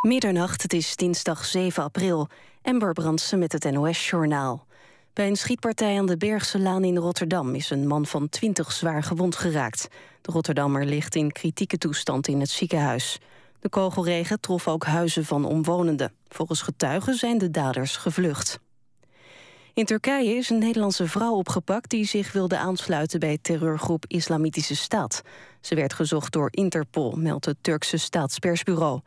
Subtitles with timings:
[0.00, 2.28] Middernacht, het is dinsdag 7 april.
[2.62, 4.66] Ember Brandsen met het NOS-journaal.
[5.12, 7.54] Bij een schietpartij aan de Bergse Laan in Rotterdam...
[7.54, 9.88] is een man van 20 zwaar gewond geraakt.
[10.20, 13.18] De Rotterdammer ligt in kritieke toestand in het ziekenhuis.
[13.60, 16.12] De kogelregen trof ook huizen van omwonenden.
[16.28, 18.58] Volgens getuigen zijn de daders gevlucht.
[19.74, 21.90] In Turkije is een Nederlandse vrouw opgepakt...
[21.90, 25.22] die zich wilde aansluiten bij terreurgroep Islamitische Staat.
[25.60, 29.00] Ze werd gezocht door Interpol, meldt het Turkse staatspersbureau.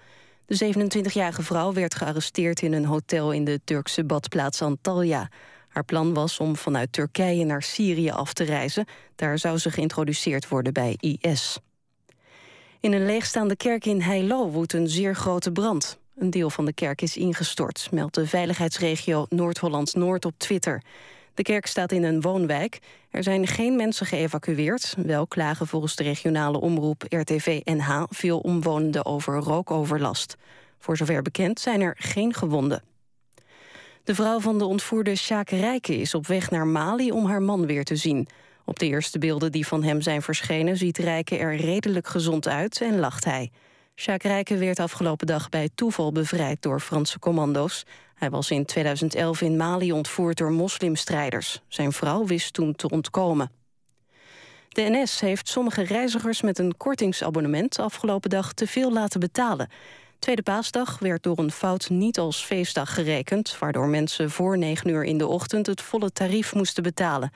[0.52, 3.32] De 27-jarige vrouw werd gearresteerd in een hotel...
[3.32, 5.30] in de Turkse badplaats Antalya.
[5.68, 8.86] Haar plan was om vanuit Turkije naar Syrië af te reizen.
[9.16, 11.60] Daar zou ze geïntroduceerd worden bij IS.
[12.80, 16.00] In een leegstaande kerk in Heilo woedt een zeer grote brand.
[16.16, 20.82] Een deel van de kerk is ingestort, meldt de veiligheidsregio Noord-Holland-Noord op Twitter.
[21.34, 22.80] De kerk staat in een woonwijk.
[23.10, 24.96] Er zijn geen mensen geëvacueerd.
[24.98, 28.04] Wel klagen volgens de regionale omroep RTV-NH...
[28.10, 30.36] veel omwonenden over rookoverlast.
[30.80, 32.84] Voor zover bekend zijn er geen gewonden.
[34.04, 37.12] De vrouw van de ontvoerde Sjaak Rijken is op weg naar Mali...
[37.12, 38.28] om haar man weer te zien.
[38.66, 40.78] Op de eerste beelden die van hem zijn verschenen...
[40.78, 43.52] ziet Rijken er redelijk gezond uit en lacht hij.
[43.96, 47.86] Sjaak Rijken werd afgelopen dag bij toeval bevrijd door Franse commando's.
[48.22, 51.62] Hij was in 2011 in Mali ontvoerd door moslimstrijders.
[51.68, 53.52] Zijn vrouw wist toen te ontkomen.
[54.70, 59.70] De NS heeft sommige reizigers met een kortingsabonnement afgelopen dag te veel laten betalen.
[60.20, 63.58] Tweede paasdag werd door een fout niet als feestdag gerekend...
[63.60, 67.32] waardoor mensen voor 9 uur in de ochtend het volle tarief moesten betalen.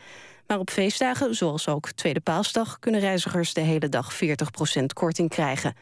[0.48, 2.80] Maar op feestdagen, zoals ook Tweede paasdag...
[2.80, 5.76] kunnen reizigers de hele dag 40% korting krijgen.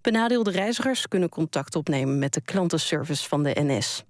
[0.00, 4.04] Benadeelde reizigers kunnen contact opnemen met de klantenservice van de NS.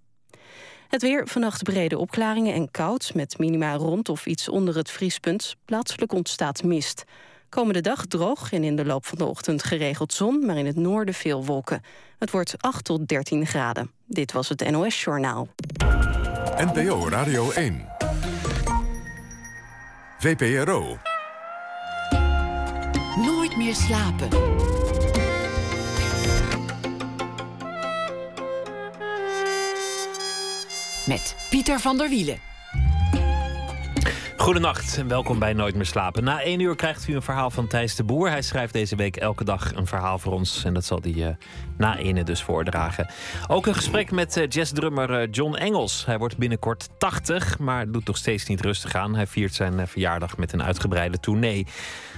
[0.88, 3.14] Het weer, vannacht brede opklaringen en koud...
[3.14, 5.56] met minima rond of iets onder het vriespunt.
[5.64, 7.04] Plaatselijk ontstaat mist.
[7.48, 10.46] Komende dag droog en in de loop van de ochtend geregeld zon...
[10.46, 11.82] maar in het noorden veel wolken.
[12.18, 13.90] Het wordt 8 tot 13 graden.
[14.06, 15.48] Dit was het NOS Journaal.
[16.56, 17.88] NPO Radio 1.
[20.18, 20.98] VPRO.
[23.16, 24.28] Nooit meer slapen.
[31.06, 32.38] Met Pieter van der Wielen.
[34.36, 36.24] Goedenacht en welkom bij Nooit meer slapen.
[36.24, 38.30] Na één uur krijgt u een verhaal van Thijs de Boer.
[38.30, 40.64] Hij schrijft deze week elke dag een verhaal voor ons.
[40.64, 41.28] En dat zal hij uh,
[41.76, 43.10] na ene dus voordragen.
[43.46, 46.06] Ook een gesprek met uh, jazzdrummer uh, John Engels.
[46.06, 49.14] Hij wordt binnenkort 80, maar doet nog steeds niet rustig aan.
[49.14, 51.66] Hij viert zijn verjaardag met een uitgebreide tournee.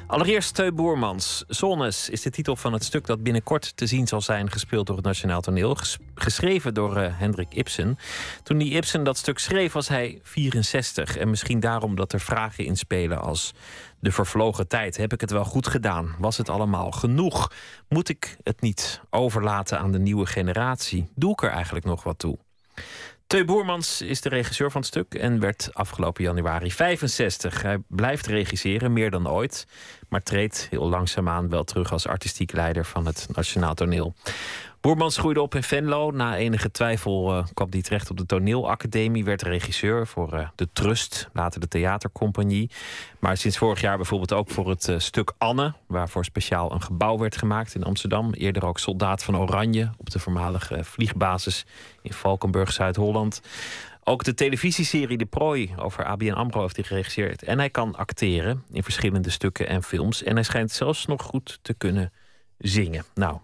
[0.08, 1.44] Allereerst Teu Boermans.
[1.48, 4.96] Zones is de titel van het stuk dat binnenkort te zien zal zijn, gespeeld door
[4.96, 5.76] het Nationaal Toneel.
[6.14, 7.98] geschreven door uh, Hendrik Ibsen.
[8.42, 11.16] Toen die Ibsen dat stuk schreef, was hij 64.
[11.16, 13.54] En misschien daarom dat er vragen inspelen als
[14.00, 14.96] de vervlogen tijd.
[14.96, 16.14] Heb ik het wel goed gedaan?
[16.18, 17.52] Was het allemaal genoeg?
[17.88, 21.08] Moet ik het niet overlaten aan de nieuwe generatie?
[21.14, 22.38] Doe ik er eigenlijk nog wat toe?
[23.28, 27.62] Teu Boermans is de regisseur van het stuk en werd afgelopen januari 65.
[27.62, 29.66] Hij blijft regisseren, meer dan ooit,
[30.08, 34.14] maar treedt heel langzaamaan wel terug als artistiek leider van het Nationaal Toneel.
[34.80, 36.10] Boermans groeide op in Venlo.
[36.10, 39.24] Na enige twijfel uh, kwam hij terecht op de toneelacademie.
[39.24, 42.70] Werd regisseur voor uh, de Trust, later de theatercompagnie.
[43.18, 45.74] Maar sinds vorig jaar bijvoorbeeld ook voor het uh, stuk Anne...
[45.86, 48.32] waarvoor speciaal een gebouw werd gemaakt in Amsterdam.
[48.32, 51.66] Eerder ook Soldaat van Oranje op de voormalige vliegbasis...
[52.02, 53.40] in Valkenburg, Zuid-Holland.
[54.04, 57.42] Ook de televisieserie De Prooi over ABN AMRO heeft hij geregisseerd.
[57.42, 60.22] En hij kan acteren in verschillende stukken en films.
[60.22, 62.12] En hij schijnt zelfs nog goed te kunnen
[62.58, 63.04] zingen.
[63.14, 63.38] Nou,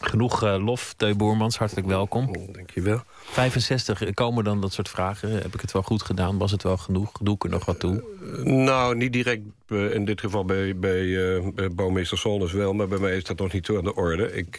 [0.00, 2.28] Genoeg uh, lof, Teu Boermans, hartelijk welkom.
[2.28, 3.02] Oh, dankjewel.
[3.22, 5.30] 65, komen dan dat soort vragen?
[5.30, 6.38] Heb ik het wel goed gedaan?
[6.38, 7.12] Was het wel genoeg?
[7.20, 8.04] Doe ik er nog wat toe?
[8.44, 12.72] nou, niet direct uh, in dit geval bij, bij, uh, bij bouwmeester Solnes wel...
[12.72, 14.32] maar bij mij is dat nog niet zo aan de orde.
[14.32, 14.56] Ik,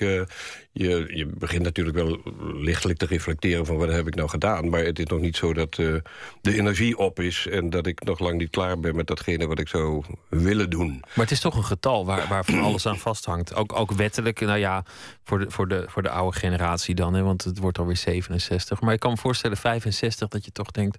[0.71, 2.19] je, je begint natuurlijk wel
[2.53, 3.65] lichtelijk te reflecteren...
[3.65, 4.69] van wat heb ik nou gedaan.
[4.69, 6.03] Maar het is nog niet zo dat de
[6.41, 7.47] energie op is...
[7.47, 10.89] en dat ik nog lang niet klaar ben met datgene wat ik zou willen doen.
[10.89, 13.55] Maar het is toch een getal waar, waar van alles aan vasthangt.
[13.55, 14.83] Ook, ook wettelijk, nou ja,
[15.23, 17.13] voor de, voor de, voor de oude generatie dan...
[17.13, 20.71] Hè, want het wordt alweer 67 maar ik kan me voorstellen 65 dat je toch
[20.71, 20.97] denkt...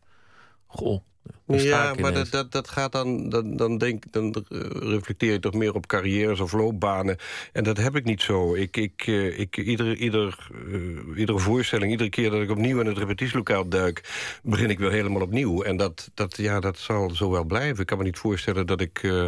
[0.66, 1.02] Goh,
[1.46, 5.74] ja, maar dat, dat, dat gaat dan, dan, dan, denk, dan reflecteer je toch meer
[5.74, 7.16] op carrières of loopbanen.
[7.52, 8.54] En dat heb ik niet zo.
[8.54, 12.86] Ik, ik, eh, ik, iedere, ieder, uh, iedere voorstelling, iedere keer dat ik opnieuw in
[12.86, 14.08] het repetitielokaal duik...
[14.42, 15.62] begin ik weer helemaal opnieuw.
[15.62, 17.80] En dat, dat, ja, dat zal zo wel blijven.
[17.80, 19.26] Ik kan me niet voorstellen dat ik, uh,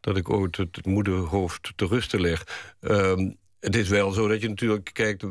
[0.00, 2.46] dat ik ooit het moederhoofd te rusten leg.
[2.80, 5.24] Um, het is wel zo dat je natuurlijk kijkt,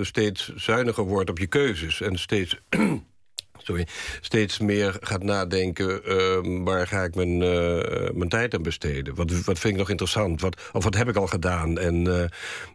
[0.00, 2.00] steeds zuiniger wordt op je keuzes.
[2.00, 2.60] En steeds
[3.68, 3.86] sorry,
[4.20, 6.04] steeds meer gaat nadenken...
[6.04, 9.14] Ehm, waar ga ik mijn, uh, mijn tijd aan besteden?
[9.14, 10.40] Wat, wat vind ik nog interessant?
[10.40, 11.78] Wat, of wat heb ik al gedaan?
[11.78, 11.94] En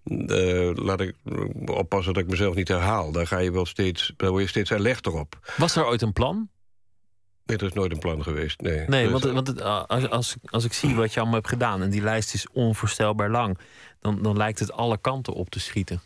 [0.04, 1.16] uh, laat ik
[1.66, 3.12] oppassen dat ik mezelf niet herhaal.
[3.12, 5.54] Daar, ga je wel steeds, daar word je steeds alerter op.
[5.58, 6.50] Was er ooit een plan?
[7.46, 8.62] Nee, er is nooit een plan geweest.
[8.62, 11.82] Nee, nee want, want als, als, als ik zie wat je allemaal hebt gedaan...
[11.82, 13.58] en die lijst is onvoorstelbaar lang...
[14.00, 16.02] dan, dan lijkt het alle kanten op te schieten.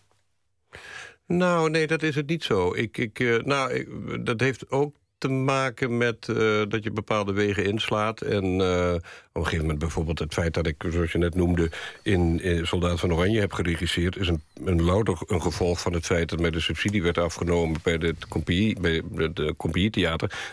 [1.28, 2.74] Nou, nee, dat is het niet zo.
[2.74, 3.88] Ik, ik, uh, nou,
[4.24, 8.22] dat heeft ook te maken met uh, dat je bepaalde wegen inslaat.
[8.22, 9.02] En uh, op
[9.34, 11.72] een gegeven moment bijvoorbeeld het feit dat ik, zoals je net noemde...
[12.02, 14.16] in, in Soldaat van Oranje heb geregisseerd...
[14.16, 17.80] is een, een louter een gevolg van het feit dat mij de subsidie werd afgenomen...
[17.84, 19.54] bij, de compagnie, bij de,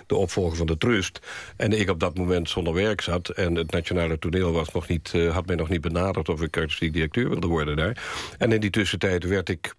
[0.06, 1.20] de opvolger van de Trust.
[1.56, 3.28] En ik op dat moment zonder werk zat...
[3.28, 6.28] en het Nationale Toneel was nog niet, had mij nog niet benaderd...
[6.28, 8.02] of ik artistiek directeur wilde worden daar.
[8.38, 9.74] En in die tussentijd werd ik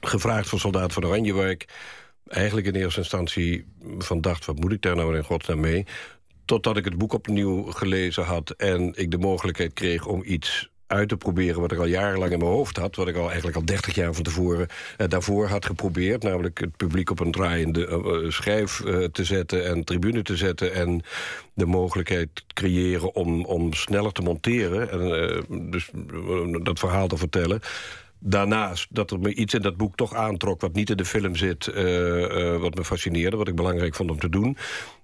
[0.00, 1.32] gevraagd voor Soldaat van Oranje...
[1.32, 1.68] waar ik
[2.28, 3.66] eigenlijk in eerste instantie
[3.98, 4.44] van dacht...
[4.44, 5.86] wat moet ik daar nou in godsnaam mee?
[6.44, 8.50] Totdat ik het boek opnieuw gelezen had...
[8.50, 12.38] en ik de mogelijkheid kreeg om iets uit te proberen wat ik al jarenlang in
[12.38, 12.96] mijn hoofd had...
[12.96, 14.66] wat ik al eigenlijk al 30 jaar van tevoren
[14.96, 16.22] eh, daarvoor had geprobeerd...
[16.22, 20.72] namelijk het publiek op een draaiende uh, schijf uh, te zetten en tribune te zetten...
[20.72, 21.02] en
[21.54, 24.90] de mogelijkheid creëren om, om sneller te monteren...
[24.90, 25.90] en dus
[26.62, 27.60] dat verhaal te vertellen
[28.20, 30.60] daarnaast dat er me iets in dat boek toch aantrok...
[30.60, 33.36] wat niet in de film zit, uh, uh, wat me fascineerde...
[33.36, 34.56] wat ik belangrijk vond om te doen.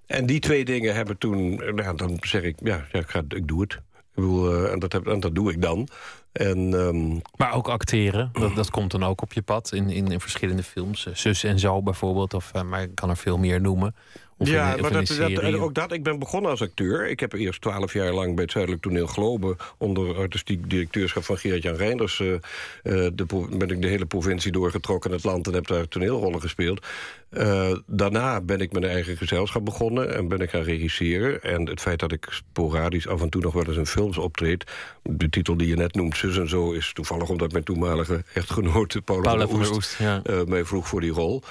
[0.05, 1.55] En die twee dingen hebben toen...
[1.75, 3.73] Nou, dan zeg ik, ja, ja ik, ga, ik doe het.
[3.73, 5.87] Ik bedoel, en, dat heb, en dat doe ik dan.
[6.31, 7.21] En, um...
[7.35, 10.63] Maar ook acteren, dat, dat komt dan ook op je pad in, in, in verschillende
[10.63, 11.07] films.
[11.13, 13.95] Zus en zo bijvoorbeeld, of, maar ik kan er veel meer noemen
[14.37, 15.91] ja, maar dat, dat, ook dat.
[15.91, 17.09] Ik ben begonnen als acteur.
[17.09, 19.55] Ik heb eerst twaalf jaar lang bij het Zuidelijk Toneel Globe...
[19.77, 22.19] onder artistiek directeurschap van Gerard-Jan Reinders...
[22.19, 22.35] Uh,
[22.83, 25.47] de, ben ik de hele provincie doorgetrokken in het land...
[25.47, 26.85] en heb daar toneelrollen gespeeld.
[27.31, 30.15] Uh, daarna ben ik mijn eigen gezelschap begonnen...
[30.15, 31.43] en ben ik gaan regisseren.
[31.43, 34.63] En het feit dat ik sporadisch af en toe nog wel eens in films optreed...
[35.03, 36.71] de titel die je net noemt, Zus en Zo...
[36.71, 39.97] is toevallig omdat mijn toenmalige echtgenote Paula, Paula van der Oest...
[39.99, 40.21] ja.
[40.47, 41.43] mij vroeg voor die rol...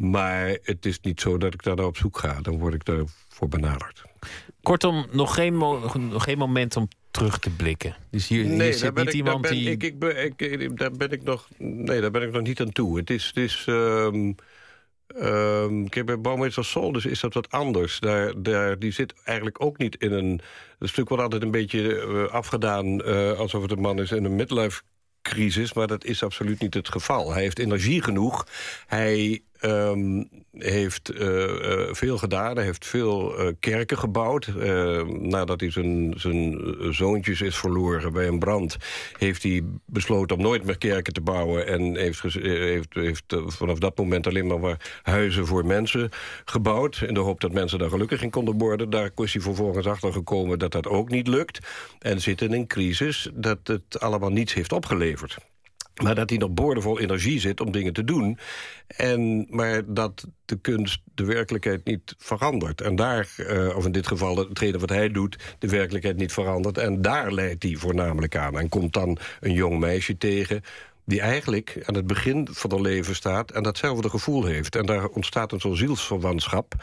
[0.00, 2.40] Maar het is niet zo dat ik daar naar op zoek ga.
[2.40, 4.02] Dan word ik daarvoor benaderd.
[4.62, 7.96] Kortom, nog geen, nog geen moment om terug te blikken.
[8.10, 9.70] Dus hier, nee, hier zit niet ik, iemand ben, die...
[9.70, 11.48] Ik, ik, ik, daar ben ik nog...
[11.58, 12.98] Nee, daar ben ik nog niet aan toe.
[12.98, 13.26] Het is...
[13.26, 14.34] Het is um,
[15.16, 18.00] um, kijk, bij Bouwmeester Sol dus is dat wat anders.
[18.00, 20.40] Daar, daar, die zit eigenlijk ook niet in een...
[20.78, 23.08] Het stuk wordt altijd een beetje uh, afgedaan...
[23.08, 24.82] Uh, alsof het een man is in een midlife
[25.22, 27.32] crisis, maar dat is absoluut niet het geval.
[27.32, 28.46] Hij heeft energie genoeg.
[28.86, 32.56] Hij um, heeft uh, uh, veel gedaan.
[32.56, 34.48] Hij heeft veel uh, kerken gebouwd.
[35.06, 36.14] nadat hij zijn,
[36.90, 38.76] zoontjes is verloren bij een brand...
[39.18, 41.66] heeft hij besloten om nooit meer kerken te bouwen...
[41.66, 46.08] en heeft, heeft, heeft vanaf dat moment alleen maar, maar huizen voor mensen
[46.44, 47.02] gebouwd...
[47.06, 48.90] in de hoop dat mensen daar gelukkig in konden worden.
[48.90, 51.58] Daar is hij vervolgens achter gekomen dat dat ook niet lukt.
[51.98, 55.49] En zit in een crisis dat het allemaal niets heeft opgeleverd.
[56.02, 58.38] Maar dat hij nog boordevol energie zit om dingen te doen.
[58.86, 62.80] En, maar dat de kunst de werkelijkheid niet verandert.
[62.80, 65.56] En daar, uh, of in dit geval hetgene wat hij doet...
[65.58, 66.78] de werkelijkheid niet verandert.
[66.78, 68.58] En daar leidt hij voornamelijk aan.
[68.58, 70.62] En komt dan een jong meisje tegen
[71.04, 73.50] die eigenlijk aan het begin van haar leven staat...
[73.50, 74.76] en datzelfde gevoel heeft.
[74.76, 76.74] En daar ontstaat een zo'n zielsverwantschap...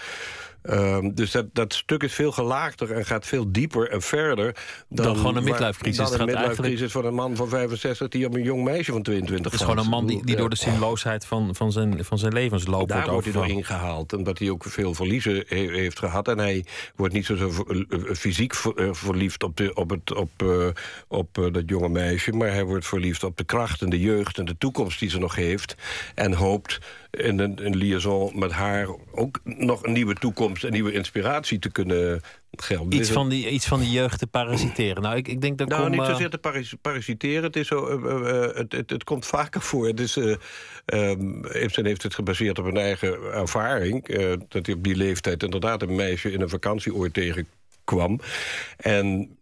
[0.69, 4.55] Um, dus dat, dat stuk is veel gelaagder en gaat veel dieper en verder...
[4.89, 6.09] Dan, dan gewoon een midlife-crisis.
[6.09, 9.51] Dan een midlife-crisis van een man van 65 die op een jong meisje van 22
[9.51, 12.33] Het is gewoon een man die, die door de zinloosheid van, van, zijn, van zijn
[12.33, 14.13] levensloop Daar wordt, hij door ingehaald.
[14.13, 16.27] Omdat hij ook veel verliezen heeft gehad.
[16.27, 20.13] En hij wordt niet zo, zo eh, eh, fysiek eh, verliefd op, de, op, het,
[20.13, 20.29] op,
[21.07, 22.31] op dat jonge meisje...
[22.31, 25.19] maar hij wordt verliefd op de kracht en de jeugd en de toekomst die ze
[25.19, 25.75] nog heeft.
[26.15, 26.79] En hoopt
[27.19, 30.63] in een, een liaison met haar ook nog een nieuwe toekomst...
[30.63, 32.21] en nieuwe inspiratie te kunnen
[32.51, 32.99] gelden.
[32.99, 35.01] Iets van die, iets van die jeugd te parasiteren.
[35.01, 37.43] Nou, ik, ik denk dat nou, kom, niet zozeer te parasiteren.
[37.43, 39.99] Het, is zo, uh, uh, het, het, het, komt vaker voor.
[39.99, 44.07] Is, um, Ibsen heeft het gebaseerd op een eigen ervaring.
[44.47, 48.19] dat hij op die leeftijd inderdaad een meisje in een vakantie ooit tegenkwam.
[48.77, 49.36] En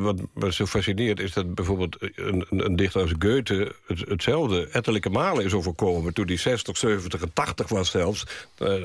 [0.00, 3.74] wat me zo fascineert is dat bijvoorbeeld een, een dichter als Goethe...
[3.86, 6.14] Het, hetzelfde ettelijke malen is overkomen.
[6.14, 8.26] Toen hij 60, 70 en 80 was zelfs.
[8.58, 8.84] Uh,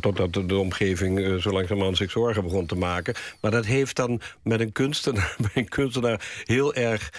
[0.00, 3.14] totdat de, omgeving uh, zo langzamerhand zich zorgen begon te maken.
[3.40, 7.12] Maar dat heeft dan met een kunstenaar, met een kunstenaar heel erg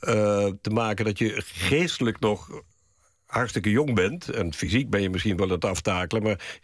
[0.00, 1.04] uh, te maken...
[1.04, 2.62] dat je geestelijk nog
[3.30, 4.28] hartstikke jong bent...
[4.28, 6.22] en fysiek ben je misschien wel het aftakelen...
[6.22, 6.60] maar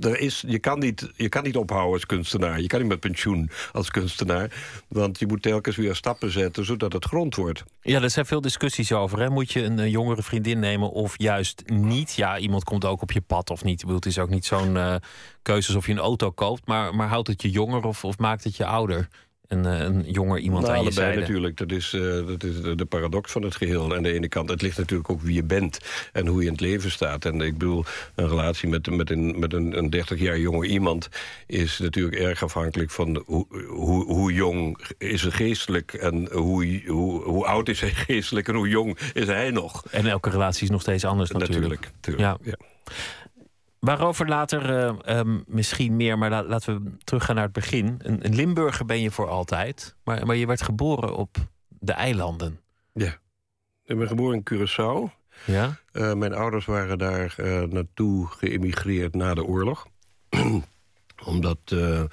[0.00, 2.60] er is, je, kan niet, je kan niet ophouden als kunstenaar.
[2.60, 4.52] Je kan niet met pensioen als kunstenaar.
[4.88, 6.64] Want je moet telkens weer stappen zetten...
[6.64, 7.64] zodat het grond wordt.
[7.80, 9.18] Ja, er zijn veel discussies over.
[9.18, 9.30] Hè?
[9.30, 12.14] Moet je een, jongere vriendin nemen of juist niet?
[12.14, 13.82] Ja, iemand komt ook op je pad of niet.
[13.82, 14.94] Het is ook niet zo'n uh,
[15.42, 16.66] keuze alsof je een auto koopt...
[16.66, 19.08] maar, maar houdt het je jonger of, of maakt het je ouder?
[19.48, 21.20] Een, eh, een jonger iemand nou, aan je zijde.
[21.20, 21.56] natuurlijk.
[21.56, 23.94] Dat is, uh, dat is de, paradox van het geheel.
[23.94, 25.78] Aan de ene kant, het ligt natuurlijk ook wie je bent...
[26.12, 27.24] en hoe je in het leven staat.
[27.24, 27.84] En ik bedoel,
[28.14, 31.08] een relatie met, met, een, met een, een 30 jaar jonger iemand...
[31.46, 35.92] is natuurlijk erg afhankelijk van hoe, hoe, hoe jong is hij geestelijk...
[35.92, 39.84] en hoe, hoe, hoe oud is hij geestelijk en hoe jong is hij nog.
[39.90, 41.90] En elke relatie is nog steeds anders natuurlijk.
[42.00, 42.38] natuurlijk, ja.
[42.42, 42.56] ja.
[43.86, 44.70] Waarover later
[45.06, 47.94] uh, um, misschien meer, maar laten we teruggaan naar het begin.
[47.98, 51.36] Een, een, Limburger ben je voor altijd, maar, maar je werd geboren op
[51.68, 52.60] de eilanden.
[52.92, 53.18] Ja,
[53.84, 55.14] ik ben geboren in Curaçao.
[55.44, 55.78] Ja?
[55.92, 59.86] Uh, mijn ouders waren daar uh, naartoe geëmigreerd na de oorlog.
[61.24, 62.08] Omdat de,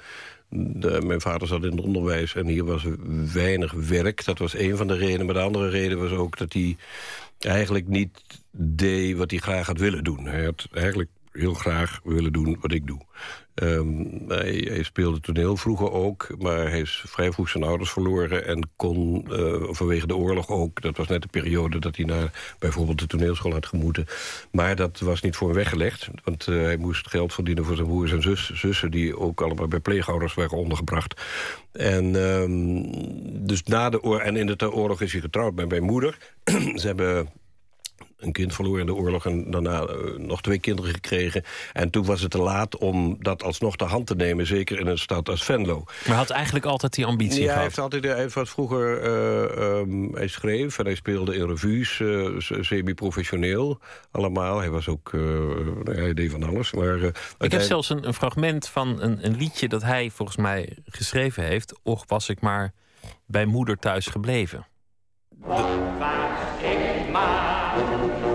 [1.04, 2.86] mijn vader zat in het onderwijs en hier was
[3.32, 4.24] weinig werk.
[4.24, 5.26] Dat was een van de redenen.
[5.26, 6.76] Maar de andere reden was ook dat hij
[7.38, 8.20] eigenlijk niet
[8.56, 10.26] deed wat hij graag had willen doen.
[10.26, 13.00] Hij had eigenlijk heel graag willen doen wat ik doe.
[13.54, 18.46] Ehm, hij, speelde toneel vroeger ook, maar hij is vrij vroeg zijn ouders verloren...
[18.46, 21.78] en kon uh, vanwege de oorlog ook, dat was net de periode...
[21.78, 24.06] dat hij naar bijvoorbeeld de toneelschool had gemoeten.
[24.50, 27.64] Maar dat was niet voor hem weggelegd, want uh, hij moest geld verdienen...
[27.64, 31.20] voor zijn broers en zus, zussen, die ook allemaal bij pleegouders waren ondergebracht.
[31.72, 35.82] En, um, dus na de oorlog, en in de oorlog is hij getrouwd met mijn
[35.82, 36.18] moeder.
[36.80, 37.28] Ze hebben
[38.24, 39.26] een kind verloren in de oorlog...
[39.26, 41.42] en daarna uh, nog twee kinderen gekregen.
[41.72, 44.46] En toen was het te laat om dat alsnog de hand te nemen...
[44.46, 45.82] zeker in een stad als Venlo.
[45.84, 47.54] Maar hij had eigenlijk altijd die ambitie ja, gehad?
[47.54, 49.02] Hij, heeft altijd, hij wat vroeger...
[49.02, 54.58] Uh, um, hij schreef en hij speelde in revues, uh, semi-professioneel allemaal.
[54.58, 55.12] Hij was ook...
[55.84, 56.72] hij deed van alles.
[56.72, 56.98] Maar,
[57.38, 59.68] ik heb zelfs een, een fragment van een, een, liedje...
[59.68, 61.74] dat hij volgens mij geschreven heeft.
[61.82, 62.72] Och, was ik maar
[63.26, 64.66] bij moeder thuis gebleven.
[65.28, 65.60] Was
[66.62, 68.33] ik maar Och,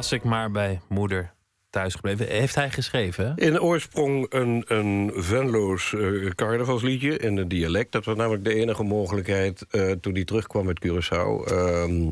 [0.00, 1.32] was ik maar bij moeder
[1.70, 2.26] thuis gebleven.
[2.26, 3.36] Heeft hij geschreven?
[3.36, 7.92] In oorsprong een, een Venloos uh, carnavalsliedje in een dialect.
[7.92, 11.52] Dat was namelijk de enige mogelijkheid uh, toen hij terugkwam met Curaçao.
[11.52, 12.10] Uh,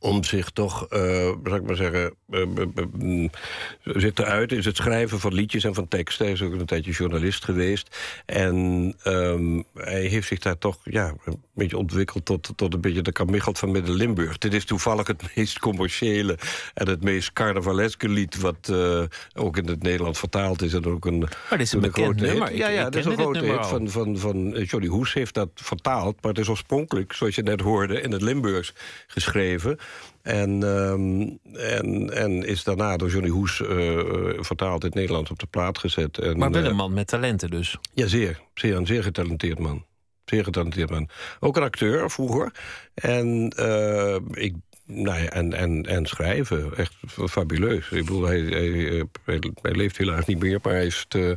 [0.00, 1.00] om zich toch, uh,
[1.44, 2.46] zou ik maar zeggen, uh,
[2.94, 3.28] uh,
[3.82, 6.24] zit eruit is het schrijven van liedjes en van teksten.
[6.24, 7.96] Hij is ook een tijdje journalist geweest.
[8.26, 8.54] En
[9.04, 13.12] um, hij heeft zich daar toch ja, een beetje ontwikkeld tot, tot een beetje de
[13.12, 14.38] kamichelt van Midden-Limburg.
[14.38, 16.38] Dit is toevallig het meest commerciële
[16.74, 18.40] en het meest carnavaleske lied...
[18.40, 18.72] wat
[19.34, 20.72] ook in het Nederlands vertaald is.
[20.72, 22.54] En ook een, maar dit is een, een bekend nummer.
[22.54, 26.16] Ja, ja, dat is een grote hit van, van, van Johnny Hoes heeft dat vertaald.
[26.20, 28.72] Maar het is oorspronkelijk, zoals je net hoorde, in het Limburgs
[29.06, 29.78] geschreven...
[30.22, 33.68] En, um, en, en is daarna door Johnny Hoes uh,
[34.36, 36.18] vertaald in het Nederlands op de plaat gezet.
[36.18, 37.78] En, maar wel een man met talenten dus?
[37.92, 38.40] Ja, zeer.
[38.54, 39.84] zeer een zeer getalenteerd man.
[40.24, 41.08] Zeer getalenteerd man.
[41.40, 42.52] Ook een acteur vroeger.
[42.94, 44.54] En uh, ik
[44.90, 46.76] nou ja, en, en, en schrijven.
[46.76, 47.90] Echt fabuleus.
[47.90, 48.40] Ik bedoel, hij,
[49.24, 50.58] hij, leeft helaas niet meer...
[50.62, 51.32] maar hij heeft uh,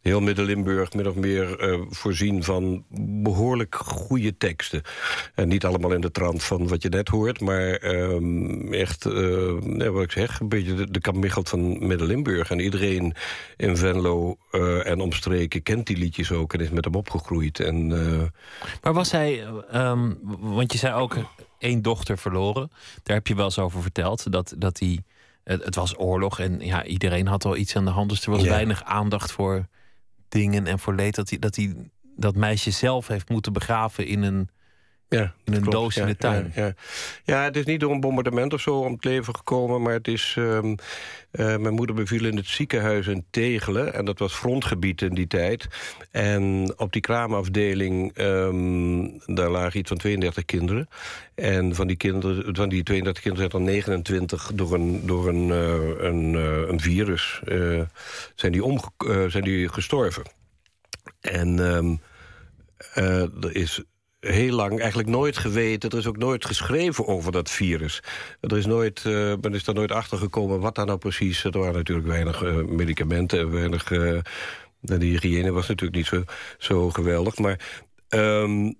[0.00, 2.84] heel Midden-Limburg min of meer uh, voorzien van
[3.22, 4.82] behoorlijk goede teksten.
[5.34, 7.40] En niet allemaal in de trant van wat je net hoort...
[7.40, 9.04] maar um, echt,
[9.78, 12.50] ja, wat ik zeg, een beetje de, de van Midden-Limburg.
[12.50, 13.14] En iedereen
[13.56, 14.36] in Venlo
[14.84, 16.54] en omstreken kent die liedjes ook...
[16.54, 17.60] en is met hem opgegroeid.
[17.60, 17.88] En,
[18.82, 21.16] maar was hij, um, want je zei ook
[21.58, 22.70] één dochter verloren.
[23.02, 24.32] Daar heb je wel eens over verteld.
[24.32, 25.04] Dat, dat die,
[25.44, 28.10] het, het was oorlog en ja, iedereen had al iets aan de hand.
[28.10, 29.66] Dus er was weinig aandacht voor
[30.28, 31.14] dingen en voor leed.
[31.14, 34.48] Dat, hij, dat, hij, dat meisje zelf heeft moeten begraven in een
[35.08, 36.52] ja, in een doos in de tuin.
[36.54, 36.74] Ja, ja,
[37.24, 39.82] ja, het is niet door een bombardement of zo om het leven gekomen...
[39.82, 40.34] maar het is...
[40.38, 40.76] Um,
[41.32, 43.94] uh, mijn moeder beviel in het ziekenhuis in Tegelen...
[43.94, 45.66] en dat was frontgebied in die tijd.
[46.10, 50.88] En op die kraamafdeling, um, daar lagen iets van 32 kinderen.
[51.34, 55.48] En van die, kinderen, van die 32 kinderen zijn er 29 door een, door een,
[55.48, 57.40] uh, een, uh, een virus...
[58.34, 58.90] zijn, die omge
[59.28, 60.22] zijn die gestorven.
[61.20, 62.00] En um,
[62.94, 63.82] er is
[64.26, 65.90] heel lang eigenlijk nooit geweten.
[65.90, 68.02] Er is ook nooit geschreven over dat virus.
[68.40, 71.44] Er is nooit, uh, men is daar nooit achter gekomen wat daar nou precies...
[71.44, 73.90] Er waren natuurlijk weinig uh, medicamenten en weinig...
[73.90, 74.18] Uh,
[74.80, 76.22] de hygiëne was natuurlijk niet zo,
[76.58, 77.38] zo geweldig.
[77.38, 78.74] Maar, um,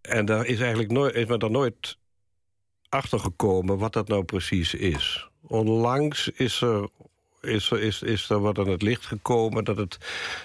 [0.00, 1.98] en daar is eigenlijk nooit, is men daar nooit
[2.88, 5.28] achter gekomen wat dat nou precies is.
[5.46, 6.88] Onlangs is er
[7.40, 9.64] is, is, is er wat aan het licht gekomen...
[9.64, 9.98] dat het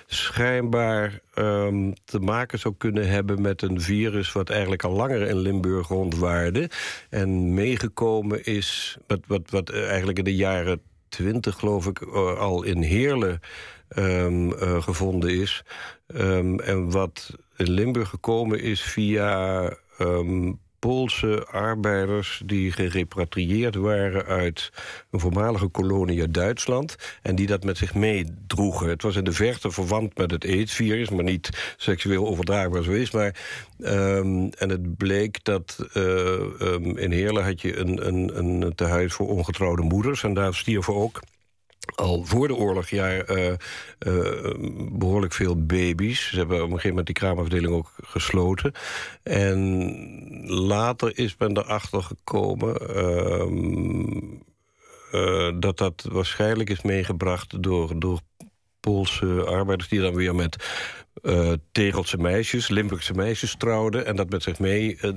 [0.05, 4.31] schijnbaar um, te maken zou kunnen hebben met een virus...
[4.31, 6.69] wat eigenlijk al langer in Limburg rondwaarde.
[7.09, 12.63] En meegekomen is, wat, wat, wat eigenlijk in de jaren twintig, geloof ik, uh, al
[12.63, 13.39] in Heerlen
[13.97, 15.63] um, uh, gevonden is.
[16.07, 19.61] Um, en wat in Limburg gekomen is via
[20.83, 24.71] Poolse arbeiders die gerepatrieerd waren uit
[25.11, 26.95] een voormalige kolonie uit Duitsland.
[27.21, 28.89] En die dat met zich meedroegen.
[28.89, 33.11] Het was in de verte verwant met het AIDS-virus, maar niet seksueel overdraagbaar zo is.
[33.11, 33.35] Maar,
[33.79, 36.03] um, en het bleek dat uh,
[36.61, 40.23] um, in Heerlen had je een, een, een tehuis voor ongetrouwde moeders.
[40.23, 41.19] En daar stierven ook
[41.95, 43.55] al voor de oorlog ja, uh, uh,
[44.91, 46.29] behoorlijk veel baby's.
[46.29, 48.71] Ze hebben op een gegeven moment die kraamafdeling ook gesloten.
[49.23, 49.69] En
[50.47, 52.77] later is men erachter gekomen...
[55.13, 58.19] Uh, dat dat waarschijnlijk is meegebracht door, door
[58.79, 59.89] Poolse arbeiders...
[59.89, 60.55] die dan weer met
[61.21, 64.05] uh, Tegelse meisjes, Limburgse meisjes trouwden...
[64.05, 65.09] en dat met zich mee uh.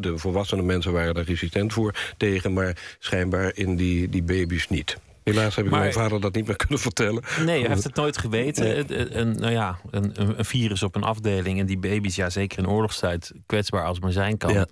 [0.00, 2.52] De volwassene mensen waren daar resistent voor tegen...
[2.52, 4.98] maar schijnbaar in die, die baby's niet.
[5.24, 7.22] Helaas heb ik maar, mijn vader dat niet meer kunnen vertellen.
[7.44, 8.64] Nee, hij heeft het nooit geweten.
[8.64, 9.14] Nee.
[9.14, 12.68] Een, nou ja, een, een, virus op een afdeling en die baby's, ja, zeker in
[12.68, 14.52] oorlogstijd, kwetsbaar als maar zijn kan.
[14.52, 14.66] Ja.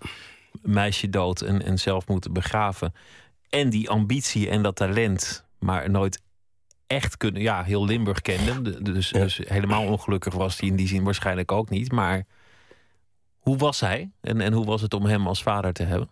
[0.62, 2.94] Meisje dood en, en zelf moeten begraven.
[3.48, 6.20] En die ambitie en dat talent, maar nooit
[6.86, 7.42] echt kunnen.
[7.42, 8.82] Ja, heel Limburg kende.
[8.82, 9.18] Dus, ja.
[9.18, 11.92] dus helemaal ongelukkig was hij in die zin waarschijnlijk ook niet.
[11.92, 12.26] Maar
[13.38, 16.10] hoe was hij en, en hoe was het om hem als vader te hebben?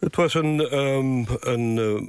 [0.00, 2.00] Het was een, um, een uh,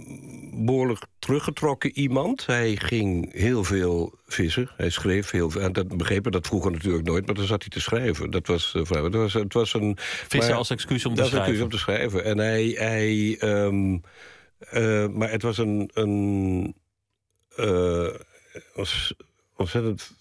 [0.66, 2.46] behoorlijk teruggetrokken iemand.
[2.46, 4.70] Hij ging heel veel vissen.
[4.78, 5.62] Hij schreef heel veel.
[5.62, 8.32] En dat begrepen dat vroeger natuurlijk nooit, maar dan zat hij te schrijven.
[8.32, 9.98] Dat was, uh, het was, het was een.
[9.98, 11.40] Vissen maar, als excuus om te schrijven.
[11.40, 12.24] excuus om te schrijven.
[12.24, 12.66] En hij.
[12.78, 14.02] hij um,
[14.74, 15.90] uh, maar het was een.
[15.94, 16.76] een
[18.74, 19.14] was
[19.56, 20.12] ontzettend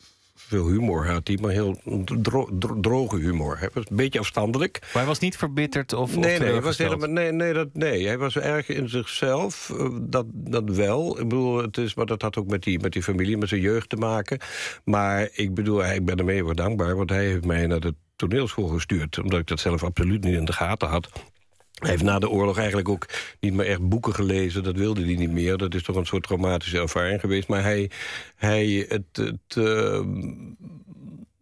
[0.51, 3.59] veel humor had hij, maar heel dro dro droge humor.
[3.59, 4.79] Hij was een beetje afstandelijk.
[4.81, 7.69] Maar hij was niet verbitterd of, nee, of nee, hij was helemaal, nee, nee, dat,
[7.73, 9.71] nee, hij was erg in zichzelf.
[9.79, 11.21] Eh, dat, dat wel.
[11.21, 13.61] Ik bedoel, het is, maar dat had ook met die, met die familie, met zijn
[13.61, 14.39] jeugd te maken.
[14.85, 18.67] Maar ik bedoel, ik ben ermee heel dankbaar, want hij heeft mij naar de toneelschool
[18.67, 19.19] gestuurd.
[19.19, 21.09] Omdat ik dat zelf absoluut niet in de gaten had.
[21.81, 23.07] Hij heeft na de oorlog eigenlijk ook
[23.41, 24.63] niet meer echt boeken gelezen.
[24.63, 25.57] Dat wilde hij niet meer.
[25.57, 27.49] Dat is toch een soort traumatische ervaring geweest.
[27.49, 27.91] Maar hij,
[28.37, 30.01] hij het, het uh,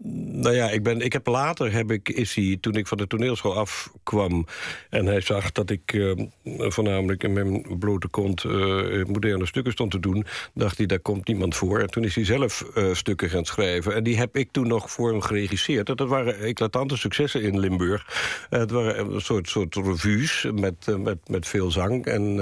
[0.02, 3.06] nou ja, ik, ben, ik heb later heb ik, is hij, toen ik van de
[3.06, 4.46] toneelschool afkwam...
[4.90, 6.12] en hij zag dat ik uh,
[6.44, 10.24] voornamelijk in mijn blote kont uh, moderne stukken stond te doen...
[10.54, 11.80] dacht hij, daar komt niemand voor.
[11.80, 13.94] En toen is hij zelf uh, stukken gaan schrijven.
[13.94, 15.86] En die heb ik toen nog voor hem geregisseerd.
[15.86, 18.06] Dat waren eclatante successen in Limburg.
[18.50, 22.06] het waren een soort, soort revues met, met, met veel zang.
[22.06, 22.36] En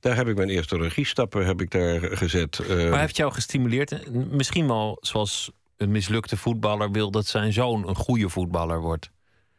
[0.00, 2.68] daar heb ik mijn eerste regiestappen heb ik daar gezet.
[2.68, 4.10] Maar heeft jou gestimuleerd?
[4.30, 9.10] Misschien wel zoals een mislukte voetballer wil dat zijn zoon een goede voetballer wordt.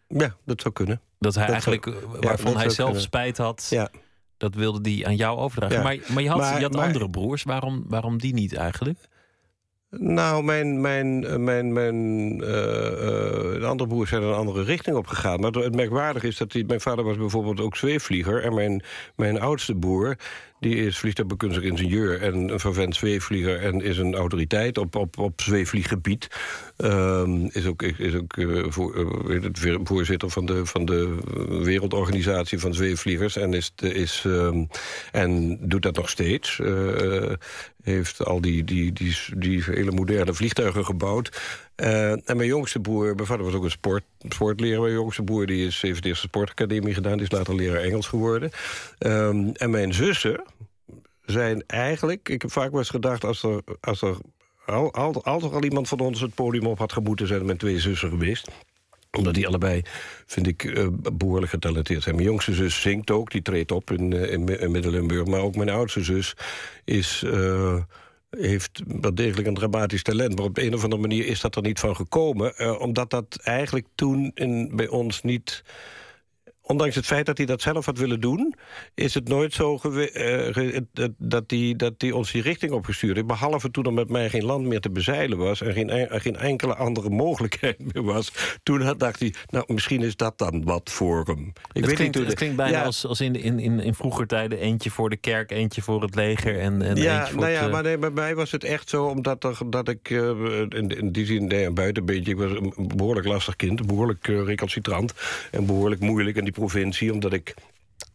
[0.07, 1.01] Ja, dat zou kunnen.
[1.19, 3.89] Dat hij eigenlijk, eh, waarvan hij zelf spijt had, ja.
[4.37, 5.83] dat wilde hij aan jou overdragen.
[5.83, 9.07] Maar, maar je had, je had andere broers, waarom, waarom die niet eigenlijk?
[9.89, 11.95] Nou, mijn, mijn, mijn, mijn
[12.41, 15.39] uh, uh, andere broers zijn een andere richting op gegaan.
[15.39, 18.43] Maar het merkwaardig is dat die, mijn vader was bijvoorbeeld ook zweefvlieger.
[18.43, 18.83] En mijn,
[19.15, 20.15] mijn oudste broer,
[20.59, 25.41] die is vliegtuigbekundig ingenieur en een vervent zweefvlieger en is een autoriteit op, op, op
[25.41, 26.27] zweefvlieggebied.
[26.77, 29.09] Um, is ook, is ook uh, voor,
[29.61, 31.17] uh, voorzitter van de, van de
[31.63, 34.67] Wereldorganisatie van Zweefvliegers en, is, is, um,
[35.11, 36.57] en doet dat nog steeds.
[36.57, 37.31] Uh,
[37.83, 41.41] heeft al die, die, die, die hele moderne vliegtuigen gebouwd.
[41.81, 44.81] Uh, en mijn jongste broer, mijn vader was ook een sport, sportleraar.
[44.81, 47.13] Mijn jongste broer die is, heeft de eerste sportacademie gedaan.
[47.13, 48.51] Die is later leraar Engels geworden.
[48.99, 50.43] Um, en mijn zussen
[51.25, 52.29] zijn eigenlijk...
[52.29, 54.17] Ik heb vaak wel eens gedacht, als er, als er
[54.65, 57.27] al, al, al, al iemand van ons het podium op had gemoeten...
[57.27, 58.47] zijn mijn twee zussen geweest
[59.17, 59.81] omdat die allebei,
[60.25, 62.15] vind ik, uh, behoorlijk getalenteerd zijn.
[62.15, 65.29] Mijn jongste zus zingt ook, die treedt op in, uh, in, in.
[65.29, 66.35] Maar ook mijn oudste zus
[66.85, 67.25] is...
[68.29, 70.35] heeft wel degelijk een dramatisch talent.
[70.35, 72.53] Maar op een of andere manier is dat er niet van gekomen.
[72.57, 75.63] Uh, omdat dat eigenlijk toen in, bij ons niet
[76.69, 78.55] ondanks het feit dat hij dat zelf had willen doen...
[78.95, 80.77] is het nooit zo uh,
[81.17, 83.27] dat hij dat die ons die richting opgestuurd heeft.
[83.27, 85.61] Behalve toen er met mij geen land meer te bezeilen was...
[85.61, 88.31] en geen, geen enkele andere mogelijkheid meer was.
[88.63, 91.39] Toen had, dacht hij, nou, misschien is dat dan wat voor hem.
[91.39, 94.27] Ik het, weet klinkt, niet het klinkt bijna als, als in, in, in, in vroeger
[94.27, 94.59] tijden...
[94.59, 97.61] eentje voor de kerk, eentje voor het leger en, en ja, eentje voor nou ja,
[97.61, 99.05] het, maar nee, bij mij was het echt zo...
[99.05, 100.29] omdat er, dat ik uh,
[100.69, 102.31] in, in, die zin nee, een buitenbeentje...
[102.31, 105.13] ik was een behoorlijk lastig kind, behoorlijk uh, recalcitrant...
[105.51, 107.53] en behoorlijk moeilijk in die provincie, omdat ik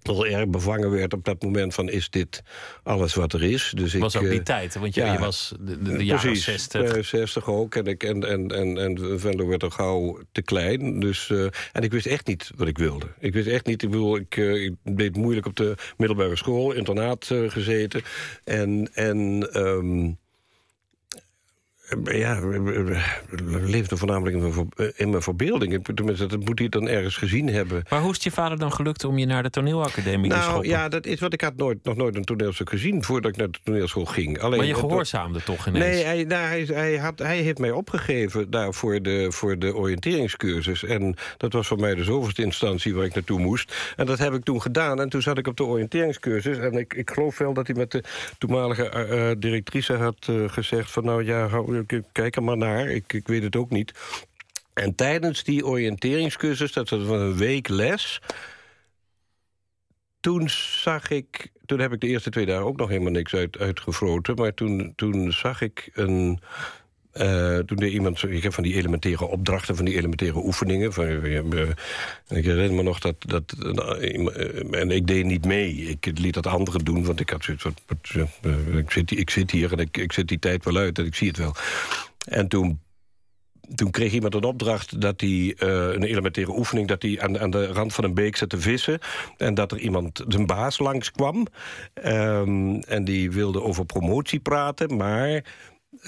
[0.05, 2.43] toch erg bevangen werd op dat moment van is dit
[2.83, 3.73] alles wat er is.
[3.77, 6.05] Dus was ik, ook die uh, tijd, want je, ja, je was de, de, de
[6.05, 6.97] jaren precies, 60.
[6.97, 7.75] Uh, 60 ook.
[7.75, 11.01] En, ik, en, en, en, en Venlo werd al gauw te klein.
[11.01, 13.07] Dus, uh, en ik wist echt niet wat ik wilde.
[13.19, 17.31] Ik wist echt niet, ik bedoel, ik, ik deed moeilijk op de middelbare school, internaat
[17.49, 18.03] gezeten.
[18.45, 20.19] En, en um,
[22.05, 22.41] ja,
[23.49, 25.85] leefde voornamelijk in mijn, in mijn verbeelding.
[25.95, 27.83] Tenminste, dat moet hij dan ergens gezien hebben.
[27.89, 30.47] Maar hoe is het je vader dan gelukt om je naar de toneelacademie nou, te
[30.47, 30.69] schoppen?
[30.69, 33.51] Ja, dat is wat ik had nooit, nog nooit een toneelstuk gezien voordat ik naar
[33.51, 34.41] de toneelschool ging.
[34.41, 35.85] Alleen, maar je gehoorzaamde toch ineens?
[35.85, 39.75] Nee, hij, nou, hij, hij, had, hij heeft mij opgegeven daar voor de, voor de
[39.75, 40.85] oriënteringscursus.
[40.85, 43.93] En dat was voor mij de zoveelste instantie waar ik naartoe moest.
[43.97, 45.01] En dat heb ik toen gedaan.
[45.01, 46.59] En toen zat ik op de oriënteringscursus.
[46.59, 48.03] En ik, ik geloof wel dat hij met de
[48.39, 50.91] toenmalige uh, directrice had uh, gezegd...
[50.91, 51.74] van nou ja, hou,
[52.13, 53.93] kijk er maar naar, ik, ik weet het ook niet.
[54.75, 58.21] En tijdens die oriënteringscursus, dat was een week les...
[60.21, 61.53] toen zag ik...
[61.67, 63.59] Toen heb ik de eerste twee dagen ook nog helemaal niks uit,
[64.37, 66.41] maar toen, toen zag ik een...
[67.21, 70.93] Uh, toen deed iemand, ik heb van die elementaire opdrachten, van die elementaire oefeningen.
[70.93, 71.69] Van, uh,
[72.29, 75.75] ik herinner me nog dat, dat uh, en ik deed niet mee.
[75.75, 77.65] Ik liet dat anderen doen, want ik had zoiets
[78.77, 81.15] ik, zit, ik zit hier en ik, ik zet die tijd wel uit en ik
[81.15, 81.55] zie het wel.
[82.29, 82.83] En toen
[83.75, 86.89] toen kreeg iemand een opdracht dat hij een elementaire oefening...
[86.89, 88.99] dat hij aan, aan, de rand van een beek zat te vissen...
[89.37, 91.47] en dat er iemand, zijn baas, langskwam.
[92.05, 95.45] Um, en die wilde over promotie praten, maar...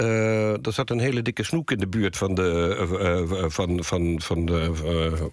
[0.00, 2.76] Uh, er zat een hele dikke snoek in de buurt van de,
[3.30, 4.70] uh, van, van, van, de,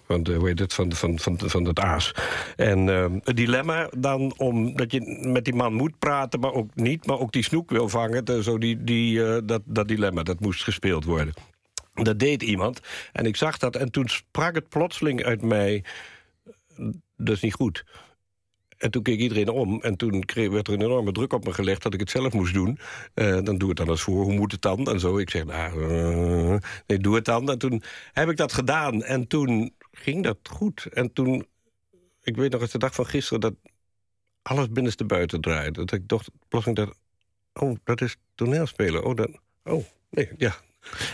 [0.06, 2.14] van, de, hoe heet het, van, van, van, van het aas.
[2.56, 2.86] En
[3.24, 7.18] het dilemma dan om dat je met die man moet praten, maar ook niet, maar
[7.18, 8.44] ook die snoek wil vangen.
[8.44, 11.34] Zo die, die, dat, dat dilemma, dat moest gespeeld worden.
[11.94, 12.80] Dat deed iemand.
[13.12, 15.84] En ik zag dat en toen sprak het plotseling uit mij...
[17.16, 17.84] dat is niet goed.
[18.78, 21.52] En toen keek iedereen om en toen kreeg, werd er een enorme druk op me
[21.52, 21.82] gelegd...
[21.82, 22.78] dat ik het zelf moest doen.
[23.14, 24.86] Uh, dan doe het dan eens voor, hoe moet het dan?
[24.86, 26.56] En zo, ik zeg, nou, uh,
[26.86, 27.50] nee, doe het dan.
[27.50, 27.82] En toen
[28.12, 30.86] heb ik dat gedaan en toen ging dat goed.
[30.92, 31.46] En toen,
[32.22, 33.40] ik weet nog eens de dag van gisteren...
[33.40, 33.54] dat
[34.42, 35.84] alles binnenste buiten draaide.
[35.84, 36.98] Dat ik dacht, plotseling dacht,
[37.52, 39.04] oh, dat is toneelspelen.
[39.04, 39.30] Oh, dat,
[39.64, 40.56] oh nee, ja,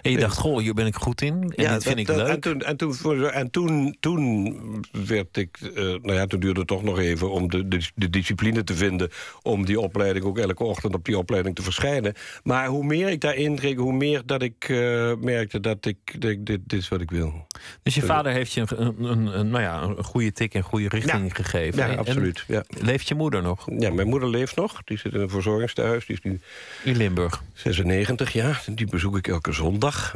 [0.03, 1.33] en je dacht, goh, hier ben ik goed in.
[1.33, 2.35] En ja, dit vind dat, ik leuk.
[2.35, 5.59] En toen, en toen, en toen, toen werd ik...
[5.61, 8.75] Uh, nou ja, toen duurde het toch nog even om de, de, de, discipline te
[8.75, 9.11] vinden...
[9.43, 12.15] om die opleiding ook elke ochtend op die opleiding te verschijnen.
[12.43, 15.99] Maar hoe meer ik daarin kreeg, hoe meer dat ik uh, merkte dat ik...
[16.19, 17.47] Dat ik dit, dit is wat ik wil.
[17.83, 20.89] Dus je vader heeft je een, een, een, nou ja, een goede tik en goede
[20.89, 21.35] richting ja.
[21.35, 21.79] gegeven.
[21.79, 22.45] Ja, en, absoluut.
[22.47, 22.65] Ja.
[22.69, 23.69] Leeft je moeder nog?
[23.79, 24.83] Ja, mijn moeder leeft nog.
[24.85, 26.07] Die zit in een verzorgingstehuis.
[26.07, 26.41] Die is nu...
[26.85, 27.43] In Limburg?
[27.55, 28.61] 96, ja.
[28.75, 29.60] Die bezoek ik elke zondag.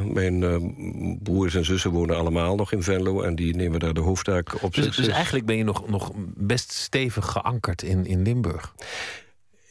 [0.03, 0.55] Mijn uh,
[1.23, 3.21] broers en zussen wonen allemaal nog in Venlo...
[3.21, 4.95] en die nemen daar de hoofdtaak op dus, zich.
[4.95, 8.75] Dus eigenlijk ben je nog, nog best stevig geankerd in, in Limburg?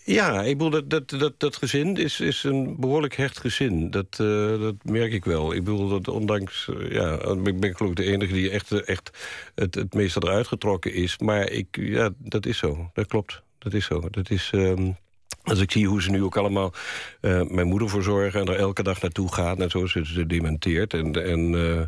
[0.05, 3.91] Ja, ik bedoel, dat, dat, dat, dat gezin is, is een behoorlijk hecht gezin.
[3.91, 5.55] Dat, uh, dat merk ik wel.
[5.55, 6.69] Ik bedoel, dat ondanks...
[6.71, 9.11] Uh, ja, ik ben geloof ik de enige die echt, echt
[9.55, 11.19] het, het meeste eruit getrokken is.
[11.19, 12.91] Maar ik, ja, dat is zo.
[12.93, 13.43] Dat klopt.
[13.59, 14.11] Dat is zo.
[14.11, 14.51] Dat is...
[14.55, 14.97] Um,
[15.45, 16.73] als ik zie hoe ze nu ook allemaal
[17.21, 18.41] uh, mijn moeder verzorgen...
[18.41, 20.95] en er elke dag naartoe gaan en zo, ze, ze dementeert.
[20.95, 21.81] En, en uh,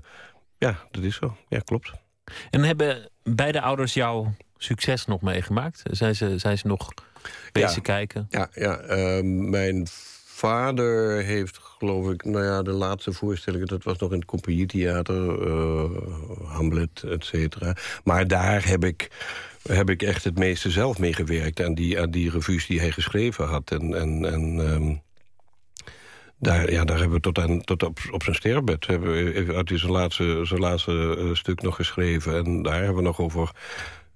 [0.58, 1.36] ja, dat is zo.
[1.48, 1.92] Ja, klopt.
[2.50, 5.82] En hebben beide ouders jouw succes nog meegemaakt?
[5.90, 6.92] Zijn ze, zijn ze nog
[7.52, 8.26] bezig ja, kijken?
[8.30, 9.86] Ja, ja uh, mijn
[10.24, 12.24] vader heeft, geloof ik...
[12.24, 13.66] nou ja, de laatste voorstellingen...
[13.66, 15.48] dat was nog in het compagnietheater,
[16.46, 17.76] Hamlet, et cetera.
[18.04, 19.10] Maar daar heb ik
[19.66, 21.62] heb ik echt het meeste zelf mee gewerkt...
[21.62, 23.70] aan die, aan die revues die hij geschreven had.
[23.70, 25.02] En, en, en um,
[26.38, 28.86] daar, ja, daar hebben we tot, aan, tot op, op zijn sterfbed...
[28.86, 32.44] Hebben, hij zijn laatste, zijn laatste uh, stuk nog geschreven.
[32.44, 33.50] En daar hebben we nog over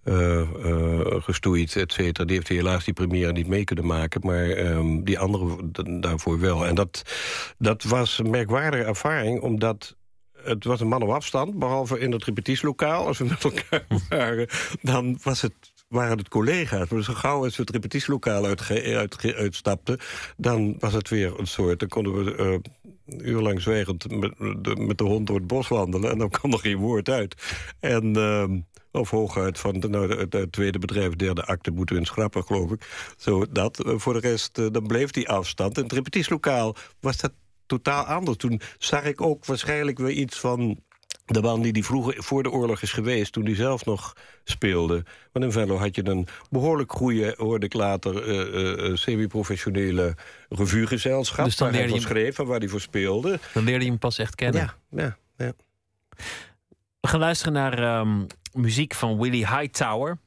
[0.04, 2.26] uh, uh, gestoeid, et cetera.
[2.26, 4.20] Die heeft helaas die première niet mee kunnen maken...
[4.24, 6.66] maar um, die andere daarvoor wel.
[6.66, 7.02] En dat,
[7.58, 9.96] dat was een merkwaardige ervaring, omdat
[10.44, 13.06] het was een man op afstand, behalve in het repetitielokaal.
[13.06, 14.46] Als we met elkaar waren,
[14.82, 15.52] dan was het,
[15.88, 16.88] waren het collega's.
[16.88, 19.98] Maar zo gauw als we het repetitielokaal uit, uitstapten...
[20.36, 21.78] dan was het weer een soort...
[21.78, 22.36] dan konden we
[23.06, 26.10] uh, urenlang zwijgend met de, met de hond door het bos wandelen...
[26.10, 27.34] en dan kwam er geen woord uit.
[27.80, 28.16] En...
[28.16, 28.44] Uh,
[28.92, 33.14] Of hooguit van nou, het tweede bedrijf, derde acte moeten we in schrappen, geloof ik.
[33.16, 33.82] Zo dat.
[33.86, 35.76] voor de rest, dan bleef die afstand.
[35.76, 37.32] En het repetitielokaal was dat
[37.70, 38.36] totaal anders.
[38.36, 40.80] Toen zag ik ook waarschijnlijk weer iets van
[41.24, 43.32] de man die die vroeger voor de oorlog is geweest...
[43.32, 45.04] toen hij zelf nog speelde.
[45.32, 48.28] Want in Venlo had je een behoorlijk goede, hoorde ik later...
[48.28, 50.16] Uh, uh, semi-professionele
[50.48, 51.44] revuegezelschap...
[51.44, 53.38] Dus waar hij voor schreef en waar hij voor speelde.
[53.54, 54.74] Dan leerde je hem pas echt kennen.
[54.90, 55.52] Ja, ja, ja.
[57.00, 60.18] We gaan luisteren naar um, muziek van Willie Hightower...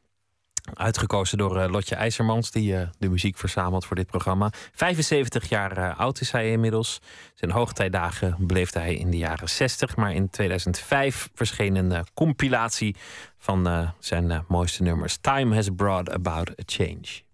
[0.73, 4.52] Uitgekozen door uh, Lotje IJzermans, die uh, de muziek verzamelt voor dit programma.
[4.73, 7.02] 75 jaar uh, oud is hij inmiddels.
[7.34, 9.95] Zijn hoogtijdagen beleefde hij in de jaren 60.
[9.95, 12.95] Maar in 2005 verscheen een compilatie
[13.38, 15.17] van zijn mooiste nummers.
[15.21, 17.32] Time has brought about a change.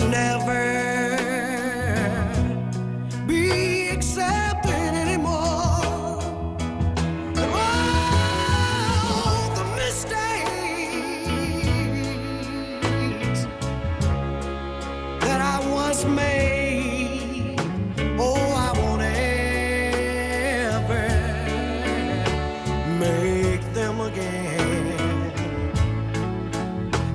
[0.00, 1.16] never
[3.26, 6.22] be accepted anymore.
[7.36, 7.50] And
[9.14, 10.20] all the mistakes
[15.20, 17.56] that I once made.
[18.18, 18.48] Oh,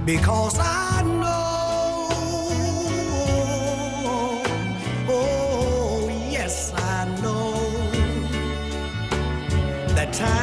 [0.06, 0.83] because I
[10.14, 10.43] time.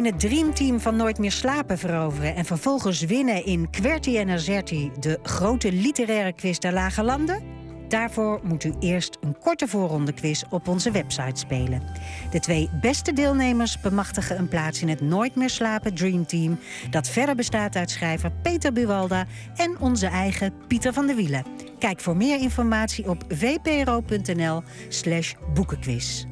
[0.00, 2.34] In het dreamteam van Nooit meer slapen veroveren...
[2.34, 4.90] en vervolgens winnen in Querti en Azerti...
[5.00, 7.42] de grote literaire quiz der Lage Landen?
[7.88, 11.82] Daarvoor moet u eerst een korte voorrondequiz op onze website spelen.
[12.30, 16.58] De twee beste deelnemers bemachtigen een plaats in het Nooit meer slapen Dreamteam...
[16.90, 21.44] dat verder bestaat uit schrijver Peter Buwalda en onze eigen Pieter van der Wielen.
[21.78, 26.24] Kijk voor meer informatie op vpro.nl slash boekenquiz.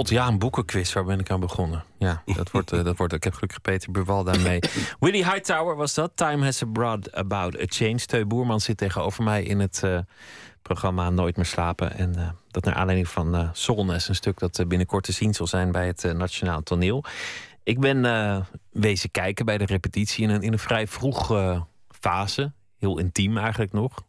[0.00, 0.92] God, ja, een boekenquiz.
[0.92, 1.84] Waar ben ik aan begonnen?
[1.98, 3.12] Ja, dat wordt, eh, dat wordt.
[3.12, 4.58] Ik heb gelukkig Peter Buwalda mee.
[5.00, 6.12] Willie Hightower was dat.
[6.14, 7.98] Time has brought about a change.
[7.98, 9.98] Teu Boerman zit tegenover mij in het eh,
[10.62, 11.94] programma Nooit meer slapen.
[11.94, 15.46] En eh, dat naar aanleiding van uh, Solnes, een stuk dat binnenkort te zien zal
[15.46, 17.04] zijn bij het Nationaal Toneel.
[17.62, 21.32] Ik ben wezen kijken bij de repetitie in een, in een vrij vroeg
[21.88, 22.52] fase.
[22.78, 24.04] Heel intiem eigenlijk nog.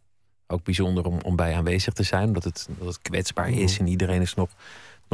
[0.47, 3.87] Ook bijzonder om, om bij aanwezig te zijn, omdat het, dat het kwetsbaar is en
[3.87, 4.49] iedereen is nog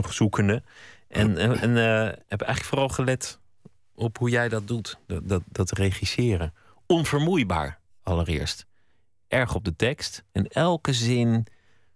[0.03, 0.63] nog zoekende.
[1.07, 3.39] En, en, en uh, heb eigenlijk vooral gelet
[3.95, 6.53] op hoe jij dat doet, dat, dat, dat regisseren.
[6.85, 8.65] Onvermoeibaar, allereerst.
[9.27, 11.47] Erg op de tekst en elke zin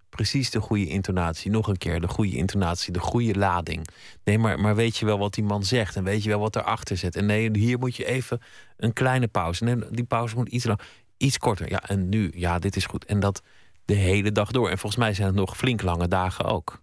[0.10, 1.52] precies de goede intonatie.
[1.52, 3.88] Nog een keer de goede intonatie, de goede lading.
[4.24, 6.56] Nee, maar, maar weet je wel wat die man zegt en weet je wel wat
[6.56, 7.16] erachter zit.
[7.16, 8.42] En nee, hier moet je even
[8.78, 9.64] een kleine pauze.
[9.64, 10.80] Nee, die pauze moet iets lang,
[11.18, 11.70] iets korter.
[11.70, 13.06] Ja, en nu, ja, dit is goed.
[13.06, 13.42] En dat
[13.86, 14.70] de hele dag door.
[14.70, 16.81] En volgens mij zijn het nog flink lange dagen ook.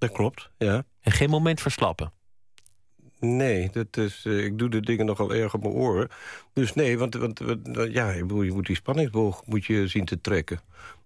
[0.00, 0.84] Dat klopt, ja.
[1.00, 2.12] En geen moment verslappen.
[3.18, 6.08] Nee, dat is, uh, ik doe de dingen nogal erg op mijn oren.
[6.52, 10.60] Dus nee, want, want, want ja, je moet die spanningsboog moet je zien te trekken.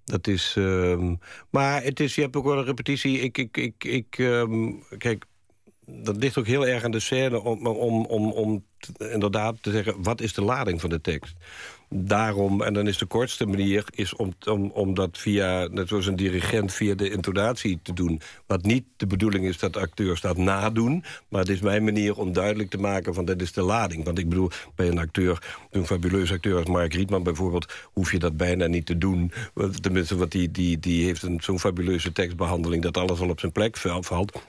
[0.05, 0.55] Dat is.
[0.59, 1.19] Um,
[1.51, 3.21] maar het is, je hebt ook wel een repetitie.
[3.21, 5.25] Ik, ik, ik, ik um, kijk,
[5.87, 8.65] dat ligt ook heel erg aan de scène om, om, om, om
[8.99, 10.03] inderdaad te zeggen...
[10.03, 11.37] wat is de lading van de tekst?
[11.97, 13.85] Daarom, en dan is de kortste manier...
[13.95, 18.21] is om, om, om dat via, net zoals een dirigent, via de intonatie te doen.
[18.47, 21.05] Wat niet de bedoeling is dat acteurs dat nadoen...
[21.29, 23.25] maar het is mijn manier om duidelijk te maken van...
[23.25, 24.05] dat is de lading.
[24.05, 27.73] Want ik bedoel, bij een acteur, een fabuleus acteur als Mark Rietman bijvoorbeeld...
[27.93, 29.33] hoef je dat bijna niet te doen.
[29.81, 32.83] Tenminste, want die, die, die heeft zo'n fabuleuze tekstbehandeling...
[32.83, 34.43] dat alles al op zijn plek valt.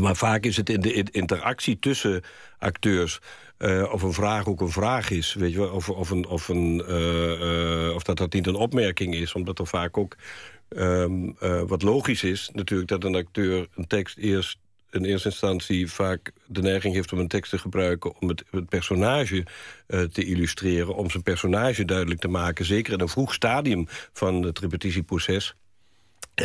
[0.00, 2.22] Maar vaak is het in de interactie tussen
[2.58, 3.20] acteurs...
[3.58, 6.82] Uh, of een vraag ook een vraag is, weet je of, of, een, of, een,
[6.88, 9.32] uh, uh, of dat dat niet een opmerking is.
[9.32, 10.16] Omdat er vaak ook
[10.68, 12.88] um, wat logisch is natuurlijk...
[12.88, 14.58] dat een acteur een tekst eerst
[14.90, 18.20] in eerste instantie vaak de neiging heeft om een tekst te gebruiken...
[18.20, 19.46] om het, het personage
[19.86, 22.64] te illustreren, om zijn personage duidelijk te maken.
[22.64, 25.54] Zeker in een vroeg stadium van het repetitieproces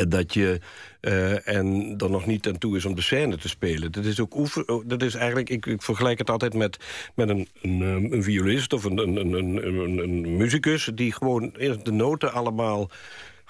[0.07, 0.59] dat je
[1.01, 3.91] uh, en dan nog niet aan toe is om de scène te spelen.
[3.91, 6.77] Dat is ook oefen, oh, dat is eigenlijk, ik, ik vergelijk het altijd met,
[7.15, 11.51] met een, een, eh, een violist of een, een, een, een, een muzikus die gewoon
[11.57, 12.89] eerst de noten allemaal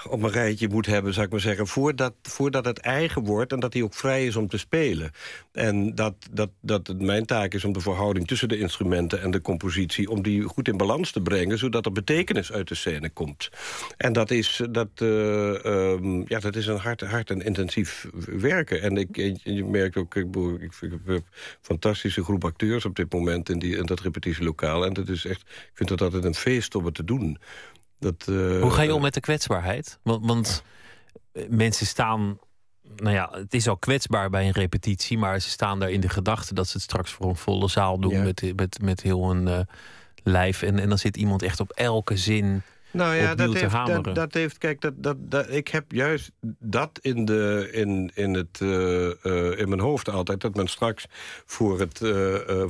[0.10, 1.68] op een rijtje moet hebben, zou ik maar zeggen...
[1.68, 5.12] Voordat, voordat het eigen wordt en dat hij ook vrij is om te spelen.
[5.52, 9.32] En dat, dat, dat het mijn taak is om de verhouding tussen de instrumenten en
[9.32, 10.10] de compositie...
[10.10, 13.50] om die goed in balans te brengen, zodat er betekenis uit de scène komt.
[13.98, 18.82] En dat is, dat, uh, um, ja, dat is een hard, hard en intensief werken.
[18.82, 21.24] En ik, je merkt ook, ik, ik, ik heb een
[21.62, 23.50] fantastische groep acteurs op dit moment...
[23.50, 24.86] in, die, in dat repetitielokaal.
[24.86, 27.38] En dat is echt, ik vind dat altijd een feest om het te doen.
[28.04, 30.00] Dat, uh, Hoe ga je om met de kwetsbaarheid?
[30.04, 30.64] Want, want
[31.50, 32.40] mensen staan
[32.96, 36.10] nou ja, het is al kwetsbaar bij een repetitie, maar ze staan daar in de
[36.10, 38.24] gedachte dat ze het straks voor een volle zaal doen ja.
[38.24, 39.60] met, met, met heel een uh,
[40.24, 40.62] lijf.
[40.62, 42.62] En, en dan zit iemand echt op elke zin.
[42.92, 47.00] Nou ja, dat heeft, dat, dat, heeft, kijk, dat, dat, dat, ik heb juist dat
[47.02, 48.70] in, de, in, in, het, uh,
[49.24, 50.42] uh, in mijn hoofd altijd.
[50.42, 51.06] Dat men straks
[51.46, 51.98] voor, het,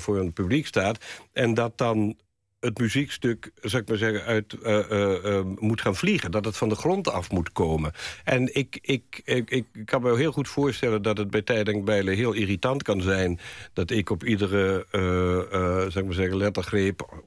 [0.01, 1.05] voor een publiek staat.
[1.31, 2.15] En dat dan
[2.63, 6.31] het muziekstuk, zou ik maar zeggen, uit uh, uh, uh, moet gaan vliegen.
[6.31, 7.91] Dat het van de grond af moet komen.
[8.23, 12.33] En ik, ik, ik, ik kan me heel goed voorstellen dat het bij Tijdenkbijlen heel
[12.33, 13.39] irritant kan zijn...
[13.73, 14.85] dat ik op iedere,
[15.89, 17.23] zou ik maar zeggen, lettergreep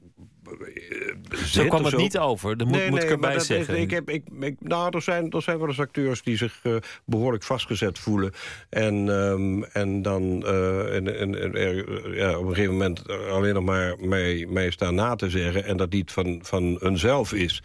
[1.45, 2.57] zo kwam het niet over.
[2.57, 3.79] Dat moet, nee, moet ik erbij zeggen.
[3.79, 6.75] ik heb, ik, ik, nou, er, zijn, er zijn wel eens acteurs die zich uh,
[7.05, 8.33] behoorlijk vastgezet voelen.
[8.69, 13.63] En, um, en dan uh, en, en, er, ja, op een gegeven moment alleen nog
[13.63, 15.63] maar mij, mij staan na te zeggen...
[15.63, 17.63] en dat niet van, van hunzelf is.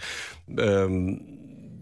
[0.54, 1.20] Um,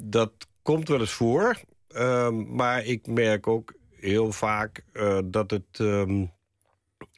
[0.03, 1.57] dat komt wel eens voor.
[1.97, 5.79] Um, maar ik merk ook heel vaak uh, dat het...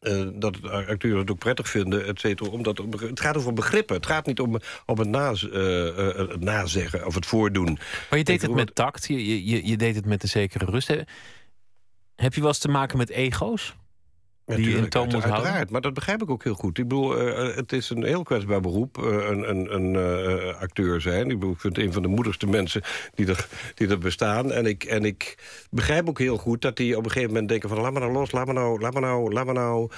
[0.03, 2.51] Uh, dat acteurs het ook prettig vinden, et cetera.
[2.51, 3.97] Omdat het gaat over begrippen.
[3.97, 5.53] Het gaat niet om, om het, naz, uh,
[5.87, 7.79] uh, het nazeggen of het voordoen.
[8.11, 10.89] Maar je deed het met tact, je, je, je deed het met een zekere rust.
[12.17, 13.75] Heb je wel eens te maken met ego's?
[14.57, 15.73] Die in toon moet uiteraard, houden?
[15.73, 16.79] maar dat begrijp ik ook heel goed.
[16.79, 21.01] Ik bedoel, uh, het is een heel kwetsbaar beroep, uh, een, een, een uh, acteur
[21.01, 21.31] zijn.
[21.31, 22.83] Ik, bedoel, ik vind een van de moedigste mensen
[23.15, 24.53] die er, die er bestaan.
[24.53, 25.39] En ik, en ik
[25.71, 27.81] begrijp ook heel goed dat die op een gegeven moment denken van...
[27.81, 29.91] laat me nou los, laat me nou, laat me nou, laat me nou,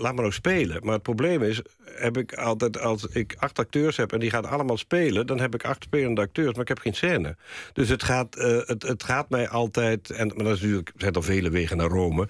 [0.00, 0.80] laat me nou spelen.
[0.82, 4.12] Maar het probleem is, heb ik altijd, als ik acht acteurs heb...
[4.12, 6.52] en die gaan allemaal spelen, dan heb ik acht spelende acteurs...
[6.52, 7.36] maar ik heb geen scène.
[7.72, 8.34] Dus het gaat,
[8.66, 10.10] het, het gaat mij altijd...
[10.10, 12.28] En, maar dat is natuurlijk, zijn er vele wegen naar Rome...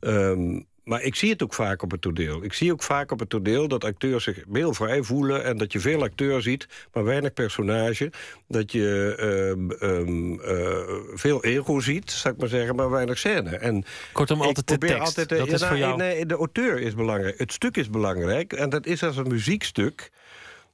[0.00, 2.44] Um, maar ik zie het ook vaak op het toneel.
[2.44, 5.44] Ik zie ook vaak op het toneel dat acteurs zich heel vrij voelen...
[5.44, 8.12] en dat je veel acteur ziet, maar weinig personage.
[8.48, 10.78] Dat je um, um, uh,
[11.14, 13.56] veel ego ziet, zou ik maar zeggen, maar weinig scène.
[13.56, 14.98] En Kortom, altijd de tekst.
[14.98, 15.96] Altijd, dat ja, is nou, voor jou...
[15.96, 17.38] Nee, de auteur is belangrijk.
[17.38, 18.52] Het stuk is belangrijk.
[18.52, 20.10] En dat is als een muziekstuk...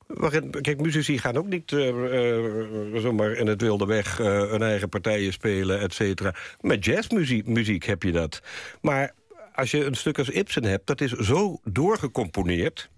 [0.06, 4.88] Waarin, kijk, muzici gaan ook niet uh, uh, zomaar in het wilde weg hun eigen
[4.88, 6.34] partijen spelen, et cetera.
[6.60, 8.42] Met jazzmuziek muziek heb je dat.
[8.80, 9.14] Maar
[9.54, 12.90] als je een stuk als Ibsen hebt, dat is zo doorgecomponeerd...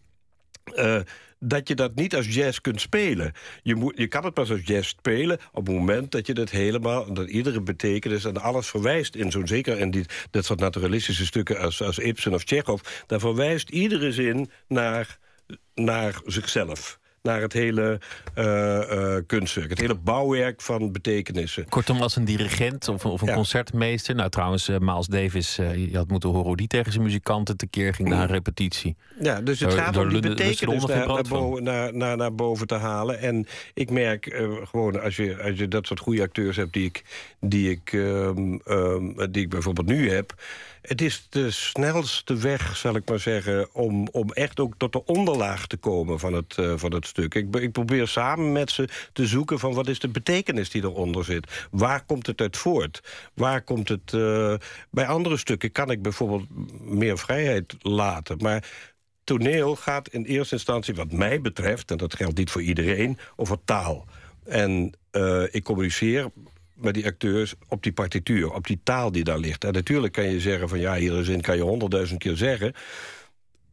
[0.75, 1.01] Uh,
[1.39, 3.33] dat je dat niet als jazz kunt spelen.
[3.63, 6.51] Je, moet, je kan het pas als jazz spelen op het moment dat je dat
[6.51, 7.13] helemaal...
[7.15, 9.47] dat iedere betekenis en alles verwijst in zo'n...
[9.47, 12.81] zeker in die, dat soort naturalistische stukken als, als Ibsen of Chekhov...
[13.07, 15.19] daar verwijst iedere zin naar,
[15.75, 18.01] naar zichzelf naar het hele
[18.39, 19.71] uh, kunstwerk.
[19.71, 21.69] Het hele bouwwerk van betekenissen.
[21.69, 24.15] Kortom, als een dirigent of, of een concertmeester...
[24.15, 27.95] Nou, trouwens, uh, Miles Davis, je had moeten horen hoe die tegen zijn muzikanten tekeer
[27.95, 28.97] ging na een repetitie.
[29.21, 32.75] Ja, dus het gaat om die betekenis naar, naar, boven, naar, naar, naar, boven te
[32.75, 33.19] halen.
[33.19, 36.73] En ik merk gewoon, als je, als je dat soort goede acteurs hebt...
[36.73, 37.05] die ik,
[37.41, 40.35] die ik, um, um, die ik bijvoorbeeld nu heb
[40.87, 43.75] het is de snelste weg, zal ik maar zeggen...
[43.75, 47.35] om, om echt ook tot de onderlaag te komen van het, uh, van het stuk.
[47.35, 51.25] Ik, ik, probeer samen met ze te zoeken van wat is de betekenis die eronder
[51.25, 51.67] zit.
[51.71, 53.03] Waar komt het uit voort?
[53.35, 54.13] Waar komt het...
[54.13, 54.55] Uh,
[54.91, 56.47] bij andere stukken kan ik bijvoorbeeld
[56.81, 58.37] meer vrijheid laten.
[58.41, 58.71] Maar
[59.25, 61.91] toneel gaat in eerste instantie, wat mij betreft...
[61.91, 64.07] en dat geldt niet voor iedereen, over taal.
[64.45, 66.31] En uh, ik communiceer
[66.77, 69.65] met die acteurs op die partituur, op die taal die daar ligt.
[69.65, 72.73] En natuurlijk kan je zeggen van ja, iedere zin kan je honderdduizend keer zeggen.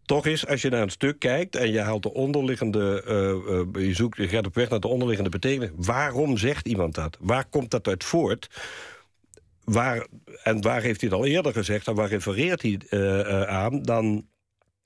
[0.05, 3.03] Toch is, als je naar een stuk kijkt en je haalt de onderliggende...
[3.07, 5.69] Uh, uh, je, zoekt, je gaat op weg naar de onderliggende betekenis.
[5.75, 7.17] Waarom zegt iemand dat?
[7.19, 8.49] Waar komt dat uit voort?
[9.63, 10.07] Waar,
[10.43, 13.81] en waar heeft hij het al eerder gezegd en waar refereert hij uh, aan...
[13.81, 14.27] dan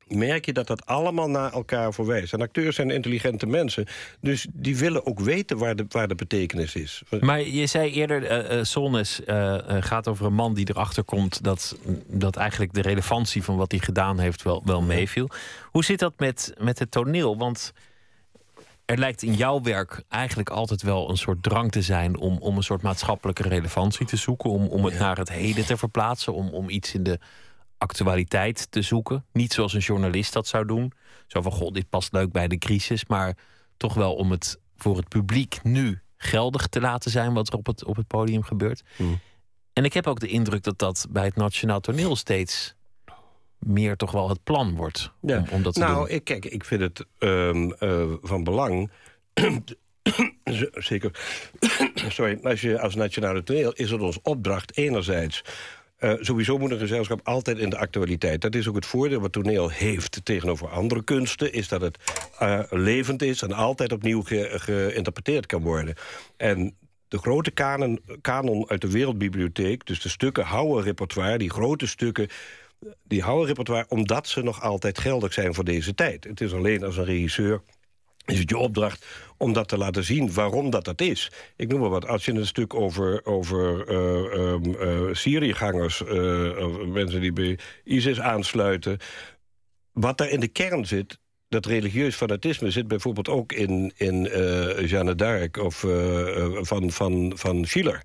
[0.08, 2.34] merk je dat dat allemaal naar elkaar verwijst.
[2.34, 3.86] En acteurs zijn intelligente mensen.
[4.22, 7.04] Dus die willen ook weten waar de, waar de betekenis is.
[7.20, 11.44] Maar je zei eerder, uh, uh, Solnes uh, gaat over een man die erachter komt...
[11.44, 11.78] Dat,
[12.08, 15.30] dat eigenlijk de relevantie van wat hij gedaan heeft wel, wel meeviel.
[15.64, 17.38] Hoe zit dat met, met het toneel?
[17.38, 17.74] Want
[18.86, 22.18] er lijkt in jouw werk eigenlijk altijd wel een soort drang te zijn...
[22.18, 24.50] om, om een soort maatschappelijke relevantie te zoeken...
[24.50, 27.20] om, om het naar het heden te verplaatsen, om, om iets in de
[27.78, 29.26] actualiteit te zoeken.
[29.32, 30.92] Niet zoals een journalist dat zou doen.
[31.28, 33.06] Zo van, god, dit past leuk bij de crisis.
[33.06, 33.38] Maar
[33.78, 37.34] toch wel om het voor het publiek nu geldig te laten zijn...
[37.34, 38.84] wat er op het, op het podium gebeurt.
[38.96, 39.20] Hmm.
[39.74, 42.76] En ik heb ook de indruk dat dat bij het Nationaal Toneel steeds
[43.60, 45.12] meer toch wel het plan wordt.
[45.22, 45.38] Ja.
[45.38, 48.92] Om, om dat te nou, Ik, kijk, ik vind het um, uh, van belang...
[50.74, 51.12] Zeker.
[52.10, 55.42] Sorry, als je als nationale toneel is het ons opdracht enerzijds
[56.00, 58.42] uh, sowieso moet een gezelschap altijd in de actualiteit.
[58.42, 61.54] Dat is ook het voordeel wat toneel heeft tegenover andere kunsten...
[61.54, 61.98] is dat het
[62.42, 65.96] uh, levend is en altijd opnieuw ge geïnterpreteerd kan worden.
[66.38, 66.78] En
[67.08, 69.86] de grote kanon, kanon uit de Wereldbibliotheek...
[69.86, 72.28] dus de stukken houden repertoire, die grote stukken
[73.04, 76.24] die houden repertoire omdat ze nog altijd geldig zijn voor deze tijd.
[76.24, 77.62] Het is alleen als een regisseur
[78.26, 79.06] is het je opdracht
[79.38, 81.32] om dat te laten zien waarom dat dat is.
[81.56, 84.06] Ik noem maar wat, als je een stuk over, over uh.
[85.28, 88.98] Uh, mensen die bij ISIS aansluiten...
[89.92, 91.20] wat daar in de kern zit,
[91.50, 94.24] dat religieus fanatisme zit bijvoorbeeld ook in, in
[94.86, 95.86] Jeanne d'Arc of
[96.68, 98.02] van, van, van Schiller.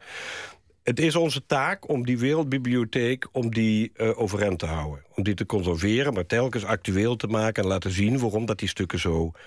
[0.82, 5.04] Het is onze taak om die wereldbibliotheek om die, overeind te houden.
[5.14, 7.62] Om die te conserveren, maar telkens actueel te maken...
[7.62, 9.40] en laten zien waarom dat die stukken zo uh,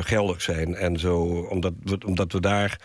[0.00, 0.74] geldig zijn.
[0.74, 2.78] En zo, omdat, we, omdat we daar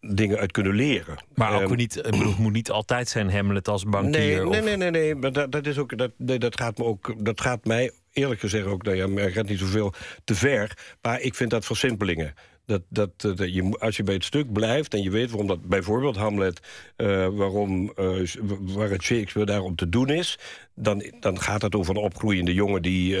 [0.00, 1.16] dingen uit kunnen leren.
[1.34, 4.48] Maar ook um, niet, het moet niet altijd zijn Hamlet als bankier?
[4.48, 6.84] Nee, nee, nee, nee, nee, maar dat, dat, is ook, dat, nee, dat, gaat me
[6.84, 8.82] ook, dat gaat mij eerlijk gezegd ook...
[8.82, 9.92] Nou ja, gaat niet zoveel
[10.24, 12.34] te ver, maar ik vind dat versimpelingen.
[12.66, 15.62] Dat, dat, dat, je, als je bij het stuk blijft en je weet waarom dat...
[15.62, 16.60] bijvoorbeeld Hamlet,
[16.96, 18.26] uh, waarom, uh,
[18.60, 20.38] waar het Shakespeare daarom te doen is...
[20.74, 23.16] dan, dan gaat het over een opgroeiende jongen die,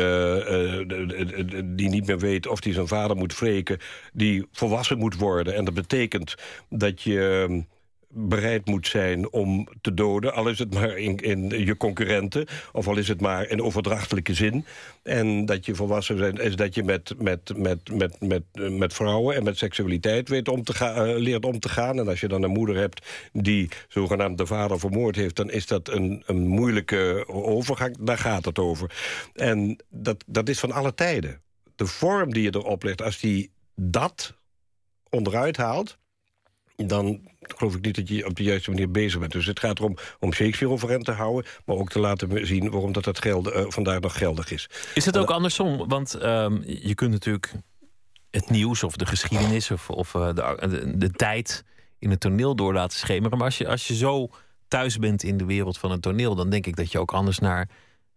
[1.64, 2.46] die niet meer weet...
[2.46, 3.78] of hij zijn vader moet wreken,
[4.12, 5.54] die volwassen moet worden.
[5.54, 6.34] En dat betekent
[6.68, 7.64] dat je
[8.14, 10.34] bereid moet zijn om te doden...
[10.34, 14.34] al is het maar in, in je concurrenten, of al is het maar in overdrachtelijke
[14.34, 14.64] zin.
[15.02, 19.36] En dat je volwassen bent, is dat je met, met, met, met, met, met vrouwen
[19.36, 21.98] en met seksualiteit weet om te uh, leert om te gaan.
[21.98, 25.36] En als je dan een moeder hebt die zogenaamd de vader vermoord heeft...
[25.36, 28.94] dan is dat een, een moeilijke overgang, daar gaat het over.
[29.34, 31.40] En dat, dat is van alle tijden.
[31.76, 34.34] De vorm die je erop legt, als die dat
[35.10, 36.00] onderuit haalt
[36.86, 39.32] dan geloof ik niet dat je op de juiste manier bezig bent.
[39.32, 41.50] Dus het gaat erom om Shakespeare overeind te houden...
[41.64, 44.70] maar ook te laten zien waarom dat, dat geld, uh, vandaag nog geldig is.
[44.94, 45.88] Is het ook andersom?
[45.88, 47.52] Want um, je kunt natuurlijk
[48.30, 49.70] het nieuws of de geschiedenis...
[49.70, 51.64] of, of uh, de, de, de, tijd
[51.98, 53.38] in het toneel door laten schemeren.
[53.38, 54.30] Maar als je, als je zo
[54.68, 56.34] thuis bent in de wereld van het toneel...
[56.34, 57.68] dan denk ik dat je ook anders naar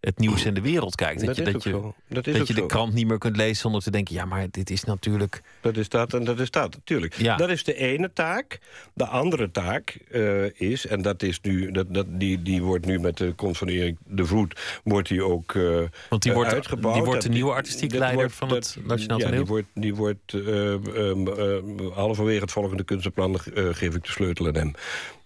[0.05, 1.25] het nieuws en de wereld kijkt.
[1.25, 1.95] Dat, Dat je, dat je, zo.
[2.07, 2.65] Dat je de zo.
[2.65, 4.15] krant niet meer kunt lezen zonder te denken...
[4.15, 5.41] ja, maar dit is natuurlijk...
[5.61, 7.13] Dat is dat en dat is dat, natuurlijk.
[7.13, 7.35] Ja.
[7.35, 8.59] Dat is de ene taak.
[8.93, 12.99] De andere taak eh, is, en dat is nu, dat, dat, die, die wordt nu
[12.99, 16.95] met de komst van Erik de Vroet, wordt die ook eh, Want die wordt, uitgebouwd.
[16.95, 19.39] die wordt de nieuwe artistiek leider wordt- van het Nationaal ja, Toneel.
[19.39, 24.47] die wordt, die wordt eh, ehm, ehm, halverwege het volgende kunstenplan geef ik de sleutel
[24.47, 24.73] aan hem.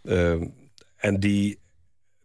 [0.03, 0.47] Ehm,
[0.97, 1.59] en die,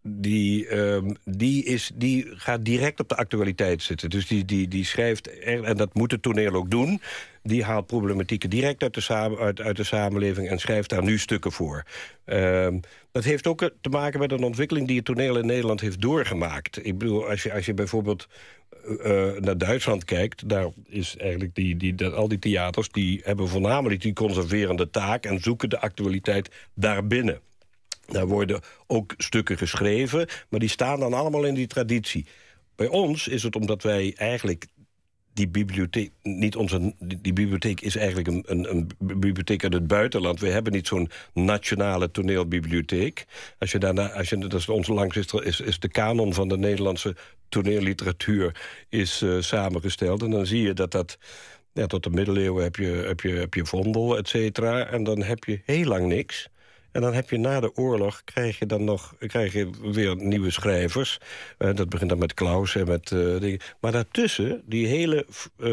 [0.09, 4.11] die, ehm, die, is, die gaat direct op de actualiteit zitten.
[4.11, 7.01] Dus die, die, die schrijft, en dat moet het toneel ook doen...
[7.43, 10.49] die haalt problematieken direct uit de, samen, uit, uit de samenleving...
[10.49, 11.85] en schrijft daar nu stukken voor.
[12.25, 12.79] Ehm,
[13.13, 14.87] dat heeft ook te maken met een ontwikkeling...
[14.87, 16.87] die het toneel in Nederland heeft doorgemaakt.
[16.87, 18.29] Ik bedoel, als je, als je bijvoorbeeld
[19.03, 20.49] eh, naar Duitsland kijkt...
[20.49, 22.89] daar is eigenlijk die, die, dat, al die theaters...
[22.89, 25.25] die hebben voornamelijk die conserverende taak...
[25.25, 27.41] en zoeken de actualiteit daarbinnen.
[28.07, 32.27] Daar worden ook stukken geschreven, maar die staan dan allemaal in die traditie.
[32.77, 34.67] Bij ons is het omdat wij eigenlijk
[35.33, 40.41] die bibliotheek, niet onze, die, bibliotheek is eigenlijk een, een, een bibliotheek uit het buitenland.
[40.41, 43.27] We hebben niet zo'n nationale toneelbibliotheek.
[43.59, 46.49] Als je daarna, als je, dat is onze langs is, is, is de kanon van
[46.49, 47.17] de Nederlandse
[47.49, 50.23] toneelliteratuur is eh, samengesteld.
[50.23, 51.19] En dan zie je dat dat.
[51.73, 54.87] Ja, tot de middeleeuwen heb je, heb je, heb je Vondel, et cetera.
[54.87, 56.49] En dan heb je heel lang niks.
[56.95, 60.51] En dan heb je na de oorlog, krijg je dan nog krijg je weer nieuwe
[60.51, 61.19] schrijvers.
[61.59, 63.61] Eh, dat begint dan met Klaus en met eh, dingen.
[63.81, 65.67] Maar daartussen, die hele eh,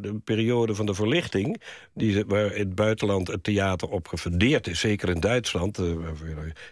[0.00, 1.62] de periode van de verlichting...
[1.94, 4.80] Die, waar in het buitenland het theater op gefundeerd is...
[4.80, 5.80] zeker in Duitsland,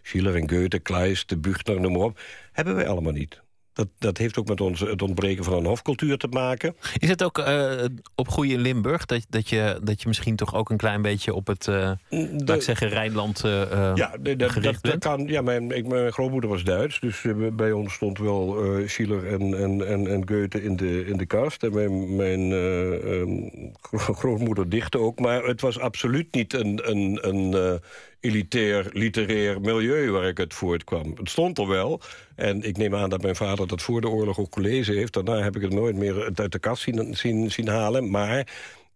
[0.03, 2.21] Schiller en Goethe, Kleist, de Buchner, noem maar op...
[2.53, 3.41] hebben wij allemaal niet.
[3.79, 6.77] Dat, dat heeft ook met ons, het ontbreken van een hofcultuur te maken.
[6.99, 9.07] Is het ook eh opgroeien in Limburg?
[9.07, 12.57] Dat, dat, je, dat je misschien toch ook een klein beetje op het, eh laat
[12.57, 15.05] ik zeggen, Rijnland eh, Ja, dat, gericht dat, dat bent?
[15.05, 15.27] kan.
[15.27, 18.57] Ja, mijn, ik, mijn grootmoeder was Duits, dus bij ons stond wel
[18.87, 21.63] Schiller en, en, en, en Goethe in de, in de kast.
[21.63, 23.49] En mijn, mijn eh, ehm,
[23.81, 27.81] gro- grootmoeder dichtte ook, maar het was absoluut niet een, een, een
[28.21, 31.13] elitair, literair milieu waar ik uit voortkwam.
[31.17, 32.01] Het stond er wel.
[32.35, 35.13] En ik neem aan dat mijn vader dat voor de oorlog ook gelezen heeft.
[35.13, 38.11] Daarna heb ik het nooit meer uit de kast zien, zien, halen.
[38.11, 38.49] Maar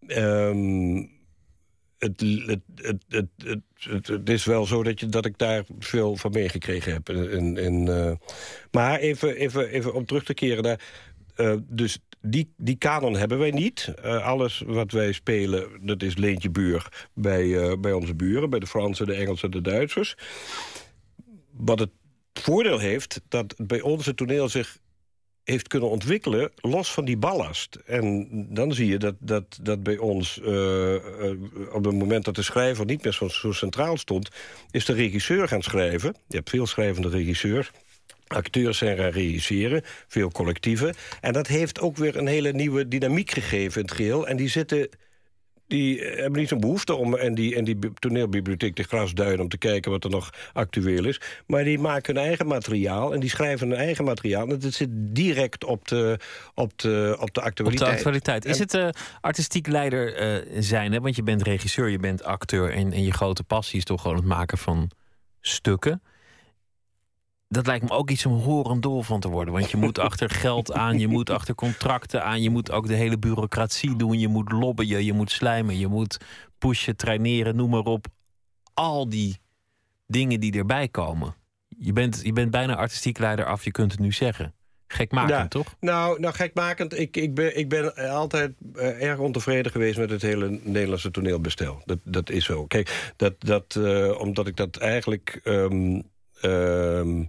[0.06, 0.96] ehm,
[1.98, 5.64] het, het, het, het, het, het, het is wel zo dat, je, dat ik daar
[5.78, 7.08] veel van meegekregen heb.
[7.08, 8.12] Eh,
[8.70, 10.80] maar even, even, even om terug te keren daar.
[11.34, 13.94] eh, dus die, die kanon hebben wij niet.
[14.02, 18.50] Eh, alles wat wij spelen, dat is leentje buur bij, eh, bij onze buren...
[18.50, 20.16] bij de Fransen, de Engelsen, de Duitsers.
[21.50, 21.90] Wat het
[22.32, 24.80] voordeel heeft, dat bij ons het toneel zich
[25.44, 27.74] heeft kunnen ontwikkelen los van die ballast.
[27.74, 30.94] En dan zie je dat, dat, dat bij ons, eh,
[31.72, 34.28] op het moment dat de schrijver niet meer zo, zo centraal stond...
[34.70, 36.16] is de regisseur gaan schrijven.
[36.28, 37.70] Je hebt veel schrijvende regisseurs.
[38.34, 40.94] Acteurs zijn gaan regisseren, veel collectieven.
[41.20, 44.28] En dat heeft ook weer een hele nieuwe dynamiek gegeven in het geheel.
[44.28, 44.88] En die zitten
[45.66, 49.40] die hebben niet zo'n behoefte om en die, en die bi- toneelbibliotheek de grasduinen...
[49.40, 51.20] om te kijken wat er nog actueel is.
[51.46, 54.48] Maar die maken hun eigen materiaal en die schrijven hun eigen materiaal.
[54.48, 56.18] En dat zit direct op de,
[56.54, 57.90] op de, op de Op actualiteit.
[57.90, 58.44] de actualiteit.
[58.44, 58.88] Is het eh,
[59.20, 60.92] artistiek leider eh, zijn?
[60.92, 61.00] Hè?
[61.00, 62.70] Want je bent regisseur, je bent acteur...
[62.72, 64.90] En, en je grote passie is toch gewoon het maken van
[65.40, 66.02] stukken.
[67.52, 69.54] Dat lijkt me ook iets om horendol van te worden.
[69.54, 72.42] Want je moet achter geld aan, je moet achter contracten aan...
[72.42, 75.78] je moet ook de hele bureaucratie doen, je moet lobbyen, je moet slijmen...
[75.78, 76.18] je moet
[76.58, 78.06] pushen, traineren, noem maar op.
[78.74, 79.38] Al die
[80.06, 81.34] dingen die erbij komen.
[81.68, 84.54] Je bent, je bent bijna artistiek leider af, je kunt het nu zeggen.
[84.86, 85.48] Gekmakend, Ja.
[85.48, 85.74] toch?
[85.80, 86.98] Nou, nou gekmakend.
[86.98, 91.82] Ik, ik, ben, ik ben altijd eh, erg ontevreden geweest met het hele Nederlandse toneelbestel.
[91.84, 92.66] Dat, dat is zo.
[92.66, 95.40] Kijk, dat, dat, eh, omdat ik dat eigenlijk.
[95.44, 96.00] ehm,
[96.40, 97.22] ehm,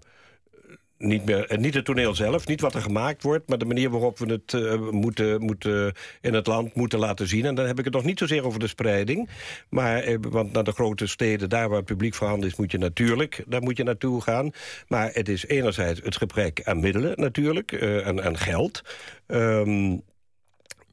[1.03, 3.49] niet, meer, eh, niet het toneel zelf, niet wat er gemaakt wordt...
[3.49, 7.45] maar de manier waarop we het eh, moeten, moeten in het land moeten laten zien.
[7.45, 9.29] En dan heb ik het nog niet zozeer over de spreiding.
[9.69, 12.55] Maar, eh, want naar de grote steden, daar waar het publiek voorhanden is...
[12.55, 14.51] moet je natuurlijk, daar moet je naartoe gaan.
[14.87, 18.81] Maar het is enerzijds het gebrek aan middelen natuurlijk, en, en geld...
[19.27, 19.97] Ehm,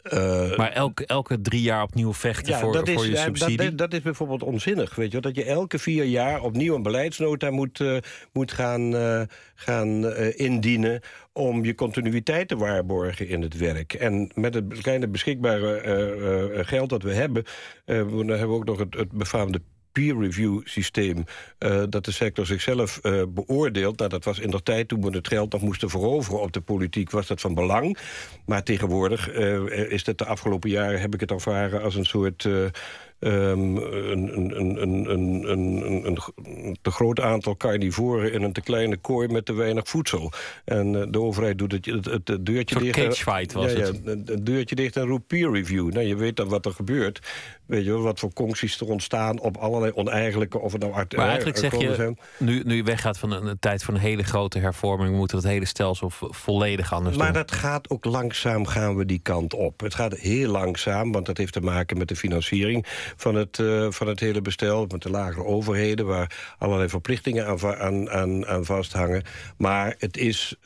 [0.02, 3.56] eh, Maar elke, elke drie jaar opnieuw vechten voor, dat is, voor je subsidie.
[3.56, 5.20] Dat, dat is bijvoorbeeld onzinnig, weet je.
[5.20, 7.96] wel, Dat je elke vier jaar opnieuw een beleidsnota moet, eh,
[8.32, 9.20] moet gaan, eh,
[9.54, 11.00] gaan indienen...
[11.32, 13.92] om je continuïteit te waarborgen in het werk.
[13.92, 17.44] En met het kleine beschikbare geld dat we hebben...
[17.84, 19.60] we- dan hebben we ook nog het, het befaamde
[19.92, 21.24] peer review systeem...
[21.58, 23.98] eh, dat de sector zichzelf eh, beoordeelt.
[23.98, 26.60] Nou, dat was in de tijd toen we het geld nog moesten veroveren op de
[26.60, 27.10] politiek...
[27.10, 27.98] was dat van belang.
[28.46, 31.00] Maar tegenwoordig eh, is dat de afgelopen jaren...
[31.00, 32.48] heb ik het ervaren als een soort...
[33.20, 35.10] eh, um, een, een,
[35.50, 36.18] een, een,
[36.82, 40.32] te groot aantal carnivoren in een te kleine kooi met te weinig voedsel.
[40.64, 42.98] En de overheid doet het, het, het, deurtje dicht.
[42.98, 44.00] Een fight was ja, het.
[44.04, 45.92] Ja, het deurtje dicht en roept peer review.
[45.92, 47.20] Nou, je weet dan wat er gebeurt.
[47.66, 51.58] Weet je wat voor concties er ontstaan op allerlei oneigenlijke of het nou Maar eigenlijk
[51.58, 55.10] zeg je, nu, nu je weggaat van een, tijd van een hele grote hervorming...
[55.10, 57.34] we moeten het hele stelsel volledig anders maar doen.
[57.34, 59.80] Maar dat gaat ook langzaam gaan we die kant op.
[59.80, 62.86] Het gaat heel langzaam, want dat heeft te maken met de financiering...
[63.16, 66.06] van het, uh, van het hele bestel, met de lagere overheden...
[66.06, 69.22] waar allerlei verplichtingen aan, aan, aan, aan vasthangen.
[69.56, 70.56] Maar het is...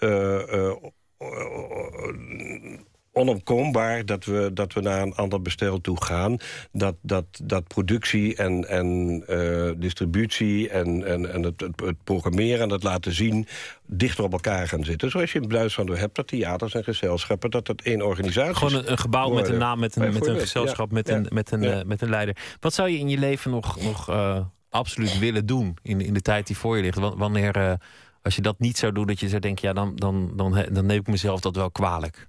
[3.14, 6.36] Onomkoombaar dat we, dat we naar een ander bestel toe gaan.
[6.72, 12.70] Dat, dat, dat productie en, en uh, distributie en, en, en het, het, programmeren en
[12.70, 13.46] het laten zien...
[13.86, 15.10] dichter op elkaar gaan zitten.
[15.10, 17.50] Zoals je in Duitsland hebt, dat theaters en gezelschappen...
[17.50, 20.40] dat dat één organisatie Gewoon een, een gebouw met een naam, met een, met een
[20.40, 21.78] gezelschap, met, een, met, een, ja.
[21.78, 22.36] uh, met een leider.
[22.60, 24.38] Wat zou je in je leven nog, nog uh,
[24.68, 26.98] absoluut willen doen in, in de tijd die voor je ligt?
[26.98, 27.78] Wanneer,
[28.22, 29.68] als je dat niet zou doen, dat je zou denken...
[29.68, 32.28] ja, dan, dan, dan, dan neem ik mezelf dat wel kwalijk.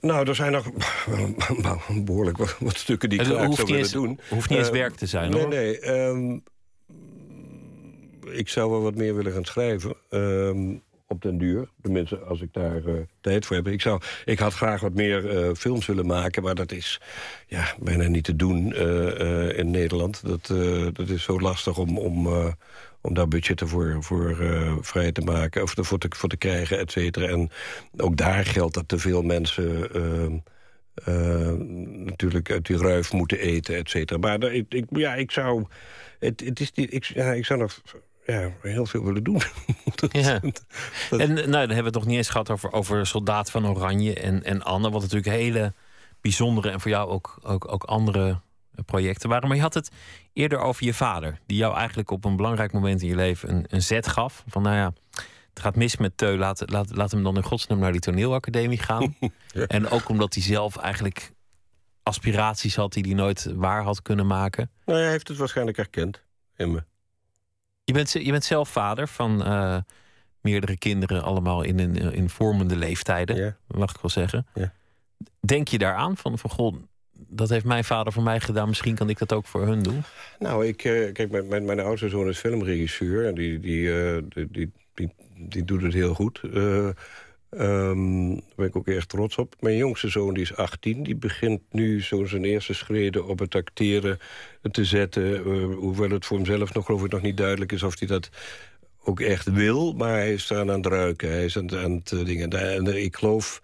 [0.00, 0.70] Nou, er zijn nog
[2.04, 4.20] behoorlijk wat, wat stukken die ik graag zou willen doen.
[4.28, 5.48] hoeft niet eens uh, werk te zijn, nee, hoor.
[5.48, 6.42] Nee, um,
[8.30, 9.96] ik zou wel wat meer willen gaan schrijven.
[10.10, 11.68] Um, op den duur.
[11.82, 13.68] Tenminste, als ik daar uh, tijd voor heb.
[13.68, 16.42] Ik, zou, ik had graag wat meer uh, films willen maken...
[16.42, 17.00] maar dat is
[17.46, 20.22] ja, bijna niet te doen uh, in Nederland.
[20.26, 20.46] Dat,
[20.94, 21.98] dat is zo lastig om...
[21.98, 22.28] om
[23.02, 24.36] om daar budgetten voor, voor
[24.80, 27.26] vrij te maken, of voor te, voor te krijgen, et cetera.
[27.26, 27.50] En
[27.96, 29.90] ook daar geldt dat te veel mensen
[32.04, 34.18] natuurlijk uit die ruif moeten eten, et cetera.
[34.18, 35.64] Maar ik, ik, ja, ik zou...
[36.18, 37.80] Het, het is die, ik, ja, ik zou nog
[38.26, 39.40] ja, heel veel willen doen.
[39.94, 40.38] dat, ja.
[41.10, 43.66] dat, en nou, dan hebben we het nog niet eens gehad over, over Soldaat van
[43.66, 44.90] Oranje en, en Anne...
[44.90, 45.72] wat natuurlijk hele
[46.20, 48.40] bijzondere en voor jou ook, ook, ook andere
[48.84, 49.48] projecten waren.
[49.48, 49.90] Maar je had het
[50.32, 53.64] eerder over je vader, die jou eigenlijk op een belangrijk moment in je leven een,
[53.68, 54.44] een zet gaf.
[54.46, 54.92] Van nou ja,
[55.50, 58.78] het gaat mis met Teu, laat, laat, laat hem dan in godsnaam naar die toneelacademie
[58.78, 59.16] gaan.
[59.52, 59.66] ja.
[59.66, 61.32] En ook omdat hij zelf eigenlijk
[62.02, 64.70] aspiraties had die hij nooit waar had kunnen maken.
[64.84, 66.24] Nou, hij heeft het waarschijnlijk herkend
[66.56, 66.82] in me.
[67.90, 69.76] Je bent, je bent zelf vader van uh,
[70.40, 73.56] meerdere kinderen, allemaal in, een, in vormende leeftijden, ja.
[73.66, 74.46] mag ik wel zeggen.
[74.54, 74.72] Ja.
[75.40, 76.76] Denk je daaraan van, van goh,
[77.12, 78.68] dat heeft mijn vader voor mij gedaan.
[78.68, 80.02] Misschien kan ik dat ook voor hun doen.
[80.38, 83.26] Nou, ik, uh, kijk, mijn, mijn, mijn oudste zoon is filmregisseur.
[83.26, 86.40] En die, die, uh, die, die, die, die, doet het heel goed.
[87.58, 89.54] Um, daar ben ik ook erg trots op.
[89.60, 91.02] Mijn jongste zoon die is 18.
[91.02, 94.18] Die begint nu zo zijn eerste schreden op het acteren
[94.70, 95.42] te zetten.
[95.72, 98.30] hoewel het voor hemzelf nog, geloof ik, nog niet duidelijk is of hij dat
[99.04, 99.92] ook echt wil.
[99.92, 101.30] Maar hij is aan het ruiken.
[101.30, 102.50] Hij is aan, het dingen.
[102.50, 103.62] En ik geloof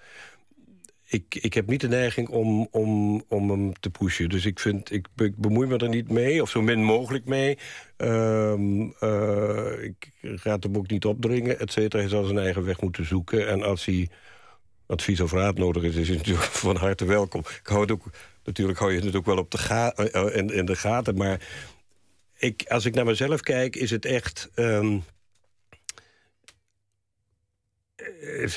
[1.08, 4.28] ik, ik heb niet de neiging om, om, om hem te pushen.
[4.28, 7.58] Dus ik, vind, ik, bemoei me er niet mee, of zo min mogelijk mee.
[7.96, 12.02] Um, uh, ik ga hem ook niet opdringen, et cetera.
[12.02, 13.48] Hij zal zijn eigen weg moeten zoeken.
[13.48, 14.08] En als hij
[14.86, 17.40] advies of raad nodig is, is hij natuurlijk van harte welkom.
[17.40, 18.04] Ik hou het ook,
[18.44, 21.16] natuurlijk hou je het ook wel op de ga uh, in, de gaten.
[21.16, 21.48] Maar
[22.38, 24.50] ik, als ik naar mezelf kijk, is het echt...
[24.54, 25.04] Um,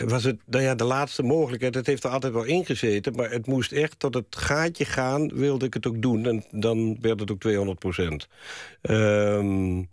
[0.06, 1.76] was het nou ja, de laatste mogelijkheid.
[1.76, 3.16] Het heeft er altijd wel ingezeten.
[3.16, 6.26] Maar het moest echt tot het gaatje gaan, wilde ik het ook doen.
[6.26, 8.28] En dan werd het ook 200 procent.
[8.82, 9.90] Um,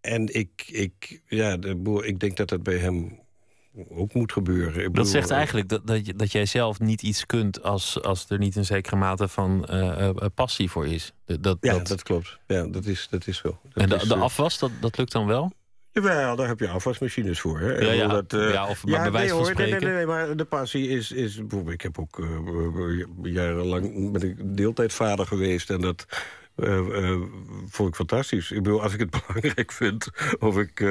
[0.00, 3.18] en ik, ik, ja, de boer, ik denk dat dat bij hem
[3.88, 4.84] ook moet gebeuren.
[4.84, 7.62] Ik dat zegt eigenlijk dat, dat, dat jij zelf niet iets kunt...
[7.62, 11.12] als, als er niet een zekere mate van uh, uh, passie voor is.
[11.24, 11.86] Dat, ja, dat...
[11.86, 12.38] dat klopt.
[12.46, 13.58] Ja, dat is, dat is wel.
[13.72, 15.52] En de, is, de afwas, dat, dat lukt dan wel?
[15.96, 17.60] Jawel, daar heb je afwasmachines voor.
[17.60, 17.72] Hè?
[17.72, 18.06] Ja, ja.
[18.06, 19.70] Dat, uh, ja, of maar bij wijze nee, van spreken.
[19.70, 21.12] Nee, nee, nee, maar de passie is...
[21.12, 25.70] is ik heb ook uh, jarenlang ben ik deeltijdvader geweest...
[25.70, 26.06] en dat
[26.56, 27.20] uh, uh,
[27.68, 28.50] vond ik fantastisch.
[28.50, 30.10] Ik bedoel, als ik het belangrijk vind...
[30.38, 30.84] of ik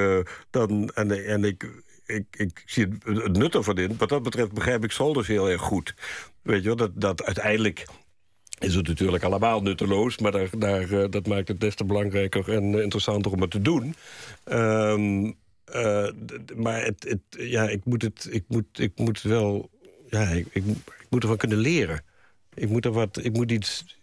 [0.50, 0.90] dan...
[0.94, 1.72] En, en ik,
[2.06, 3.96] ik, ik zie het, het nut ervan in.
[3.98, 5.94] Wat dat betreft begrijp ik Solders heel erg goed.
[6.42, 7.86] Weet je wel, dat, dat uiteindelijk
[8.66, 10.18] is het natuurlijk allemaal nutteloos...
[10.18, 13.62] maar daar, daar, uh, dat maakt het des te belangrijker en interessanter om het te
[13.62, 13.96] doen.
[14.46, 15.26] Um,
[15.76, 16.08] uh,
[16.56, 19.70] maar het, het, ja, ik, moet het, ik, moet, ik moet wel...
[20.10, 20.64] Ja, ik, ik,
[21.00, 22.04] ik moet ervan kunnen leren.
[22.54, 23.20] Ik moet er wat...
[23.24, 24.00] Ik moet iets...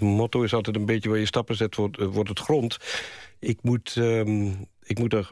[0.00, 2.76] Motto is altijd een beetje waar je stappen zet, wordt, wordt het grond.
[3.38, 5.30] Ik moet, um, ik moet er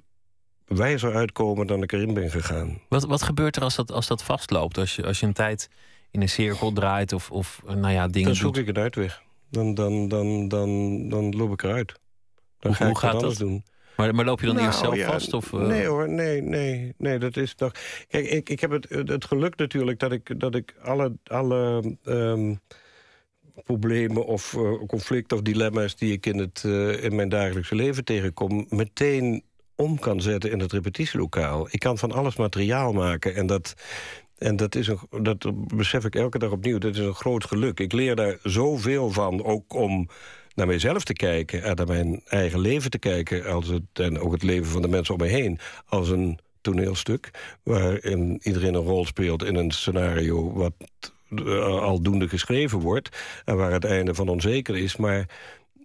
[0.66, 2.80] wijzer uitkomen dan ik erin ben gegaan.
[2.88, 4.78] Wat, wat gebeurt er als dat, als dat vastloopt?
[4.78, 5.68] Als je, als je een tijd
[6.16, 8.68] in een cirkel draait of, of nou ja, dingen Dan zoek doet.
[8.68, 9.22] ik een uitweg.
[9.50, 10.68] Dan, dan, dan, dan,
[11.08, 11.92] dan loop ik eruit.
[12.58, 13.48] Dan Hoe- ga hoe ik gaat anders dat?
[13.48, 13.64] doen.
[13.96, 15.32] Maar, maar loop je dan Nou, eerst zelf ja, vast?
[15.32, 17.72] Of, eh, Nee hoor, nee, nee, nee, dat is toch...
[18.08, 22.54] Kijk, ik, ik heb het, het geluk natuurlijk dat ik, dat ik alle, alle ehm,
[23.64, 25.96] problemen of uh, conflicten of dilemma's...
[25.96, 28.66] die ik in, het, uh, in mijn dagelijkse leven tegenkom...
[28.68, 29.42] meteen
[29.74, 31.68] om kan zetten in het repetitielokaal.
[31.70, 33.74] Ik kan van alles materiaal maken en dat...
[34.38, 36.78] En dat, is een, dat besef ik elke dag opnieuw.
[36.78, 37.80] Dat is een groot geluk.
[37.80, 40.08] Ik leer daar zoveel van, ook om
[40.54, 41.62] naar mijzelf te kijken...
[41.62, 43.44] en naar mijn eigen leven te kijken...
[43.44, 45.58] Als het, en ook het leven van de mensen om me heen...
[45.86, 47.30] als een toneelstuk
[47.62, 50.52] waarin iedereen een rol speelt in een scenario...
[50.52, 50.72] wat
[51.28, 53.08] uh, aldoende geschreven wordt
[53.44, 54.96] en waar het einde van onzeker is.
[54.96, 55.28] Maar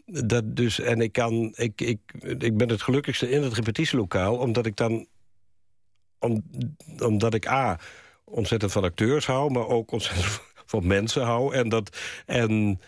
[0.06, 2.00] dat dus, en ik, kan, ik, ik,
[2.38, 4.38] ik ben het gelukkigste in het repetitielokaal...
[4.38, 5.08] omdat ik dan...
[6.20, 6.44] Om,
[7.00, 7.80] omdat ik A,
[8.32, 9.52] ontzettend van acteurs hou...
[9.52, 11.54] maar ook ontzettend van mensen hou.
[11.56, 12.82] En, dat, en,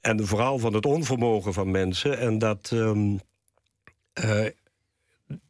[0.00, 2.18] en vooral van het onvermogen van mensen.
[2.18, 2.70] En dat...
[2.74, 3.20] Um,
[4.24, 4.46] uh,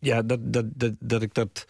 [0.01, 1.67] ja, dat, dat, dat, dat ik dat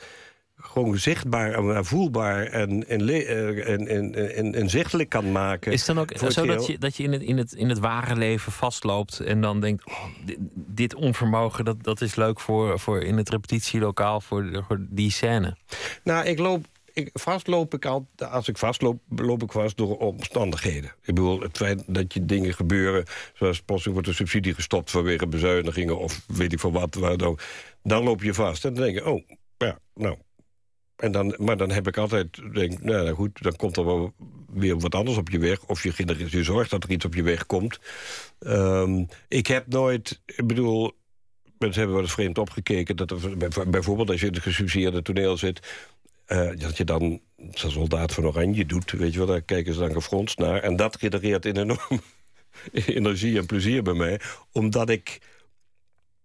[0.56, 5.72] gewoon zichtbaar en voelbaar en, en, en, en, en, zichtelijk kan maken.
[5.72, 7.78] Is het dan ook zo dat je, dat je in, het, in, het, in het
[7.78, 12.78] ware leven vastloopt en dan denkt: oh, dit, dit, onvermogen dat, dat is leuk voor,
[12.78, 15.56] voor in het repetitielokaal voor, voor die scène?
[16.04, 19.98] Nou, ik loop ik, vast loop ik al, als ik vastloop, loop ik vast door
[19.98, 20.90] omstandigheden.
[21.00, 25.26] Ik bedoel, het feit dat je dingen gebeuren, zoals plotseling wordt de subsidie gestopt vanwege
[25.26, 27.38] bezuinigingen of weet ik van wat, dan,
[27.82, 28.64] dan loop je vast.
[28.64, 29.22] En dan denk je, oh,
[29.56, 30.16] ja, nou.
[30.96, 34.12] En dan, maar dan heb ik altijd, denk, nou, nou goed, dan komt er wel
[34.52, 35.64] weer wat anders op je weg.
[35.64, 37.80] Of je, zorgt dat er iets op je weg komt.
[38.40, 40.92] Um, ik heb nooit, ik bedoel,
[41.58, 42.96] mensen hebben wel eens vreemd opgekeken...
[42.96, 45.60] dat er, bijvoorbeeld als je in het gesubsidieerde toneel zit...
[46.28, 47.20] Uh, dat je dan
[47.52, 50.62] zo'n soldaat van Oranje doet, weet je wel, daar kijken ze dan gefronst naar.
[50.62, 52.00] En dat genereert een enorm
[52.86, 54.20] energie en plezier bij mij,
[54.52, 55.20] omdat ik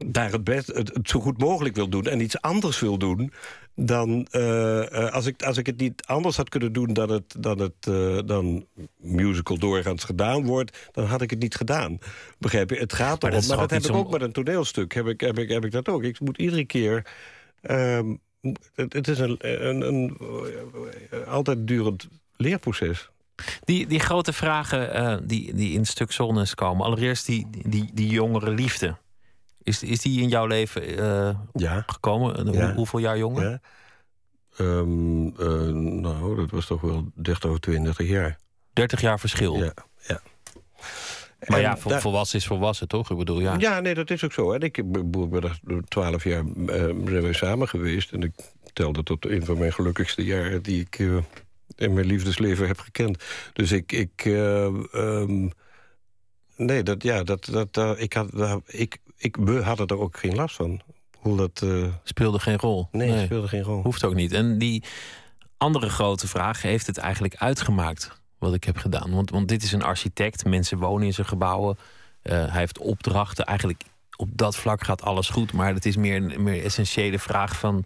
[0.05, 3.33] daar het, best, het, zo goed mogelijk wil doen en iets anders wil doen
[3.75, 7.59] dan uh, als, ik, als ik het niet anders had kunnen doen dan het, dan
[7.59, 8.65] het uh, dan
[8.97, 11.97] musical doorgaans gedaan wordt, dan had ik het niet gedaan.
[12.37, 12.75] Begrijp je?
[12.75, 14.93] Het gaat erom, maar dat, maar dat heb ik ook met een toneelstuk.
[14.93, 16.03] Heb ik, heb, ik, heb ik dat ook.
[16.03, 17.11] Ik moet iedere keer.
[17.61, 17.99] Uh,
[18.73, 20.17] het, het, is een, een, een,
[21.09, 23.09] een altijd durend leerproces.
[23.63, 26.85] Die, die grote vragen die, die in stuk Zonnes komen.
[26.85, 28.95] Allereerst die, die, die jongere liefde.
[29.63, 31.83] Is, is die in jouw leven uh, ja.
[31.87, 32.53] gekomen?
[32.53, 32.73] Ja.
[32.73, 33.49] hoeveel jaar jonger?
[33.49, 33.59] Ja.
[34.61, 35.67] Um, uh,
[36.01, 38.37] nou, dat was toch wel 30 of 32 jaar.
[38.73, 39.55] 30 jaar verschil?
[39.57, 39.73] Ja,
[40.07, 40.21] ja.
[41.47, 43.11] Maar en ja, vol, volwassen is volwassen, toch?
[43.11, 43.55] Ik bedoel, ja.
[43.59, 44.51] Ja, nee, dat is ook zo.
[44.51, 48.11] En ik ben 12 jaar uh, zijn samen geweest.
[48.11, 48.33] En ik
[48.73, 50.63] telde tot een van mijn gelukkigste jaren...
[50.63, 51.17] die ik uh,
[51.75, 53.23] in mijn liefdesleven heb gekend.
[53.53, 53.91] Dus ik...
[53.91, 55.51] ik um,
[56.55, 60.55] nee, dat, ja, dat, dat, ik, had, ik, ik, we hadden er ook geen last
[60.55, 60.81] van.
[61.17, 61.65] Hoe dat.
[62.03, 62.87] Speelde geen rol.
[62.91, 63.81] Nee, nee, speelde geen rol.
[63.81, 64.31] Hoeft ook niet.
[64.31, 64.83] En die
[65.57, 69.11] andere grote vraag, heeft het eigenlijk uitgemaakt wat ik heb gedaan?
[69.11, 71.77] Want, want dit is een architect, mensen wonen in zijn gebouwen.
[72.23, 73.45] Uh, hij heeft opdrachten.
[73.45, 73.83] Eigenlijk
[74.15, 75.53] op dat vlak gaat alles goed.
[75.53, 77.85] Maar het is meer een meer essentiële vraag van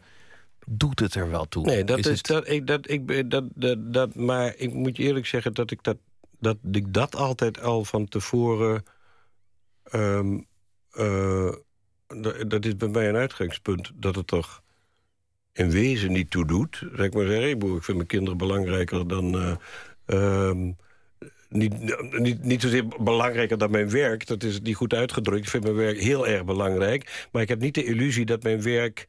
[0.66, 1.66] doet het er wel toe?
[1.66, 5.04] Nee, dat is, is dat, ik, dat, ik, dat, dat, dat, maar ik moet je
[5.04, 5.98] eerlijk zeggen dat ik dat,
[6.40, 8.86] dat, ik dat altijd al van tevoren
[9.92, 10.46] um,
[10.94, 11.52] uh,
[12.48, 13.92] dat is bij mij een uitgangspunt.
[13.96, 14.60] Dat het er
[15.54, 16.84] in wezen niet toe doet.
[16.96, 19.36] Zeg maar zeggen, ik vind mijn kinderen belangrijker dan...
[19.36, 19.56] Uh,
[20.06, 20.76] um,
[21.50, 21.74] niet,
[22.20, 24.28] niet, niet zozeer belangrijker dan mijn werk.
[24.28, 25.44] Dat is niet goed uitgedrukt.
[25.44, 27.28] Ik vind mijn werk heel erg belangrijk.
[27.32, 29.08] Maar ik heb niet de illusie dat mijn werk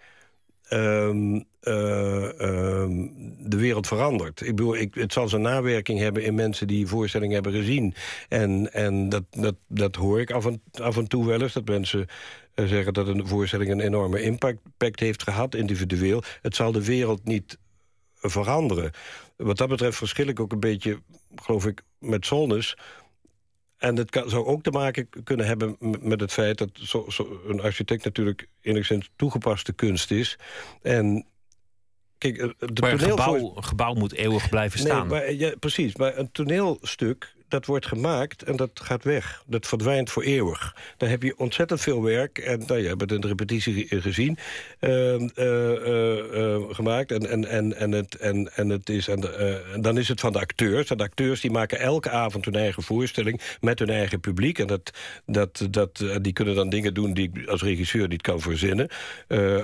[0.71, 4.41] um, uh, um, de wereld verandert.
[4.41, 7.95] Ik bedoel, ik, het zal zijn nawerking hebben in mensen die voorstelling hebben gezien.
[8.29, 11.69] En, en dat, dat, dat hoor ik af en, af en toe wel eens, dat
[11.69, 12.07] mensen
[12.55, 16.23] uh, zeggen dat een voorstelling een enorme impact heeft gehad, individueel.
[16.43, 17.59] Het zal de wereld niet
[18.17, 18.91] veranderen.
[19.37, 21.03] Wat dat betreft verschil ik ook een beetje,
[21.35, 22.77] geloof ik, met Solnus
[23.77, 26.59] en het kan, zou ook te maken kunnen hebben met het feit...
[26.59, 30.39] dat zo, zo een architect natuurlijk enigszins toegepaste kunst is.
[30.83, 31.27] En
[32.19, 35.09] Kijk, maar een gebouw, gebouw moet eeuwig blijven staan.
[35.09, 39.43] Nee, maar, ja, precies, maar een toneelstuk dat wordt gemaakt en dat gaat weg.
[39.47, 40.77] Dat verdwijnt voor eeuwig.
[40.97, 42.39] Dan heb je ontzettend veel werk.
[42.39, 44.39] En nou, je hebt het in de repetitie gezien.
[44.81, 47.13] Uh, uh, uh, gemaakt.
[47.13, 49.21] En, en, en, en, het, en, en, het is, en,
[49.81, 50.89] dan is het van de acteurs.
[50.89, 53.41] De acteurs die maken elke avond hun eigen voorstelling.
[53.61, 54.59] Met hun eigen publiek.
[54.59, 54.91] En dat,
[55.27, 58.89] dat, dat, die kunnen dan dingen doen die ik als regisseur niet kan verzinnen.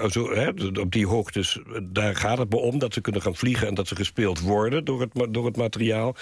[0.00, 0.48] Also, hè,
[0.80, 2.78] op die hoogtes, daar gaat het me om.
[2.78, 6.16] Dat ze kunnen gaan vliegen en dat ze gespeeld worden door het, door het materiaal.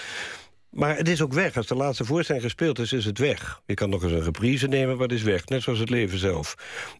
[0.69, 1.57] Maar het is ook weg.
[1.57, 3.61] Als de laatste voorstelling gespeeld is, is het weg.
[3.65, 5.45] Je kan nog eens een reprise nemen, maar het is weg.
[5.45, 6.55] Net zoals het leven zelf.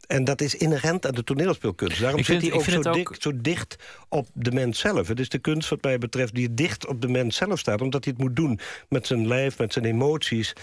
[0.08, 2.02] En dat is inherent aan de toneelspeelkunst.
[2.02, 3.16] Daarom zit hij ook, zo, ook...
[3.20, 3.76] zo, dicht
[4.10, 5.08] op de mens zelf.
[5.08, 7.82] Het is de kunst wat mij betreft die dicht op de mens zelf staat.
[7.82, 8.60] Omdat hij het moet doen
[8.90, 10.54] met zijn lijf, met zijn emoties.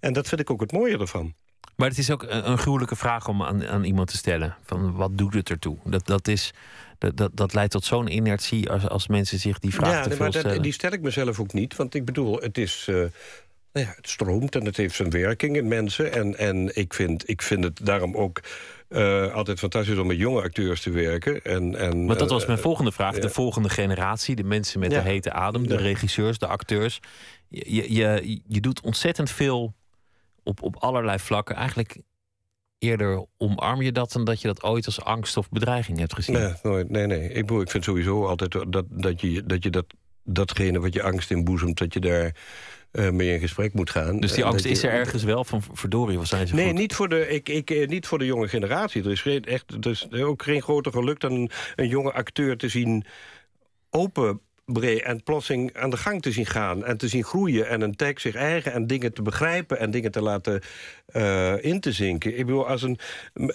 [0.00, 1.34] En dat vind ik ook het mooie ervan.
[1.76, 4.56] Maar het is ook een, een gruwelijke vraag om aan, aan iemand te stellen.
[4.64, 5.76] Van wat doet het ertoe?
[5.84, 6.52] Dat, dat is
[6.98, 10.16] dat, dat, dat leidt tot zo'n inertie als, als mensen zich die vraag ja, te
[10.18, 11.76] maar dat, die stel ik mezelf ook niet.
[11.76, 12.86] Want ik bedoel, het is...
[12.90, 13.04] Uh,
[13.72, 16.12] nou ja, het stroomt en het heeft zijn werking in mensen.
[16.12, 18.40] En, en ik, vind, ik vind het daarom ook
[18.88, 21.42] uh, altijd fantastisch om met jonge acteurs te werken.
[21.42, 23.18] En, en, maar dat was mijn uh, volgende vraag.
[23.18, 27.00] De volgende generatie, de mensen met de hete adem, de regisseurs, de acteurs.
[27.48, 29.74] Je, je, je doet ontzettend veel
[30.42, 31.56] op, op allerlei vlakken.
[31.56, 31.96] Eigenlijk
[32.78, 36.36] eerder omarm je dat dan dat je dat ooit als angst of bedreiging hebt gezien?
[36.36, 36.90] Nee, nooit.
[36.90, 37.32] Nee, nee.
[37.32, 39.86] Ik, ik vind sowieso altijd dat, dat je, dat, je dat,
[40.26, 42.34] datgene wat je angst inboezemt, dat je daar
[42.92, 44.20] uh, mee in gesprek moet gaan.
[44.20, 46.78] Dus die angst is er ergens wel van verdorie, wat zijn ze Nee, goed?
[46.78, 49.04] niet voor, de, ik, ik, eh, niet voor de jonge generatie.
[49.04, 52.56] Er is, geen, echt, er is ook geen groter geluk dan een, een jonge acteur
[52.56, 53.04] te zien
[53.90, 54.40] open
[54.74, 56.84] en plotseling aan de gang te zien gaan...
[56.84, 58.72] en te zien groeien en een tekst zich eigen...
[58.72, 60.60] en dingen te begrijpen en dingen te laten
[61.12, 62.38] uh, in te zinken.
[62.38, 62.98] Ik bedoel, als een,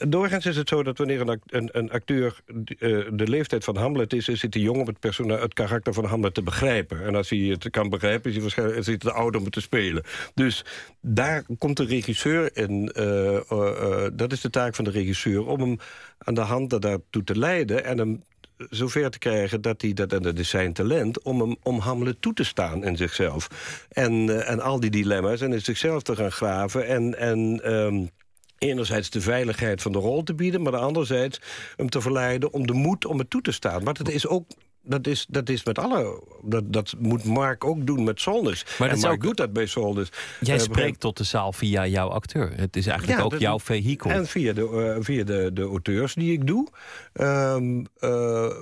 [0.10, 2.42] doorgaans is het zo dat wanneer een, een, acteur...
[2.48, 4.26] Uh, de leeftijd van Hamlet is...
[4.26, 7.04] zit de jongen het, het karakter van Hamlet te begrijpen.
[7.04, 9.54] En als hij het kan begrijpen, is hij waarschijnlijk is hij te oud om het
[9.54, 10.04] te spelen.
[10.34, 10.66] Dus
[11.02, 12.92] daar komt de regisseur in...
[12.96, 15.48] Uh, dat is de taak van de regisseur...
[15.48, 15.80] om hem
[16.18, 17.86] aan de hand daartoe te leiden...
[17.86, 18.24] en hem
[18.70, 21.22] zover te krijgen dat hij, dat, en dat is zijn talent...
[21.22, 23.48] om, hem, om Hamlet toe te staan in zichzelf.
[23.90, 26.88] En, uh, en al die dilemma's en in zichzelf te gaan graven...
[26.88, 28.10] en, en um,
[28.58, 30.62] enerzijds de veiligheid van de rol te bieden...
[30.62, 31.42] maar anderzijds
[31.76, 33.84] hem te verleiden om de moed om het toe te staan.
[33.84, 34.46] Maar het is ook
[34.82, 36.24] dat is, dat is met alle...
[36.44, 38.66] Dat, dat moet Mark ook doen met Solners.
[38.80, 40.10] Maar en Mark ook, doet dat bij Solners.
[40.40, 42.52] Jij uh, spreekt tot de zaal via jouw acteur.
[42.56, 44.10] Het is eigenlijk ja, ook dat, jouw vehikel.
[44.10, 46.68] En via de, uh, via de, de auteurs die ik doe.
[47.14, 48.60] Um, uh,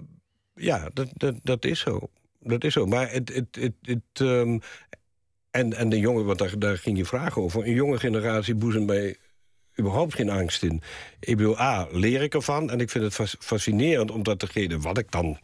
[0.54, 2.10] ja, dat, dat, dat is zo.
[2.40, 2.86] Dat is zo.
[2.86, 3.34] Maar het...
[3.34, 4.62] het, het, het um,
[5.52, 7.66] en, en de jongen, want daar, daar ging je vragen over.
[7.66, 9.18] Een jonge generatie boezemt mij
[9.80, 10.82] überhaupt geen angst in.
[11.20, 12.70] Ik bedoel, A, leer ik ervan.
[12.70, 15.40] En ik vind het fascinerend, omdat degene wat ik dan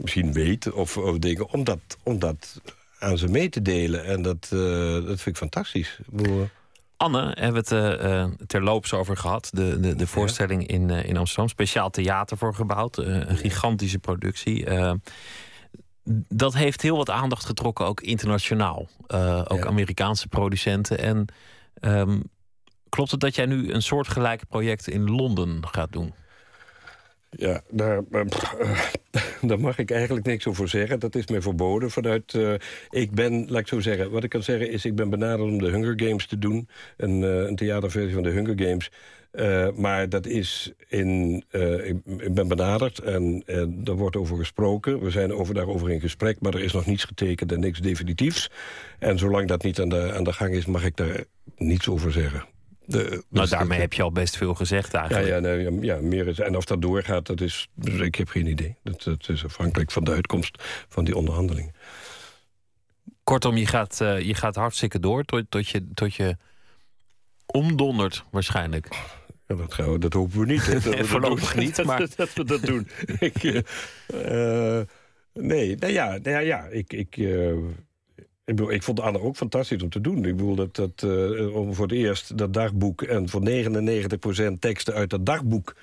[0.00, 1.52] misschien weet of, of dingen...
[1.52, 2.60] Om dat, om dat
[2.98, 4.04] aan ze mee te delen.
[4.04, 5.98] En dat, uh, dat vind ik fantastisch.
[6.96, 9.50] Anne hebben we het uh, terloops over gehad.
[9.52, 11.48] De, de, de voorstelling in, uh, in Amsterdam.
[11.48, 12.96] Speciaal theater voor gebouwd.
[12.96, 14.66] een gigantische productie.
[16.28, 18.88] dat heeft heel wat aandacht getrokken, ook internationaal.
[19.44, 19.66] ook ja.
[19.66, 20.98] Amerikaanse producenten.
[20.98, 21.26] En
[21.80, 22.22] um,
[22.88, 26.14] klopt het dat jij nu een soortgelijk project in Londen gaat doen?
[27.30, 28.22] Ja, daar, uh,
[29.48, 30.98] daar mag ik eigenlijk niks over zeggen.
[30.98, 32.34] Dat is mij verboden vanuit...
[32.34, 32.54] Uh,
[32.90, 34.10] ik ben, laat ik zo zeggen...
[34.10, 36.68] Wat ik kan zeggen is, ik ben benaderd om de Hunger Games te doen.
[36.96, 38.90] Een, een theaterversie van de Hunger Games.
[39.76, 41.44] maar dat is in...
[41.84, 43.42] Ik, ik, ben benaderd en
[43.84, 45.00] er wordt over gesproken.
[45.00, 48.50] We zijn over, daarover in gesprek, maar er is nog niets getekend en niks definitiefs.
[48.98, 51.24] En zolang dat niet aan de, aan de gang is, mag ik daar
[51.56, 52.44] niets over zeggen.
[52.84, 55.28] De, nou, daarmee heb je al best veel gezegd eigenlijk.
[55.28, 58.46] Ja, ja, nee, ja, meer is, en of dat doorgaat, dat is, ik heb geen
[58.46, 58.76] idee.
[58.82, 61.74] Dat, dat is afhankelijk van de uitkomst van die onderhandelingen.
[63.24, 66.36] Kortom, je gaat, uh, je gaat hartstikke door tot, tot, je, tot je
[67.46, 68.88] omdondert waarschijnlijk.
[69.46, 70.66] Ja, dat, gaan we, dat hopen we niet.
[70.84, 72.08] Dat Voorlopig niet, maar...
[72.16, 72.88] dat, we dat doen.
[73.18, 74.80] ik, uh,
[75.32, 76.92] nee, nou ja, nou ja ik...
[76.92, 77.56] ik uh,
[78.50, 80.24] ik, bedoel, ik vond Anne ook fantastisch om te doen.
[80.24, 83.02] Ik bedoel, dat, dat, uh, om voor het eerst dat dagboek...
[83.02, 83.42] en voor
[84.54, 85.74] 99% teksten uit dat dagboek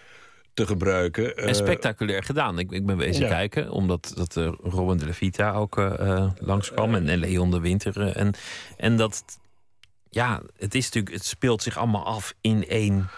[0.54, 1.38] te gebruiken.
[1.38, 2.60] En spectaculair gedaan.
[2.60, 3.30] Ik, ik ben wezen ja.
[3.30, 6.96] kijken, omdat dat, uh, Robin de La Vita ook uh, langskwam...
[6.96, 8.12] en, en Leon de Winter.
[8.12, 8.34] en,
[8.78, 9.24] en dat...
[10.10, 13.10] Ja, het, is natuurlijk, het speelt zich allemaal af in één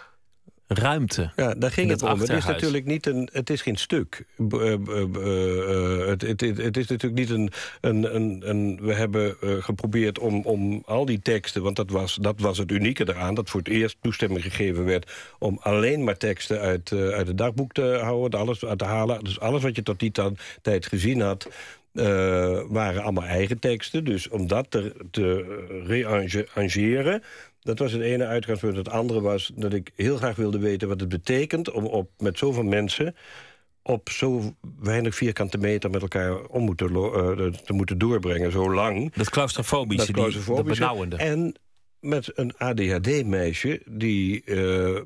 [0.72, 1.32] ruimte.
[1.36, 2.20] Ja, daar ging het om.
[2.20, 3.30] Het is natuurlijk niet een.
[3.32, 4.26] Het is geen stuk.
[4.38, 7.52] Uh, uh, het, het, het, is natuurlijk niet een.
[7.82, 11.64] een, een, een we hebben geprobeerd om, om al die teksten.
[11.64, 13.34] Want dat was, dat was het unieke eraan.
[13.34, 15.12] Dat voor het eerst toestemming gegeven werd.
[15.40, 18.40] om alleen maar teksten uit, uit het dagboek te houden.
[18.40, 19.24] Alles uit te halen.
[19.24, 20.12] Dus alles wat je tot die
[20.62, 21.48] tijd gezien had.
[21.94, 22.06] Uh,
[22.68, 24.04] waren allemaal eigen teksten.
[24.04, 27.24] Dus om dat te, te rearrangeren...
[27.60, 28.76] Dat was het ene uitgangspunt.
[28.76, 31.72] Het andere was dat ik heel graag wilde weten wat het betekent...
[31.72, 33.16] om op, met zoveel mensen
[33.82, 39.14] op zo weinig vierkante meter met elkaar om moeten, uh, te moeten doorbrengen, zo lang.
[39.14, 41.16] Dat claustrofobische, dat, die, dat benauwende.
[41.16, 41.56] En
[42.00, 45.00] met een ADHD-meisje, die uh,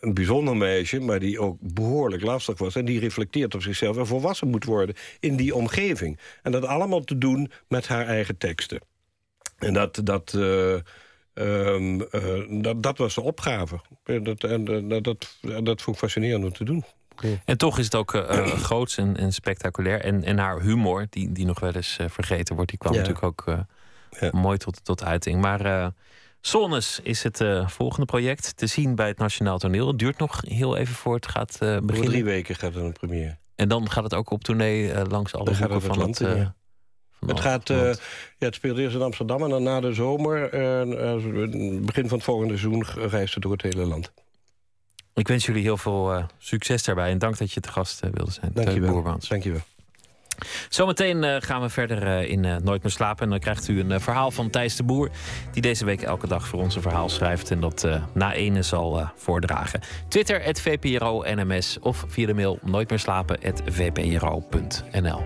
[0.00, 1.00] een bijzonder meisje...
[1.00, 2.74] maar die ook behoorlijk lastig was...
[2.76, 6.18] en die reflecteert op zichzelf en volwassen moet worden in die omgeving.
[6.42, 8.80] En dat allemaal te doen met haar eigen teksten.
[9.58, 10.38] En dat, dat,
[11.40, 13.80] ehm, dat, dat was de opgave.
[14.22, 16.84] Dat, en dat, dat, dat vond ik fascinerend om te doen.
[17.44, 20.00] En toch is het ook uh, groots en, en, spectaculair.
[20.00, 23.44] En, en haar humor, die, die nog wel eens vergeten wordt, die kwam natuurlijk ook
[24.20, 24.30] ja.
[24.32, 25.40] mooi tot, tot uiting.
[25.40, 25.92] Maar
[26.40, 28.56] Zones is het volgende project.
[28.56, 29.86] Te zien bij het Nationaal Toneel.
[29.86, 31.96] Het duurt nog heel even voor het gaat beginnen.
[31.96, 33.38] Voor drie weken gaat er een première.
[33.54, 36.18] En dan gaat het ook op tournee langs alle hoeken van het...
[36.18, 36.52] het
[37.26, 37.94] het, gaat, ja,
[38.38, 40.48] het speelt eerst in Amsterdam en dan na de zomer,
[41.84, 44.12] begin van het volgende seizoen, reist het door het hele land.
[45.14, 47.10] Ik wens jullie heel veel uh, succes daarbij.
[47.10, 48.50] En dank dat je te gast uh, wilde zijn.
[48.54, 49.18] Dank je wel.
[49.28, 49.60] Dank je wel.
[50.68, 53.24] Zometeen uh, gaan we verder in Nooit meer slapen.
[53.24, 55.10] En dan krijgt u een verhaal van Thijs de Boer.
[55.52, 57.50] Die deze week elke dag voor ons een verhaal schrijft.
[57.50, 59.80] En dat na ene zal voordragen.
[60.08, 61.78] Twitter, het VPRO NMS.
[61.80, 65.22] Of via de mail nooitmeerslapen.vpro.nl.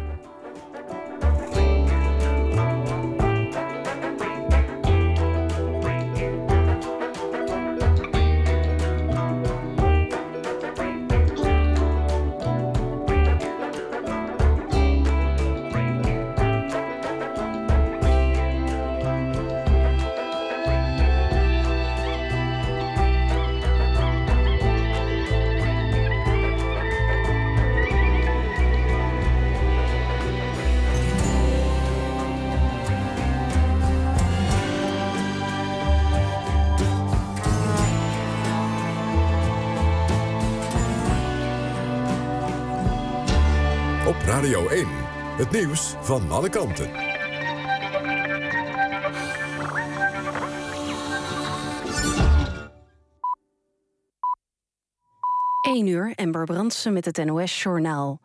[45.34, 46.90] Het nieuws van alle kanten.
[55.60, 58.20] 1 uur, Ember Brandsen met het NOS-journaal.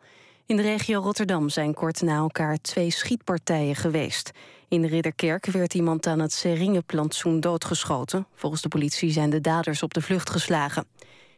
[0.46, 4.30] In de regio Rotterdam zijn kort na elkaar twee schietpartijen geweest.
[4.68, 8.26] In de Ridderkerk werd iemand aan het seringenplantsoen doodgeschoten.
[8.34, 10.86] Volgens de politie zijn de daders op de vlucht geslagen.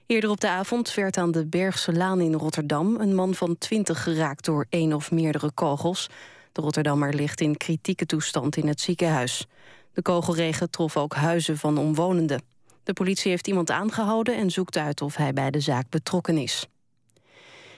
[0.06, 2.96] Eerder op de avond werd aan de Bergse Laan in Rotterdam...
[3.00, 6.08] een man van 20 geraakt door één of meerdere kogels.
[6.52, 9.46] De Rotterdammer ligt in kritieke toestand in het ziekenhuis.
[9.92, 12.42] De kogelregen trof ook huizen van omwonenden.
[12.84, 16.66] De politie heeft iemand aangehouden en zoekt uit of hij bij de zaak betrokken is.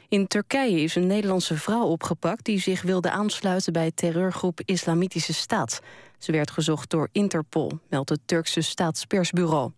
[0.09, 2.45] In Turkije is een Nederlandse vrouw opgepakt...
[2.45, 5.81] die zich wilde aansluiten bij terreurgroep Islamitische Staat.
[6.19, 9.71] Ze werd gezocht door Interpol, meldt het Turkse staatspersbureau.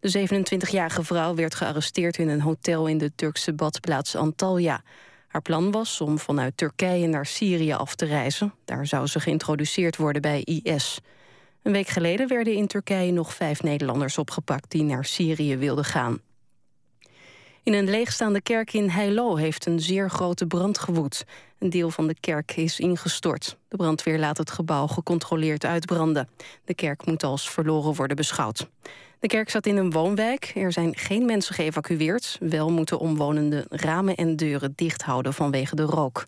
[0.00, 4.82] De 27-jarige vrouw werd gearresteerd in een hotel in de Turkse badplaats Antalya.
[5.28, 8.54] Haar plan was om vanuit Turkije naar Syrië af te reizen.
[8.64, 11.00] Daar zou ze geïntroduceerd worden bij IS.
[11.62, 14.70] Een week geleden werden in Turkije nog vijf Nederlanders opgepakt...
[14.70, 16.20] die naar Syrië wilden gaan.
[17.62, 21.24] In een leegstaande kerk in Heilo heeft een zeer grote brand gewoed.
[21.58, 23.56] Een deel van de kerk is ingestort.
[23.68, 26.28] De brandweer laat het gebouw gecontroleerd uitbranden.
[26.64, 28.68] De kerk moet als verloren worden beschouwd.
[29.18, 30.52] De kerk zat in een woonwijk.
[30.54, 32.36] Er zijn geen mensen geëvacueerd.
[32.40, 36.26] Wel moeten omwonenden ramen en deuren dicht houden vanwege de rook.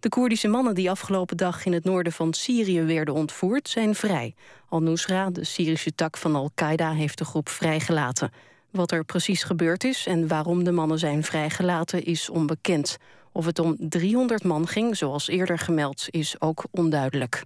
[0.00, 4.34] De Koerdische mannen die afgelopen dag in het noorden van Syrië werden ontvoerd, zijn vrij.
[4.68, 8.30] Al-Nusra, de Syrische tak van Al-Qaeda, heeft de groep vrijgelaten.
[8.70, 12.96] Wat er precies gebeurd is en waarom de mannen zijn vrijgelaten is onbekend.
[13.38, 17.42] Of het om 300 man ging, zoals eerder gemeld, is ook onduidelijk.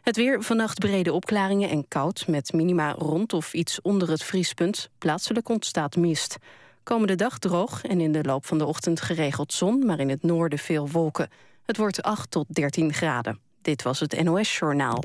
[0.00, 2.26] Het weer, vannacht brede opklaringen en koud...
[2.26, 4.90] met minima rond of iets onder het vriespunt.
[4.98, 6.36] Plaatselijk ontstaat mist.
[6.82, 9.86] Komende dag droog en in de loop van de ochtend geregeld zon...
[9.86, 11.28] maar in het noorden veel wolken.
[11.66, 13.38] Het wordt 8 tot 13 graden.
[13.62, 15.02] Dit was het NOS Journaal.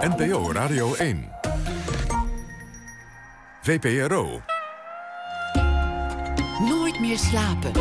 [0.00, 1.28] NPO Radio 1.
[3.62, 4.40] VPRO.
[6.68, 7.72] Nooit meer slapen.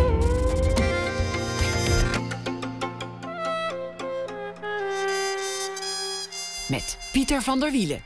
[6.70, 8.02] Met Pieter van der Wielen.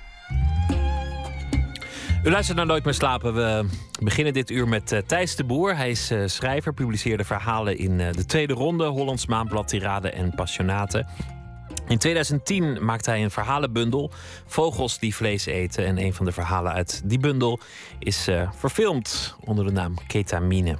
[2.23, 3.33] U luistert naar Nooit meer slapen.
[3.33, 3.65] We
[3.99, 5.75] beginnen dit uur met uh, Thijs de Boer.
[5.75, 8.85] Hij is uh, schrijver, publiceerde verhalen in uh, de tweede ronde...
[8.85, 11.07] Hollands Maanblad, Tirade en Passionaten.
[11.87, 14.11] In 2010 maakte hij een verhalenbundel,
[14.45, 15.85] Vogels die vlees eten.
[15.85, 17.59] En een van de verhalen uit die bundel
[17.99, 20.77] is verfilmd onder de naam Ketamine.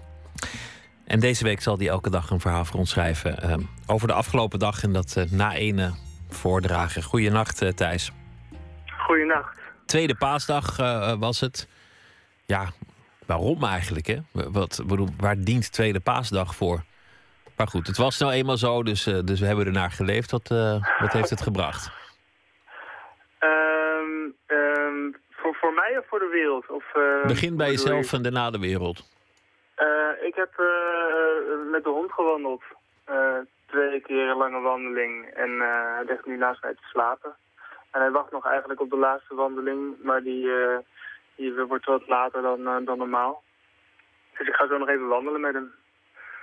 [1.05, 3.67] En deze week zal hij elke dag een verhaal voor ons schrijven...
[3.85, 5.93] over de afgelopen dag en dat na ene
[6.33, 7.03] voordragen.
[7.03, 8.11] Goedenacht, uh, Thijs.
[8.97, 9.59] Goedenacht.
[9.85, 11.67] Tweede paasdag uh, was het.
[12.45, 12.65] Ja,
[13.25, 14.07] waarom eigenlijk?
[14.07, 14.17] Hè?
[14.31, 16.83] Wat, bedoel, waar dient tweede paasdag voor?
[17.57, 20.31] Maar goed, het was nou eenmaal zo, dus, uh, dus we hebben ernaar geleefd.
[20.31, 20.47] Wat,
[20.99, 21.91] wat heeft het gebracht?
[23.39, 26.69] Um, um, voor, voor mij of voor de wereld?
[26.69, 26.83] Of,
[27.27, 28.99] Begin bij jezelf en daarna de wereld.
[30.21, 30.51] ik heb
[31.71, 32.63] met de hond gewandeld
[33.73, 37.35] twee keer een lange wandeling en uh, hij ligt nu naast mij te slapen.
[37.91, 40.77] En hij wacht nog eigenlijk op de laatste wandeling, maar die, uh,
[41.35, 43.43] die wordt wat later dan, dan normaal.
[44.37, 45.71] Dus ik ga zo nog even wandelen met hem.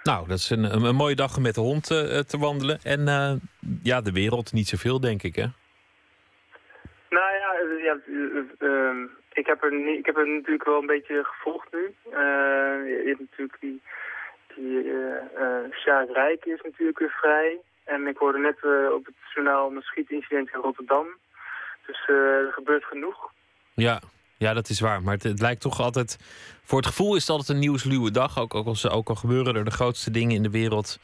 [0.02, 1.86] Nou, dat is een, een, mooie dag om met de hond
[2.30, 2.78] te wandelen.
[2.82, 3.00] En
[3.82, 5.46] ja, de wereld niet zoveel, denk ik, hè?
[7.08, 7.54] Nou ja,
[7.84, 7.98] ja
[8.58, 9.02] ehm,
[9.32, 11.94] ik, heb er niet, ik heb er natuurlijk wel een beetje gevolgd nu.
[12.10, 13.82] je hebt natuurlijk die
[14.60, 17.60] die uh, Sjaak Rijk is natuurlijk weer vrij.
[17.84, 21.06] En ik hoorde net uh, op het journaal een schietincident in Rotterdam.
[21.86, 23.30] Dus er gebeurt genoeg.
[23.74, 24.00] Ja,
[24.36, 25.02] ja, dat is waar.
[25.02, 26.18] Maar het, het, lijkt toch altijd...
[26.62, 28.38] Voor het gevoel is het altijd een nieuwsluwe dag.
[28.38, 30.98] Ook, ook, al, ook al gebeuren er de grootste dingen in de wereld...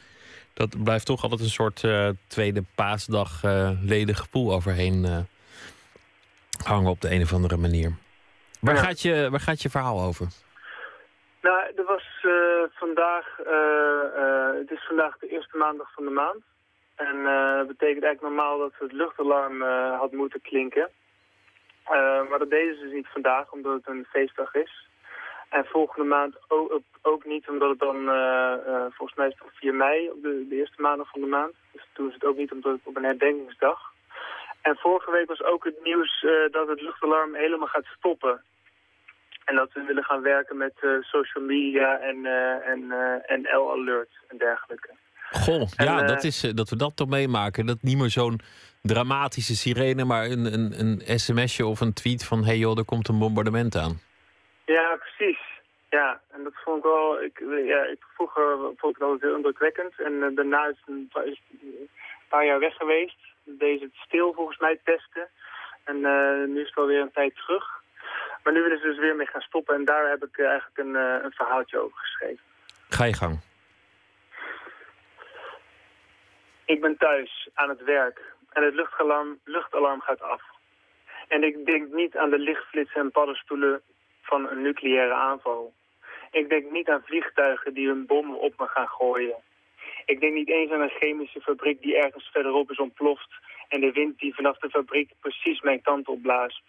[0.54, 1.84] dat blijft toch altijd een soort
[2.26, 3.42] tweede paasdag
[3.82, 5.26] ledig gevoel overheen
[6.64, 7.92] hangen op de een of andere manier.
[8.60, 10.26] Waar, gaat, je, waar gaat je verhaal over?
[11.46, 16.42] Nou, er was uh, vandaag, uh, het is vandaag de eerste maandag van de maand.
[16.94, 17.16] En
[17.56, 19.62] dat betekent eigenlijk normaal dat het luchtalarm
[20.02, 20.90] had moeten klinken.
[22.28, 24.88] maar dat deden ze dus niet vandaag, omdat het een feestdag is.
[25.48, 27.96] En volgende maand ook, ook niet, omdat het dan,
[28.92, 31.54] volgens mij is het 4 mei, op de, de, eerste maandag van de maand.
[31.72, 33.92] Dus doen ze het ook niet omdat het op een herdenkingsdag.
[34.62, 38.42] En vorige week was ook het nieuws dat het luchtalarm helemaal gaat stoppen.
[39.46, 43.40] En dat we willen gaan werken met uh, social media en, uh, en, uh, en
[43.42, 44.88] L-alert en dergelijke.
[45.30, 47.66] Goh, en, ja, dat, is, dat we dat toch meemaken.
[47.66, 48.40] Dat niet meer zo'n
[48.82, 52.38] dramatische sirene, maar een, een, een sms'je of een tweet van...
[52.38, 54.00] hé hey joh, er komt een bombardement aan.
[54.64, 55.40] Ja, precies.
[55.90, 57.22] Ja, en dat vond ik wel...
[57.22, 60.00] Ik, ja, ik, vroeger vond ik dat altijd heel indrukwekkend.
[60.00, 61.88] En daarna is een, een,
[62.28, 63.18] paar jaar weg geweest.
[63.44, 65.28] Deze het stil volgens mij testen.
[65.84, 66.00] En
[66.52, 67.84] nu is het alweer een tijd terug.
[68.46, 70.78] Maar nu willen ze dus weer mee gaan stoppen en daar heb ik eh, eigenlijk
[70.78, 72.44] een, eh, een verhaaltje over geschreven.
[72.88, 73.40] Ga je gang.
[76.64, 80.42] Ik ben thuis aan het werk en het luchtalarm, luchtalarm gaat af.
[81.28, 83.80] En ik denk niet aan de lichtflitsen en paddenstoelen
[84.22, 85.72] van een nucleaire aanval.
[86.30, 89.36] Ik denk niet aan vliegtuigen die hun bommen op me gaan gooien.
[90.04, 93.30] Ik denk niet eens aan een chemische fabriek die ergens verderop is ontploft...
[93.68, 96.62] en de wind die vanaf de fabriek precies mijn kant op blaast.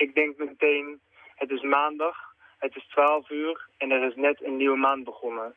[0.00, 1.00] Ik denk meteen,
[1.34, 2.16] het is maandag,
[2.58, 5.54] het is 12 uur en er is net een nieuwe maand begonnen.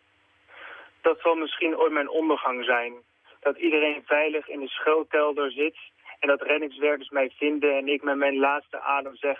[1.01, 2.93] Dat zal misschien ooit mijn ondergang zijn.
[3.39, 5.77] Dat iedereen veilig in de schuilkelder zit
[6.19, 9.39] en dat reddingswerkers mij vinden en ik met mijn laatste adem zeg...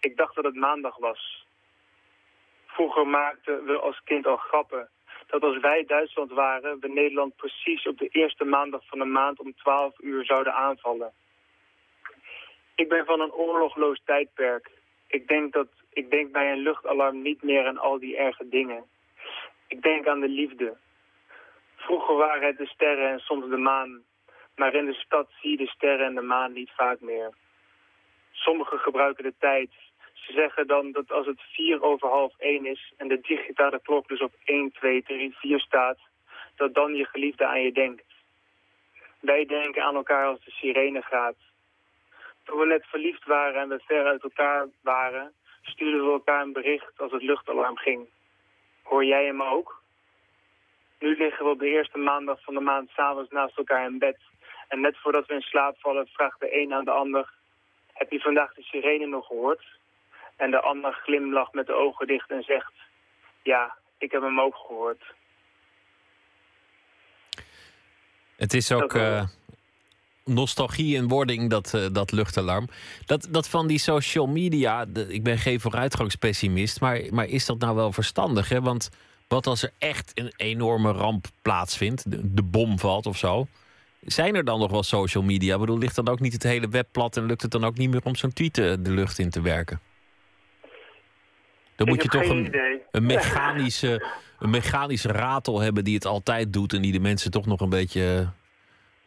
[0.00, 1.46] Ik dacht dat het maandag was.
[2.66, 4.88] Vroeger maakten we als kind al grappen
[5.26, 9.40] dat als wij Duitsland waren, we Nederland precies op de eerste maandag van de maand
[9.40, 11.12] om 12 uur zouden aanvallen.
[12.74, 14.70] Ik ben van een oorlogloos tijdperk.
[15.06, 18.84] Ik denk, dat, ik denk bij een luchtalarm niet meer aan al die erge dingen.
[19.68, 20.76] Ik denk aan de liefde.
[21.76, 24.02] Vroeger waren het de sterren en soms de maan.
[24.56, 27.32] Maar in de stad zie je de sterren en de maan niet vaak meer.
[28.32, 29.70] Sommigen gebruiken de tijd.
[30.12, 32.92] Ze zeggen dan dat als het vier over half één is...
[32.96, 35.98] en de digitale klok dus op 1, 2, 3, 4 staat...
[36.56, 38.04] dat dan je geliefde aan je denkt.
[39.20, 41.36] Wij denken aan elkaar als de sirene gaat
[42.44, 45.32] toen we net verliefd waren en we ver uit elkaar waren,
[45.62, 48.08] stuurden we elkaar een bericht als het luchtalarm ging.
[48.82, 49.82] Hoor jij hem ook?
[50.98, 54.18] Nu liggen we op de eerste maandag van de maand s'avonds naast elkaar in bed.
[54.68, 57.32] En net voordat we in slaap vallen vraagt de een aan de ander...
[57.92, 59.64] Heb je vandaag de sirene nog gehoord?
[60.36, 62.72] En de ander glimlacht met de ogen dicht en zegt...
[63.42, 65.02] Ja, ik heb hem ook gehoord.
[68.36, 68.92] Het is ook,
[70.24, 72.68] nostalgie en wording, dat, uh, dat luchtalarm.
[73.06, 77.74] Dat, dat van die social media, ik ben geen vooruitgangspessimist, maar, maar is dat nou
[77.74, 78.48] wel verstandig?
[78.48, 78.60] Hè?
[78.60, 78.90] Want
[79.28, 83.46] wat als er echt een enorme ramp plaatsvindt, de, de bom valt of zo,
[84.00, 85.54] zijn er dan nog wel social media?
[85.54, 87.78] Ik bedoel, ligt dan ook niet het hele web plat en lukt het dan ook
[87.78, 89.80] niet meer om zo'n tweet de lucht in te werken?
[91.76, 92.56] Dan moet je toch een,
[92.90, 94.06] een, mechanische,
[94.38, 97.68] een mechanische ratel hebben die het altijd doet en die de mensen toch nog een
[97.68, 98.32] beetje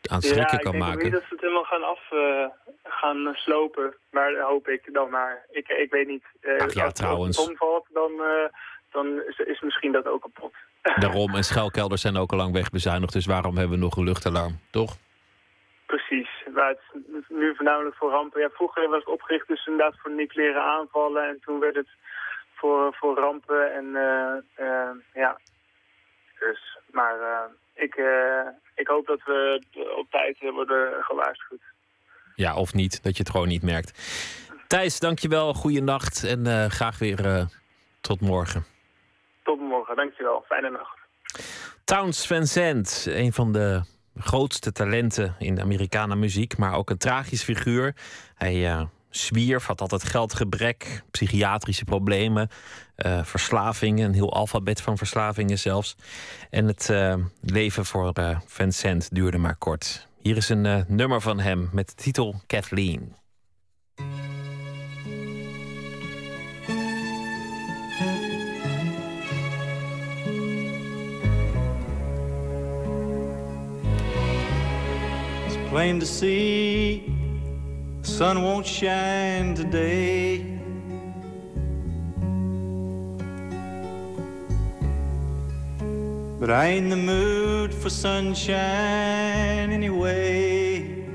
[0.02, 0.94] aan schrikken kan maken.
[0.94, 2.48] Ik denk niet dat ze het helemaal gaan af uh,
[2.84, 3.96] gaan slopen.
[4.12, 5.46] Maar hoop ik dan maar.
[5.50, 6.24] Ik, ik weet niet.
[6.42, 7.38] Uh, Ach ja, als trouwens.
[7.38, 8.48] het omvalt, dan, uh,
[8.92, 10.54] dan is, is, misschien dat ook kapot.
[11.04, 13.14] Daarom, en schuilkelders zijn ook al lang wegbezuinigd.
[13.14, 14.96] Dus waarom hebben we nog een luchtalarm, toch?
[15.86, 16.30] Precies.
[16.54, 18.42] Maar het is nu voornamelijk voor rampen.
[18.42, 21.28] Ja, vroeger was het opgericht dus inderdaad voor nucleaire aanvallen.
[21.28, 21.90] En toen werd het
[22.54, 23.74] voor, voor rampen.
[23.74, 23.86] En
[25.14, 25.38] ja,
[26.40, 27.16] dus, maar
[27.78, 28.02] ik,
[28.76, 29.64] ik hoop dat we
[29.98, 31.62] op tijd worden gewaarschuwd.
[32.36, 33.92] Ja, of niet, dat je het gewoon niet merkt.
[34.68, 35.54] Thijs, dankjewel.
[35.54, 37.48] Goeienacht en uh, graag weer
[38.02, 38.66] tot morgen.
[39.44, 40.44] Tot morgen, dankjewel.
[40.48, 40.98] Fijne nacht.
[41.84, 43.82] Towns Van Zandt, een van de
[44.20, 47.96] grootste talenten in de Amerikaanse muziek, maar ook een tragisch figuur.
[48.36, 48.82] Hij uh,
[49.18, 52.50] zwierf, had altijd geldgebrek, psychiatrische problemen,
[52.98, 55.96] uh, verslavingen, een heel alfabet van verslavingen zelfs.
[56.50, 58.14] En het uh, leven voor
[58.46, 60.08] Vincent duurde maar kort.
[60.22, 63.16] Hier is een nummer van hem met titel Kathleen.
[75.70, 77.04] Plain to see,
[78.18, 80.40] sun won't shine today.
[86.40, 91.06] But I ain't in the mood for sunshine anyway.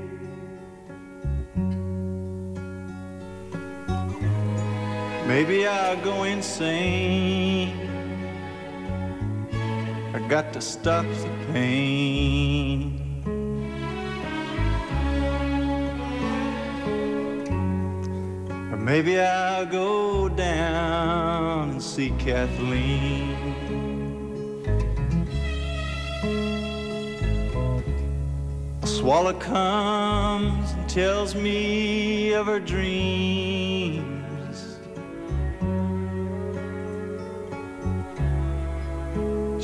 [5.27, 7.73] Maybe I'll go insane.
[10.13, 13.02] I got to stop the pain.
[18.83, 23.37] Maybe I'll go down and see Kathleen.
[28.81, 34.03] A swallow comes and tells me of her dreams.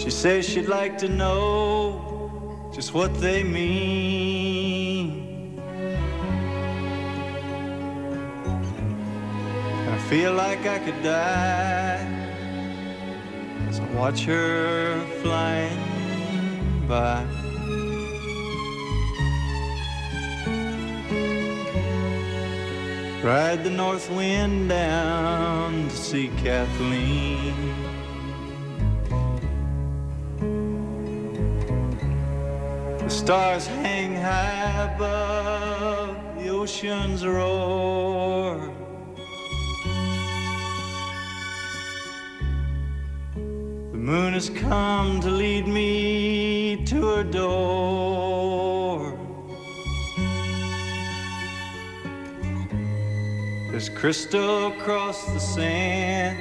[0.02, 5.19] She says she'd like to know just what they mean.
[10.10, 12.02] Feel like I could die
[13.68, 15.77] as I watch her flying
[16.88, 17.23] by.
[23.23, 27.53] Ride the north wind down to see Kathleen.
[32.98, 38.78] The stars hang high above the ocean's roar.
[43.99, 49.13] Moon has come to lead me to her door.
[53.71, 56.38] There's crystal across the sand,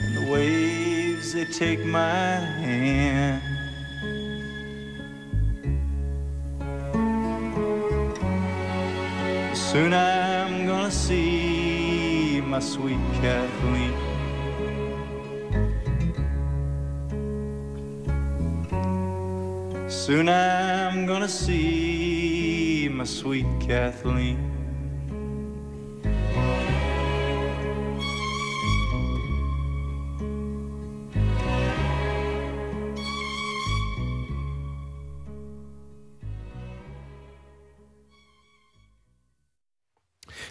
[0.00, 3.42] and the waves they take my hand.
[9.56, 14.03] Soon I'm gonna see my sweet Kathleen.
[20.02, 24.52] Soon I'm gonna see my sweet Kathleen.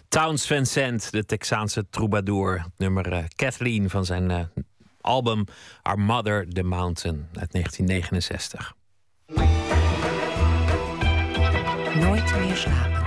[0.09, 2.65] Towns Vincent, de Texaanse troubadour.
[2.77, 4.39] Nummer uh, Kathleen van zijn uh,
[5.01, 5.45] album
[5.81, 8.75] Our Mother the Mountain uit 1969.
[12.03, 13.01] Nooit meer slapen.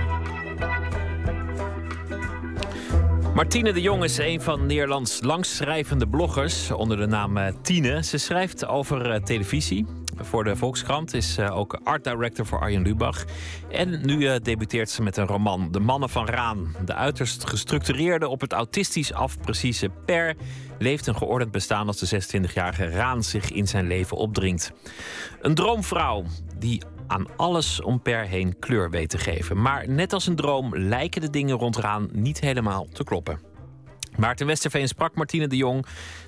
[3.33, 8.03] Martine de Jong is een van Nederlands langstschrijvende bloggers onder de naam eh, Tine.
[8.03, 9.85] Ze schrijft over eh, televisie.
[10.15, 13.25] Voor de Volkskrant is ook art director voor Arjen Lubach.
[13.69, 16.75] En nu debuteert ze met een roman, De Mannen van Raan.
[16.85, 20.35] De uiterst gestructureerde, op het autistisch afprecieze Per
[20.79, 24.71] leeft een geordend bestaan als de 26-jarige Raan zich in zijn leven opdringt.
[25.41, 26.23] Een droomvrouw
[26.59, 29.61] die aan alles om Per heen kleur weet te geven.
[29.61, 33.39] Maar net als een droom lijken de dingen rond Raan niet helemaal te kloppen.
[34.17, 35.85] Maarten Westerveen sprak Martine de Jong,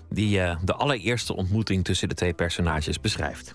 [0.10, 3.54] die uh, de allereerste ontmoeting tussen de twee personages beschrijft.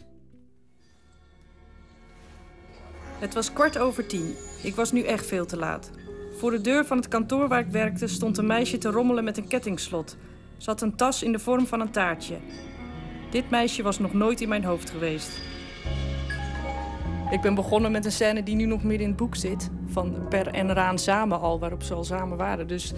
[3.19, 4.35] Het was kwart over tien.
[4.63, 5.91] Ik was nu echt veel te laat.
[6.39, 9.37] Voor de deur van het kantoor waar ik werkte stond een meisje te rommelen met
[9.37, 10.17] een kettingslot.
[10.57, 12.37] Ze had een tas in de vorm van een taartje.
[13.31, 15.41] Dit meisje was nog nooit in mijn hoofd geweest.
[17.31, 19.71] Ik ben begonnen met een scène die nu nog midden in het boek zit.
[19.87, 22.67] Van Per en Raan samen al, waarop ze al samen waren.
[22.67, 22.93] Dus,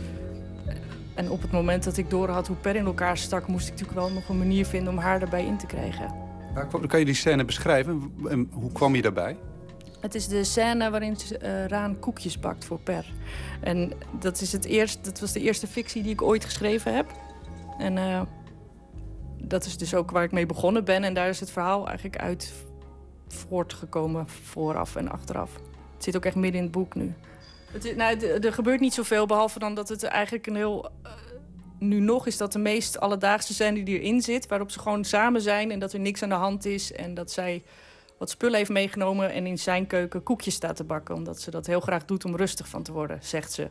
[1.14, 3.46] en op het moment dat ik door had hoe Per in elkaar stak...
[3.46, 6.14] moest ik natuurlijk wel nog een manier vinden om haar erbij in te krijgen.
[6.86, 8.12] kan je die scène beschrijven?
[8.28, 9.36] En hoe kwam je daarbij?
[10.00, 13.12] Het is de scène waarin uh, Raan koekjes bakt voor Per.
[13.60, 17.12] En dat, is het eerst, dat was de eerste fictie die ik ooit geschreven heb.
[17.78, 18.20] En uh,
[19.38, 21.04] dat is dus ook waar ik mee begonnen ben.
[21.04, 22.52] En daar is het verhaal eigenlijk uit
[23.28, 25.52] voortgekomen vooraf en achteraf.
[25.94, 27.14] Het zit ook echt midden in het boek nu.
[27.72, 30.90] Het, nou, er gebeurt niet zoveel, behalve dan dat het eigenlijk een heel...
[31.06, 31.12] Uh,
[31.78, 34.46] nu nog is dat de meest alledaagse scène die erin zit...
[34.46, 36.92] waarop ze gewoon samen zijn en dat er niks aan de hand is...
[36.92, 37.62] en dat zij
[38.18, 41.14] wat spullen heeft meegenomen en in zijn keuken koekjes staat te bakken.
[41.14, 43.68] Omdat ze dat heel graag doet om rustig van te worden, zegt ze.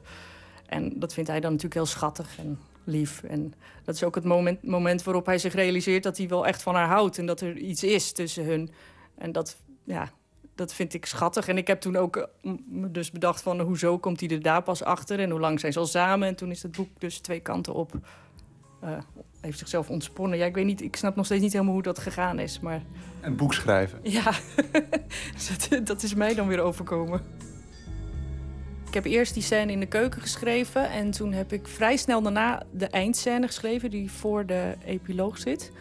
[0.66, 3.24] En dat vindt hij dan natuurlijk heel schattig en lief.
[3.24, 3.54] En
[3.84, 6.76] dat is ook het moment, moment waarop hij zich realiseert dat hij wel echt van
[6.76, 7.18] haar houdt.
[7.18, 8.72] En dat er iets is tussen hun.
[9.18, 10.12] En dat, ja,
[10.56, 11.48] dat vind ik schattig.
[11.48, 14.64] En ik heb toen ook eh, me dus bedacht van hoezo komt hij er daar
[14.64, 16.28] pas achter en hoe lang zijn ze al samen.
[16.28, 17.94] En toen is het boek dus twee kanten op.
[18.84, 18.98] Uh,
[19.42, 20.38] heeft zichzelf ontsponnen.
[20.38, 22.60] Ja, ik weet niet, ik snap nog steeds niet helemaal hoe dat gegaan is.
[22.60, 22.82] Maar...
[23.22, 24.00] Een boek schrijven.
[24.04, 24.32] Ja,
[25.84, 27.22] dat is mij dan weer overkomen.
[28.88, 30.90] Ik heb eerst die scène in de keuken geschreven.
[30.90, 35.72] En toen heb ik vrij snel daarna de eindscène geschreven, die voor de epiloog zit.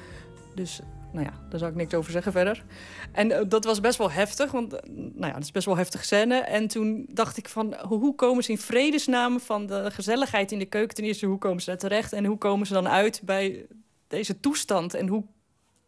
[0.54, 0.80] Dus
[1.14, 2.64] nou ja, daar zal ik niks over zeggen verder.
[3.12, 5.76] En uh, dat was best wel heftig, want uh, nou ja, dat is best wel
[5.76, 6.38] heftige scène.
[6.38, 10.66] En toen dacht ik van, hoe komen ze in vredesnaam van de gezelligheid in de
[10.66, 10.94] keuken...
[10.94, 13.66] ten eerste, hoe komen ze daar terecht en hoe komen ze dan uit bij
[14.08, 14.94] deze toestand?
[14.94, 15.24] En hoe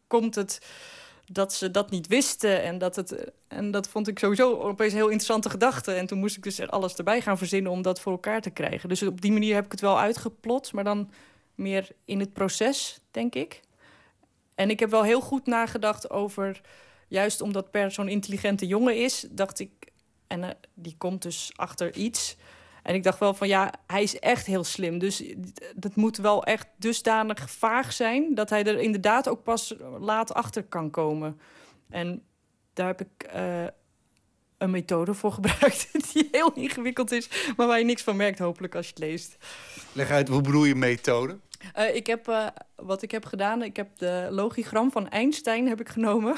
[0.06, 0.66] komt het
[1.32, 2.62] dat ze dat niet wisten?
[2.62, 5.92] En dat, het, en dat vond ik sowieso opeens een heel interessante gedachte.
[5.92, 8.88] En toen moest ik dus alles erbij gaan verzinnen om dat voor elkaar te krijgen.
[8.88, 11.10] Dus op die manier heb ik het wel uitgeplot, maar dan
[11.54, 13.64] meer in het proces, denk ik.
[14.56, 16.60] En ik heb wel heel goed nagedacht over,
[17.08, 19.70] juist omdat Per zo'n intelligente jongen is, dacht ik,
[20.26, 22.36] en uh, die komt dus achter iets.
[22.82, 24.98] En ik dacht wel van ja, hij is echt heel slim.
[24.98, 25.22] Dus
[25.74, 30.62] dat moet wel echt dusdanig vaag zijn dat hij er inderdaad ook pas laat achter
[30.62, 31.40] kan komen.
[31.90, 32.22] En
[32.72, 33.64] daar heb ik uh,
[34.58, 38.74] een methode voor gebruikt die heel ingewikkeld is, maar waar je niks van merkt, hopelijk
[38.74, 39.36] als je het leest.
[39.92, 41.38] Leg uit, hoe bedoel je methode?
[41.78, 42.46] Uh, ik heb, uh,
[42.76, 46.36] wat ik heb gedaan, ik heb de logigram van Einstein heb ik genomen.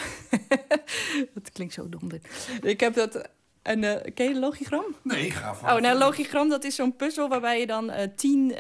[1.35, 2.49] dat klinkt zo dom dit.
[2.63, 3.29] Ik heb dat...
[3.63, 4.85] En, uh, ken je de logigram?
[5.03, 5.71] Nee, ga van.
[5.71, 8.55] Oh, nou, logigram, dat is zo'n puzzel waarbij je dan tien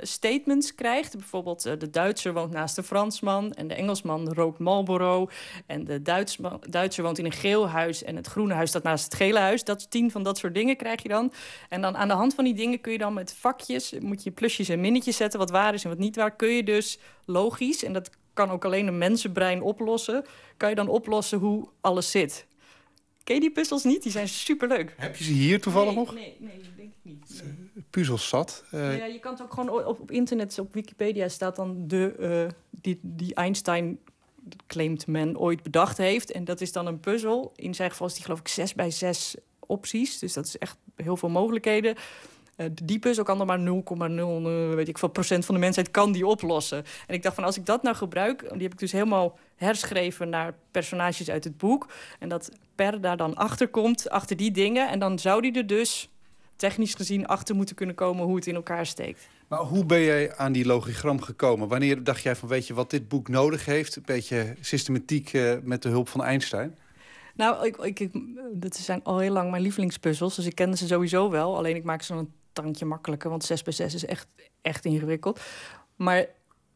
[0.00, 1.16] statements krijgt.
[1.16, 3.52] Bijvoorbeeld, de Duitser woont naast de Fransman...
[3.52, 5.28] en de Engelsman rookt Marlboro...
[5.66, 8.04] en de Duitsman, Duitser woont in een geel huis...
[8.04, 9.64] en het groene huis staat naast het gele huis.
[9.64, 11.32] Dat tien van dat soort dingen krijg je dan.
[11.68, 13.94] En dan aan de hand van die dingen kun je dan met vakjes...
[14.00, 16.36] moet je plusjes en minnetjes zetten, wat waar is en wat niet waar...
[16.36, 20.24] kun je dus logisch, en dat kan ook alleen een mensenbrein oplossen...
[20.56, 22.46] kan je dan oplossen hoe alles zit.
[23.28, 24.02] Ken je die puzzels niet?
[24.02, 24.94] Die zijn superleuk.
[24.96, 26.14] Heb je ze hier toevallig nee, nog?
[26.14, 27.42] Nee, nee, denk ik niet.
[27.44, 27.84] Nee.
[27.90, 28.64] Puzzels zat.
[28.74, 28.98] Uh...
[28.98, 32.50] Ja, je kan het ook gewoon op, op internet, op Wikipedia staat dan de, uh,
[32.70, 33.98] die, die Einstein
[34.66, 36.30] claimt men ooit bedacht heeft.
[36.30, 37.52] En dat is dan een puzzel.
[37.56, 40.18] In zijn geval is die geloof ik zes bij zes opties.
[40.18, 41.94] Dus dat is echt heel veel mogelijkheden.
[42.58, 43.58] Uh, die puzzel kan dan maar
[44.70, 46.84] 0,0 weet ik veel procent van de mensheid kan die oplossen.
[47.06, 50.28] En ik dacht van als ik dat nou gebruik, die heb ik dus helemaal herschreven
[50.28, 51.86] naar personages uit het boek.
[52.18, 54.88] En dat Per daar dan achter komt, achter die dingen.
[54.88, 56.10] En dan zou die er dus
[56.56, 59.28] technisch gezien achter moeten kunnen komen hoe het in elkaar steekt.
[59.48, 61.68] Maar hoe ben jij aan die logigram gekomen?
[61.68, 63.96] Wanneer dacht jij van weet je wat dit boek nodig heeft?
[63.96, 66.76] Een beetje systematiek uh, met de hulp van Einstein?
[67.34, 68.10] Nou, ik, ik, ik,
[68.52, 70.34] dat zijn al heel lang mijn lievelingspuzzels.
[70.34, 71.56] Dus ik kende ze sowieso wel.
[71.56, 72.32] Alleen ik maak ze dan
[72.62, 73.30] tandje makkelijker.
[73.30, 74.26] Want 6 bij 6 is echt,
[74.62, 75.40] echt ingewikkeld.
[75.96, 76.26] Maar,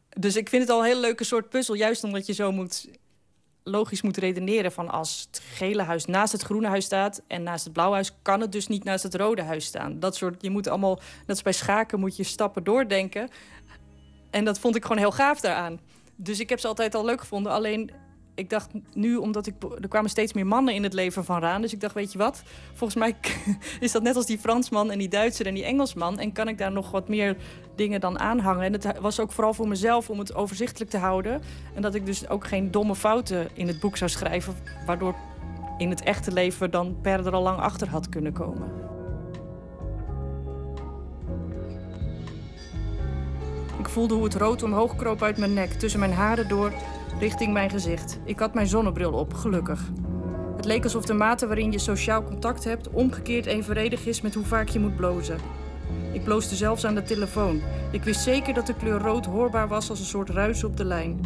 [0.09, 1.75] dus ik vind het al een heel leuke soort puzzel.
[1.75, 2.89] Juist omdat je zo moet,
[3.63, 4.71] logisch moet redeneren.
[4.71, 7.21] Van als het gele huis naast het groene huis staat...
[7.27, 9.99] en naast het blauwe huis kan het dus niet naast het rode huis staan.
[9.99, 13.29] Dat soort, je moet allemaal, dat is bij schaken moet je stappen doordenken.
[14.31, 15.79] En dat vond ik gewoon heel gaaf daaraan.
[16.15, 17.51] Dus ik heb ze altijd al leuk gevonden.
[17.51, 17.91] Alleen
[18.35, 21.61] ik dacht nu, omdat ik, er kwamen steeds meer mannen in het leven van Raan.
[21.61, 22.43] Dus ik dacht, weet je wat?
[22.73, 23.15] Volgens mij
[23.79, 26.19] is dat net als die Fransman en die Duitser en die Engelsman.
[26.19, 27.37] En kan ik daar nog wat meer
[27.75, 28.63] dingen dan aanhangen.
[28.63, 31.41] En het was ook vooral voor mezelf om het overzichtelijk te houden.
[31.73, 34.55] En dat ik dus ook geen domme fouten in het boek zou schrijven.
[34.85, 35.15] Waardoor
[35.77, 38.71] in het echte leven dan Per er al lang achter had kunnen komen.
[43.79, 46.71] Ik voelde hoe het rood omhoog kroop uit mijn nek, tussen mijn haren door
[47.19, 48.19] richting mijn gezicht.
[48.25, 49.89] Ik had mijn zonnebril op, gelukkig.
[50.55, 54.45] Het leek alsof de mate waarin je sociaal contact hebt omgekeerd evenredig is met hoe
[54.45, 55.37] vaak je moet blozen.
[56.11, 57.61] Ik bloosde zelfs aan de telefoon.
[57.91, 60.85] Ik wist zeker dat de kleur rood hoorbaar was als een soort ruis op de
[60.85, 61.19] lijn.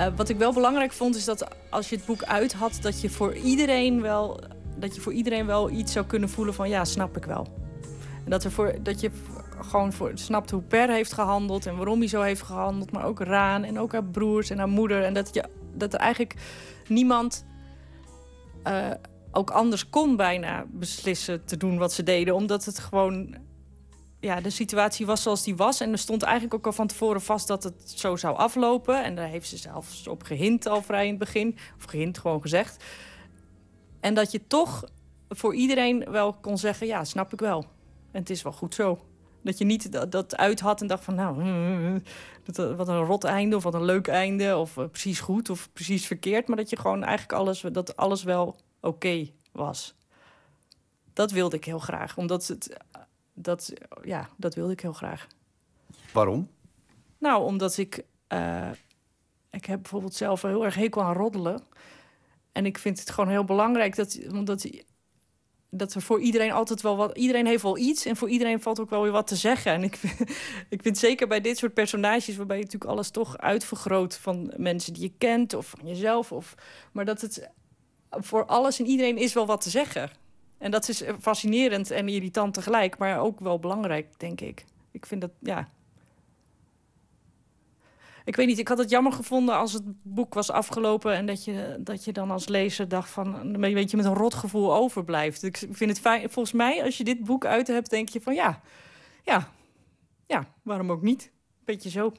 [0.00, 3.00] Uh, wat ik wel belangrijk vond is dat als je het boek uit had, dat
[3.00, 4.40] je voor iedereen wel,
[4.76, 7.46] dat je voor iedereen wel iets zou kunnen voelen van ja, snap ik wel.
[8.24, 9.10] En dat, er voor, dat je
[9.64, 12.92] gewoon voor, snapt hoe Per heeft gehandeld en waarom hij zo heeft gehandeld.
[12.92, 15.04] Maar ook Raan en ook haar broers en haar moeder.
[15.04, 15.44] En dat, je,
[15.74, 16.34] dat er eigenlijk
[16.88, 17.44] niemand
[18.66, 18.90] uh,
[19.30, 22.34] ook anders kon bijna beslissen te doen wat ze deden.
[22.34, 23.36] Omdat het gewoon...
[24.20, 25.80] Ja, de situatie was zoals die was.
[25.80, 29.04] En er stond eigenlijk ook al van tevoren vast dat het zo zou aflopen.
[29.04, 31.56] En daar heeft ze zelfs op gehint al vrij in het begin.
[31.78, 32.84] Of gehint, gewoon gezegd.
[34.00, 34.84] En dat je toch
[35.28, 36.86] voor iedereen wel kon zeggen...
[36.86, 37.64] ja, snap ik wel.
[38.10, 38.98] En het is wel goed zo.
[39.42, 41.14] Dat je niet dat, dat uit had en dacht van...
[41.14, 42.00] nou,
[42.44, 44.56] dat, wat een rot einde of wat een leuk einde...
[44.56, 46.48] of uh, precies goed of precies verkeerd.
[46.48, 49.94] Maar dat je gewoon eigenlijk alles, dat alles wel oké okay was.
[51.12, 52.16] Dat wilde ik heel graag.
[52.16, 52.76] Omdat het...
[53.34, 55.26] Dat, ja, dat wilde ik heel graag.
[56.12, 56.50] Waarom?
[57.18, 58.04] Nou, omdat ik...
[58.28, 58.70] Uh,
[59.50, 61.62] ik heb bijvoorbeeld zelf heel erg hekel aan roddelen.
[62.52, 64.68] En ik vind het gewoon heel belangrijk dat, omdat,
[65.74, 67.16] dat er voor iedereen altijd wel wat.
[67.16, 69.72] Iedereen heeft wel iets en voor iedereen valt ook wel weer wat te zeggen.
[69.72, 70.00] En ik,
[70.68, 74.92] ik vind zeker bij dit soort personages, waarbij je natuurlijk alles toch uitvergroot van mensen
[74.92, 76.32] die je kent of van jezelf.
[76.32, 76.54] Of,
[76.92, 77.50] maar dat het
[78.10, 80.10] voor alles en iedereen is wel wat te zeggen.
[80.58, 84.64] En dat is fascinerend en irritant tegelijk, maar ook wel belangrijk, denk ik.
[84.90, 85.68] Ik vind dat, ja,
[88.24, 91.14] ik weet niet, ik had het jammer gevonden als het boek was afgelopen...
[91.14, 93.34] en dat je, dat je dan als lezer dacht van...
[93.34, 95.42] een beetje met een rotgevoel overblijft.
[95.42, 98.34] Ik vind het fijn, volgens mij, als je dit boek uit hebt, denk je van...
[98.34, 98.60] ja,
[99.22, 99.52] ja,
[100.26, 101.32] ja, waarom ook niet?
[101.64, 102.12] Beetje zo.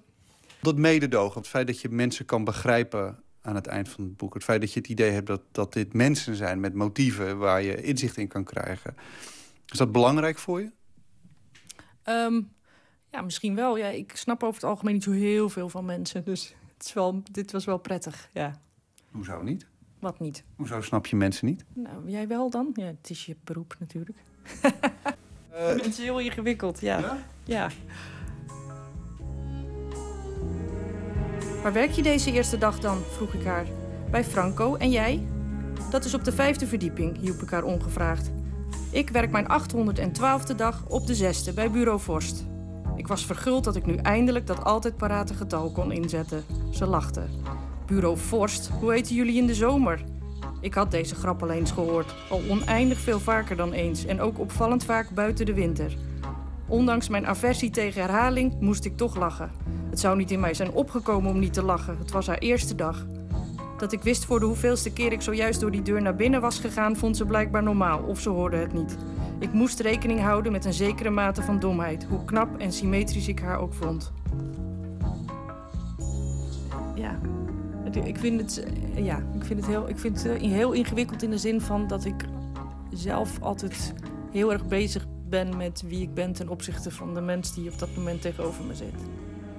[0.61, 4.33] Dat mededogen, het feit dat je mensen kan begrijpen aan het eind van het boek...
[4.33, 7.37] het feit dat je het idee hebt dat, dat dit mensen zijn met motieven...
[7.37, 8.95] waar je inzicht in kan krijgen.
[9.67, 10.71] Is dat belangrijk voor je?
[12.05, 12.51] Um,
[13.13, 13.77] ja, misschien wel.
[13.77, 16.23] Ja, ik snap over het algemeen niet zo heel veel van mensen.
[16.23, 18.55] Dus het is wel, dit was wel prettig, ja.
[19.11, 19.67] Hoezo niet?
[19.99, 20.43] Wat niet?
[20.55, 21.65] Hoezo snap je mensen niet?
[21.73, 22.69] Nou, jij wel dan?
[22.73, 24.17] Ja, het is je beroep natuurlijk.
[24.63, 24.71] uh,
[25.67, 26.99] het is heel ingewikkeld, ja.
[26.99, 27.17] ja.
[27.43, 27.69] ja.
[31.61, 32.97] Waar werk je deze eerste dag dan?
[32.97, 33.65] vroeg ik haar.
[34.11, 34.75] Bij Franco.
[34.75, 35.27] En jij?
[35.89, 38.31] Dat is op de vijfde verdieping, hielp ik haar ongevraagd.
[38.91, 42.45] Ik werk mijn 812e dag op de zesde bij Bureau Vorst.
[42.95, 46.43] Ik was verguld dat ik nu eindelijk dat altijd parate getal kon inzetten.
[46.71, 47.21] Ze lachte.
[47.85, 50.03] Bureau Forst, hoe eten jullie in de zomer?
[50.61, 54.39] Ik had deze grap al eens gehoord, al oneindig veel vaker dan eens en ook
[54.39, 55.97] opvallend vaak buiten de winter.
[56.67, 59.51] Ondanks mijn aversie tegen herhaling moest ik toch lachen.
[59.89, 62.75] Het zou niet in mij zijn opgekomen om niet te lachen, het was haar eerste
[62.75, 63.05] dag.
[63.77, 66.59] Dat ik wist voor de hoeveelste keer ik zojuist door die deur naar binnen was
[66.59, 68.97] gegaan, vond ze blijkbaar normaal, of ze hoorde het niet.
[69.43, 73.39] Ik moest rekening houden met een zekere mate van domheid, hoe knap en symmetrisch ik
[73.39, 74.11] haar ook vond.
[76.95, 77.19] Ja,
[78.03, 81.37] ik vind het, ja, ik vind het, heel, ik vind het heel ingewikkeld in de
[81.37, 82.25] zin van dat ik
[82.93, 83.93] zelf altijd
[84.31, 87.79] heel erg bezig ben met wie ik ben ten opzichte van de mens die op
[87.79, 88.95] dat moment tegenover me zit.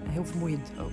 [0.08, 0.92] Heel vermoeiend ook.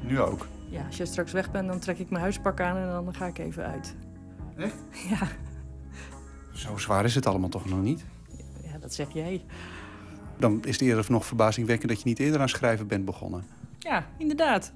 [0.00, 0.46] Nu ook?
[0.68, 3.26] Ja, als je straks weg bent, dan trek ik mijn huispak aan en dan ga
[3.26, 3.96] ik even uit.
[4.56, 4.76] Echt?
[5.08, 5.28] Ja.
[6.52, 8.04] Zo zwaar is het allemaal toch nog niet?
[8.92, 9.44] Zeg jij.
[10.38, 13.44] Dan is het eerder nog verbazingwekkend dat je niet eerder aan schrijven bent begonnen.
[13.78, 14.72] Ja, inderdaad.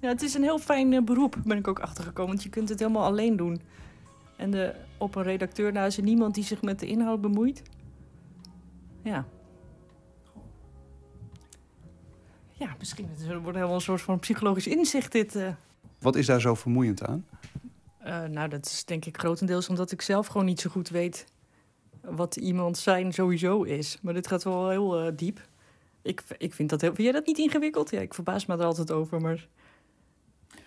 [0.00, 2.30] Ja, het is een heel fijn uh, beroep, ben ik ook achtergekomen.
[2.30, 3.60] Want je kunt het helemaal alleen doen.
[4.36, 7.62] En de, op een redacteur nou, is er niemand die zich met de inhoud bemoeit.
[9.02, 9.26] Ja.
[12.52, 15.36] Ja, misschien het wordt helemaal een soort van psychologisch inzicht dit.
[15.36, 15.48] Uh.
[15.98, 17.26] Wat is daar zo vermoeiend aan?
[18.06, 21.26] Uh, nou, dat is denk ik grotendeels omdat ik zelf gewoon niet zo goed weet
[22.00, 23.98] wat iemand zijn sowieso is.
[24.02, 25.48] Maar dit gaat wel heel uh, diep.
[26.02, 26.94] Ik, ik vind dat heel...
[26.94, 27.90] Vind jij dat niet ingewikkeld?
[27.90, 29.46] Ja, ik verbaas me er altijd over, maar...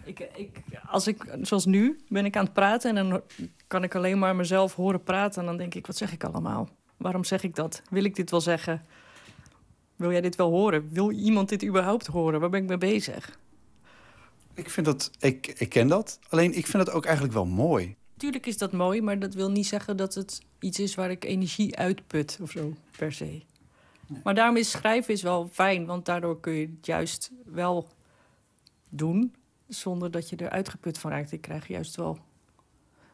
[0.03, 3.21] Ik, ik, als ik, zoals nu, ben ik aan het praten en dan
[3.67, 5.41] kan ik alleen maar mezelf horen praten.
[5.41, 6.69] En dan denk ik, wat zeg ik allemaal?
[6.97, 7.81] Waarom zeg ik dat?
[7.89, 8.85] Wil ik dit wel zeggen?
[9.95, 10.89] Wil jij dit wel horen?
[10.91, 12.39] Wil iemand dit überhaupt horen?
[12.39, 13.39] Waar ben ik mee bezig?
[14.53, 16.19] Ik vind dat, ik, ik ken dat.
[16.29, 17.95] Alleen ik vind het ook eigenlijk wel mooi.
[18.17, 21.23] Tuurlijk is dat mooi, maar dat wil niet zeggen dat het iets is waar ik
[21.23, 23.41] energie uitput of zo, per se.
[24.23, 27.87] Maar daarom is schrijven is wel fijn, want daardoor kun je het juist wel
[28.89, 29.35] doen
[29.67, 31.31] zonder dat je er uitgeput van raakt.
[31.31, 32.19] Ik krijg juist wel.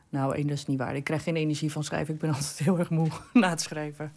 [0.09, 0.95] Nou, één, dat is niet waar.
[0.95, 2.13] Ik krijg geen energie van schrijven.
[2.13, 4.13] Ik ben altijd heel erg moe na het schrijven.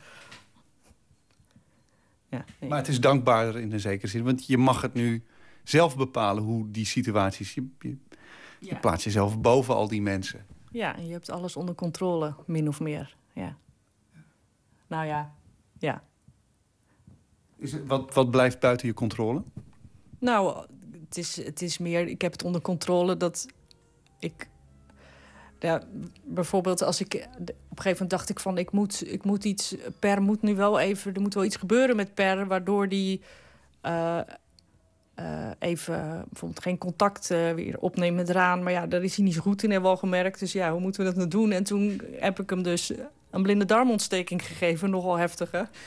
[2.29, 5.23] Ja, Maar het is dankbaarder in een zekere zin, want je mag het nu
[5.65, 7.55] zelf bepalen hoe die situaties.
[7.55, 7.97] Je, je,
[8.59, 10.47] je plaatst jezelf boven al die mensen.
[10.71, 13.17] Ja, en je hebt alles onder controle, min of meer.
[13.33, 13.57] Ja.
[14.87, 15.33] Nou ja,
[15.79, 16.03] ja.
[17.57, 19.43] Is het, wat, wat blijft buiten je controle?
[20.19, 20.67] Nou,
[21.05, 23.47] het is, het is meer, ik heb het onder controle dat
[24.19, 24.49] ik.
[25.59, 25.83] Ja,
[26.25, 27.29] bijvoorbeeld als ik.
[27.39, 29.77] Op een gegeven moment dacht ik van ik moet, ik moet iets.
[29.99, 31.15] Per moet nu wel even.
[31.15, 33.21] Er moet wel iets gebeuren met Per, waardoor die.
[33.83, 34.21] Uh,
[35.17, 38.63] uh, even bijvoorbeeld geen contact uh, weer opnemen met Raan.
[38.63, 40.39] Maar ja, daar is hij niet zo goed in, hebben we al gemerkt.
[40.39, 41.53] Dus ja, hoe moeten we dat nou doen?
[41.53, 42.93] En toen heb ik hem dus
[43.33, 45.69] een blinde darmontsteking gegeven, nogal heftige.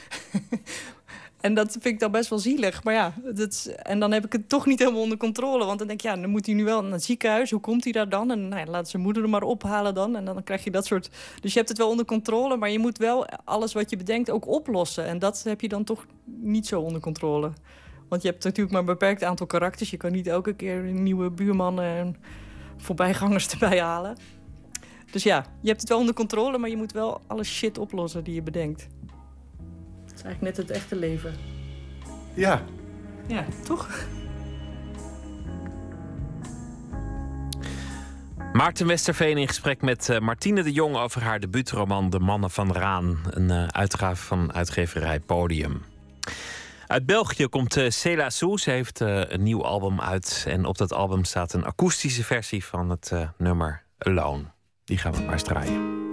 [1.45, 2.83] En dat vind ik dan best wel zielig.
[2.83, 5.65] Maar ja, dat en dan heb ik het toch niet helemaal onder controle.
[5.65, 7.51] Want dan denk ik, ja, dan moet hij nu wel naar het ziekenhuis.
[7.51, 8.31] Hoe komt hij daar dan?
[8.31, 10.15] En nou ja, laat zijn moeder er maar ophalen dan.
[10.15, 11.09] En dan krijg je dat soort...
[11.41, 14.29] Dus je hebt het wel onder controle, maar je moet wel alles wat je bedenkt
[14.29, 15.05] ook oplossen.
[15.05, 17.51] En dat heb je dan toch niet zo onder controle.
[18.09, 19.89] Want je hebt natuurlijk maar een beperkt aantal karakters.
[19.89, 22.15] Je kan niet elke keer nieuwe buurman en
[22.77, 24.17] voorbijgangers erbij halen.
[25.15, 28.23] Dus ja, je hebt het wel onder controle, maar je moet wel alle shit oplossen
[28.23, 28.87] die je bedenkt.
[30.05, 31.33] Dat is eigenlijk net het echte leven.
[32.33, 32.63] Ja.
[33.27, 34.07] Ja, toch?
[38.53, 42.73] Maarten Westerveen in gesprek met uh, Martine de Jong over haar debuutroman De Mannen van
[42.73, 43.17] Raan.
[43.29, 45.81] Een uh, uitgave van uitgeverij Podium.
[46.87, 48.57] Uit België komt uh, Cela Sou.
[48.57, 50.45] Ze heeft een nieuw album uit.
[50.47, 54.53] En op dat album staat een akoestische versie van het nummer Alone.
[54.85, 56.05] Die gaan we maar eens draaien.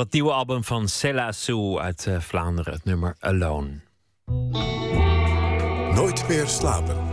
[0.00, 3.80] Het nieuwe album van Cella Sue uit eh, Vlaanderen, het nummer Alone.
[5.94, 7.09] Nooit meer slapen.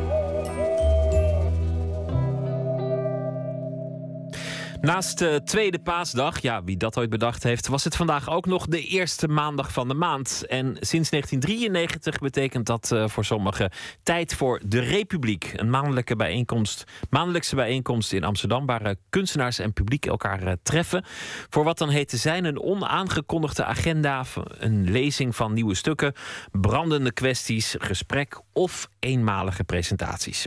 [4.88, 8.66] Naast de tweede paasdag, ja, wie dat ooit bedacht heeft, was het vandaag ook nog
[8.66, 10.46] de eerste maandag van de maand.
[10.48, 13.72] En sinds 1993 betekent dat eh, voor sommigen
[14.04, 15.54] tijd voor de Republiek.
[15.56, 21.04] Een maandelijke bijeenkomst, maandelijkse bijeenkomst in Amsterdam, waar eh, kunstenaars en publiek elkaar eh, treffen.
[21.50, 24.24] Voor wat dan heet te zijn een onaangekondigde agenda,
[24.58, 26.14] een lezing van nieuwe stukken,
[26.52, 30.46] brandende kwesties, gesprek of eenmalige presentaties.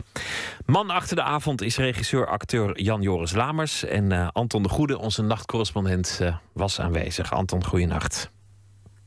[0.65, 3.85] Man achter de avond is regisseur-acteur Jan-Joris Lamers.
[3.85, 7.33] En eh, Anton de Goede, onze nachtcorrespondent, eh, was aanwezig.
[7.33, 8.31] Anton, goeienacht.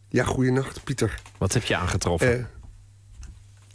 [0.09, 1.21] Ja, goeienacht, Pieter.
[1.39, 2.39] Wat heb je aangetroffen?
[2.39, 2.45] Eh,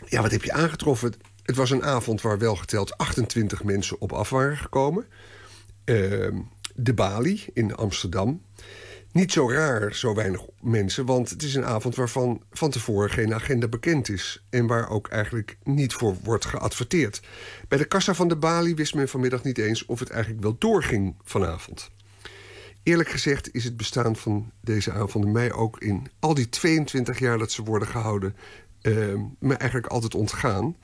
[0.05, 1.13] ja, wat heb je aangetroffen?
[1.43, 5.05] Het was een avond waar wel geteld 28 mensen op af waren gekomen.
[5.83, 6.37] Ehm,
[6.75, 8.41] de Bali in Amsterdam.
[9.11, 13.33] Niet zo raar, zo weinig mensen, want het is een avond waarvan van tevoren geen
[13.33, 14.43] agenda bekend is.
[14.49, 17.21] En waar ook eigenlijk niet voor wordt geadverteerd.
[17.67, 20.55] Bij de kassa van de Bali wist men vanmiddag niet eens of het eigenlijk wel
[20.59, 21.89] doorging vanavond.
[22.83, 27.37] Eerlijk gezegd is het bestaan van deze avonden mij ook in al die 22 jaar
[27.37, 28.35] dat ze worden gehouden,
[28.81, 28.93] eh,
[29.39, 30.75] me eigenlijk altijd ontgaan.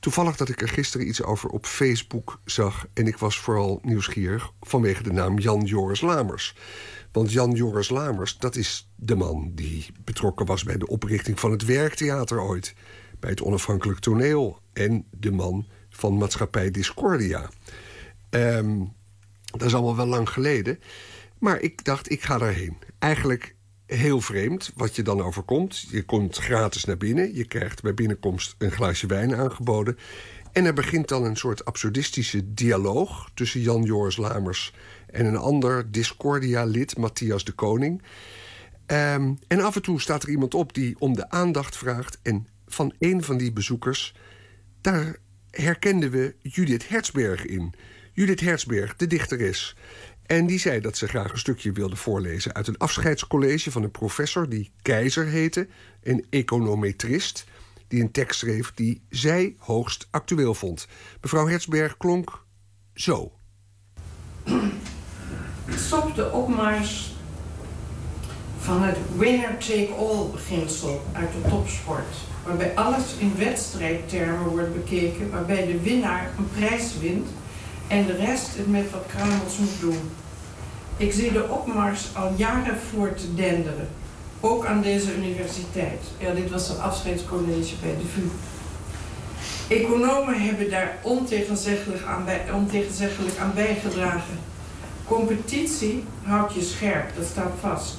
[0.00, 2.86] Toevallig dat ik er gisteren iets over op Facebook zag.
[2.92, 6.54] En ik was vooral nieuwsgierig vanwege de naam Jan Joris Lamers.
[7.12, 11.50] Want Jan Joris Lamers, dat is de man die betrokken was bij de oprichting van
[11.50, 12.74] het Werktheater ooit.
[13.20, 14.58] Bij het onafhankelijk toneel.
[14.72, 17.50] En de man van maatschappij Discordia.
[18.30, 18.78] Ehm,
[19.44, 20.78] dat is allemaal wel lang geleden.
[21.38, 22.76] Maar ik dacht, ik ga daarheen.
[22.98, 23.54] Eigenlijk
[23.86, 25.80] heel vreemd wat je dan overkomt.
[25.90, 27.34] Je komt gratis naar binnen.
[27.34, 29.98] Je krijgt bij binnenkomst een glaasje wijn aangeboden.
[30.52, 34.72] En er begint dan een soort absurdistische dialoog tussen Jan Joris Lamers
[35.12, 38.02] en een ander Discordia-lid, Matthias de Koning.
[38.86, 42.18] Ehm, en af en toe staat er iemand op die om de aandacht vraagt.
[42.22, 44.14] En van een van die bezoekers,
[44.80, 45.16] daar
[45.50, 47.74] herkenden we Judith Hertzberg in.
[48.12, 49.76] Judith Hertzberg, de dichteres.
[50.26, 53.90] En die zei dat ze graag een stukje wilde voorlezen uit een afscheidscollege van een
[53.90, 55.68] professor die Keizer heette,
[56.02, 57.44] een econometrist,
[57.88, 60.86] die een tekst schreef die zij hoogst actueel vond.
[61.20, 62.44] Mevrouw Hertzberg klonk
[62.94, 63.32] zo.
[65.68, 67.12] Stop de opmars
[68.58, 72.14] van het winner-take-all beginsel uit de topsport.
[72.46, 77.28] Waarbij alles in wedstrijdtermen wordt bekeken, waarbij de winnaar een prijs wint
[77.88, 80.10] en de rest het met wat kruimels moet doen.
[80.96, 83.88] Ik zie de opmars al jaren voor te denderen,
[84.40, 86.00] ook aan deze universiteit.
[86.18, 88.28] Ja, dit was een afscheidscollege bij de VU.
[89.74, 94.51] Economen hebben daar ontegenzeggelijk aan, bij, ontegenzeggelijk aan bijgedragen.
[95.12, 97.94] Competitie houdt je scherp, dat staat vast.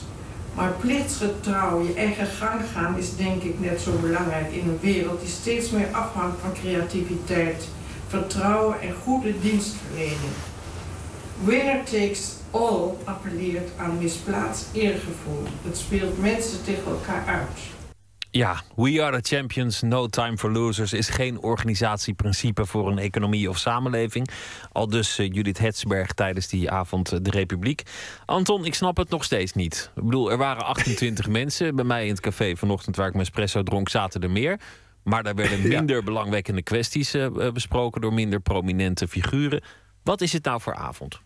[0.54, 5.20] Maar plichtsgetrouw je eigen gang gaan is denk ik net zo belangrijk in een wereld
[5.20, 7.68] die steeds meer afhangt van creativiteit,
[8.08, 10.34] vertrouwen en goede dienstverlening.
[11.44, 15.44] Winner takes all appelleert aan misplaatst eergevoel.
[15.64, 17.83] Het speelt mensen tegen elkaar uit.
[18.36, 23.50] Ja, we are the champions, no time for losers is geen organisatieprincipe voor een economie
[23.50, 24.30] of samenleving.
[24.72, 27.84] Al dus uh, Judith Hetsberg tijdens die avond uh, de Republiek.
[28.26, 29.92] Anton, ik snap het nog steeds niet.
[29.96, 31.76] Ik bedoel, er waren 28 mensen.
[31.76, 34.60] Bij mij in het café vanochtend waar ik mijn espresso dronk zaten er meer.
[35.04, 36.04] Maar daar werden minder ja.
[36.04, 39.64] belangwekkende kwesties uh, besproken door minder prominente figuren.
[40.04, 41.22] Wat is het nou voor avond?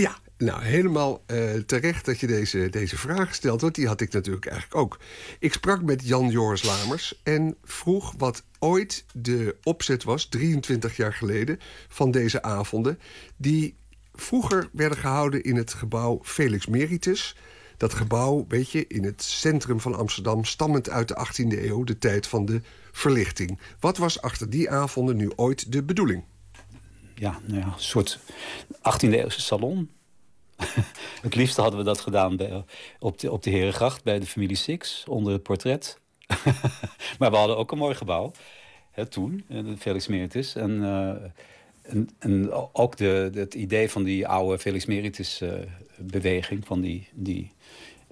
[0.00, 4.12] Ja, nou helemaal uh, terecht dat je deze, deze vraag stelt, want die had ik
[4.12, 4.98] natuurlijk eigenlijk ook.
[5.38, 11.12] Ik sprak met Jan Joris Lamers en vroeg wat ooit de opzet was, 23 jaar
[11.12, 11.58] geleden,
[11.88, 12.98] van deze avonden,
[13.36, 13.76] die
[14.12, 17.36] vroeger werden gehouden in het gebouw Felix Meritus.
[17.76, 21.98] Dat gebouw, weet je, in het centrum van Amsterdam, stammend uit de 18e eeuw, de
[21.98, 22.60] tijd van de
[22.92, 23.58] verlichting.
[23.80, 26.24] Wat was achter die avonden nu ooit de bedoeling?
[27.20, 28.18] Ja, nou ja, een soort
[28.76, 29.90] 18e-eeuwse salon.
[31.22, 32.64] het liefste hadden we dat gedaan bij,
[32.98, 36.00] op, de, op de Herengracht bij de familie Six, onder het portret.
[37.18, 38.32] maar we hadden ook een mooi gebouw,
[38.90, 40.54] hè, toen, de Felix Meritus.
[40.54, 41.08] En, uh,
[41.82, 46.60] en, en, ook de, het idee van die oude Felix Meritus-beweging...
[46.60, 47.52] Uh, van die, die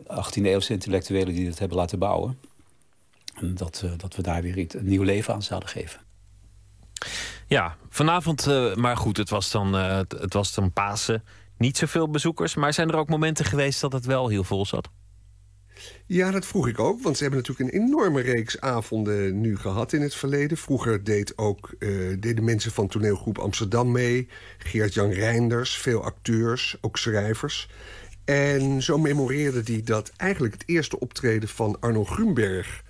[0.03, 2.39] 18e-eeuwse intellectuelen die dat hebben laten bouwen.
[3.35, 6.01] En dat, dat we daar weer iets, een nieuw leven aan zouden geven.
[7.49, 11.25] Ja, vanavond, uh, maar goed, het was, dan, uh, het, was dan Pasen.
[11.59, 14.89] Niet zoveel bezoekers, maar zijn er ook momenten geweest dat het wel heel vol zat?
[16.07, 19.93] Ja, dat vroeg ik ook, want ze hebben natuurlijk een enorme reeks avonden nu gehad
[19.93, 20.57] in het verleden.
[20.57, 24.29] Vroeger deed ook, uh, deden mensen van toneelgroep Amsterdam mee.
[24.59, 27.69] Geert-Jan Reinders, veel acteurs, ook schrijvers.
[28.25, 32.83] En zo memoreerde hij dat eigenlijk het eerste optreden van Arno Grunberg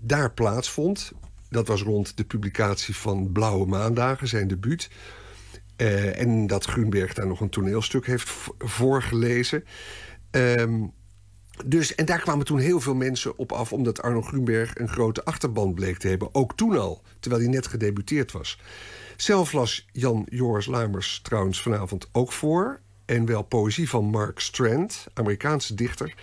[0.00, 1.12] daar plaatsvond
[1.50, 4.90] dat was rond de publicatie van Blauwe Maandagen, zijn debuut.
[5.76, 9.64] Eh, en dat Grunberg daar nog een toneelstuk heeft voorgelezen.
[10.30, 10.86] Ehm,
[11.66, 13.72] dus, en daar kwamen toen heel veel mensen op af...
[13.72, 16.34] omdat Arno Grunberg een grote achterban bleek te hebben.
[16.34, 18.60] Ook toen al, terwijl hij net gedebuteerd was.
[19.16, 22.80] Zelf las Jan Joris Lamers trouwens vanavond ook voor.
[23.04, 26.14] En wel poëzie van Mark Strand, Amerikaanse dichter.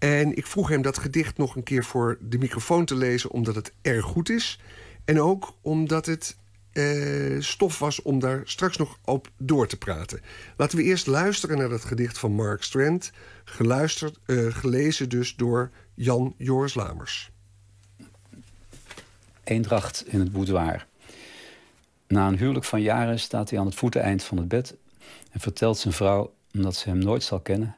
[0.00, 3.30] En ik vroeg hem dat gedicht nog een keer voor de microfoon te lezen...
[3.30, 4.60] omdat het erg goed is.
[5.04, 6.36] En ook omdat het
[6.72, 10.20] eh, stof was om daar straks nog op door te praten.
[10.56, 13.12] Laten we eerst luisteren naar dat gedicht van Mark Strand...
[13.44, 17.30] Geluisterd, eh, gelezen dus door Jan Joris Lamers.
[19.44, 20.86] Eendracht in het boudoir.
[22.06, 24.76] Na een huwelijk van jaren staat hij aan het voeteneind van het bed
[25.30, 27.76] en vertelt zijn vrouw, omdat ze hem nooit zal kennen,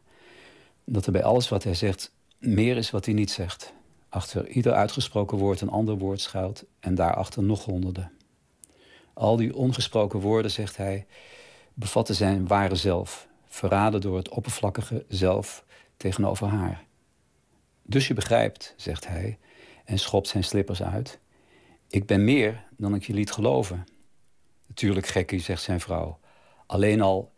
[0.92, 3.72] dat er bij alles wat hij zegt meer is wat hij niet zegt.
[4.08, 8.12] Achter ieder uitgesproken woord een ander woord schuilt en daarachter nog honderden.
[9.12, 11.06] Al die ongesproken woorden, zegt hij,
[11.74, 15.64] bevatten zijn ware zelf, verraden door het oppervlakkige zelf
[15.96, 16.84] tegenover haar.
[17.82, 19.38] Dus je begrijpt, zegt hij
[19.84, 21.18] en schopt zijn slippers uit.
[21.88, 23.84] Ik ben meer dan ik je liet geloven.
[24.66, 26.18] Natuurlijk, gekkie, zegt zijn vrouw.
[26.66, 27.32] Alleen al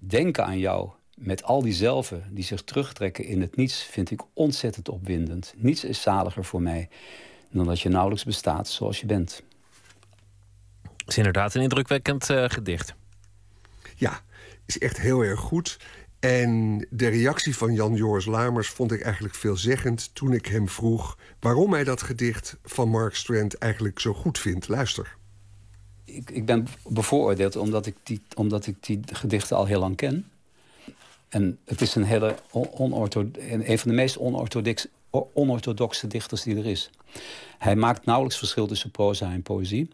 [0.00, 0.90] denken aan jou
[1.20, 3.82] met al die zelven die zich terugtrekken in het niets...
[3.82, 5.54] vind ik ontzettend opwindend.
[5.56, 6.88] Niets is zaliger voor mij
[7.50, 9.42] dan dat je nauwelijks bestaat zoals je bent.
[10.82, 12.94] Het is inderdaad een indrukwekkend eh, gedicht.
[13.96, 14.20] Ja,
[14.66, 15.78] is echt heel erg goed.
[16.20, 20.14] En de reactie van Jan Joris Lamers vond ik eigenlijk veelzeggend...
[20.14, 24.68] toen ik hem vroeg waarom hij dat gedicht van Mark Strand eigenlijk zo goed vindt.
[24.68, 25.16] Luister.
[26.04, 30.30] Ik, ik ben bevooroordeeld omdat ik, die, omdat ik die gedichten al heel lang ken.
[31.30, 32.34] En het is een hele
[33.68, 36.90] een van de meest onorthodox, onorthodoxe dichters die er is.
[37.58, 39.88] Hij maakt nauwelijks verschil tussen proza en poëzie.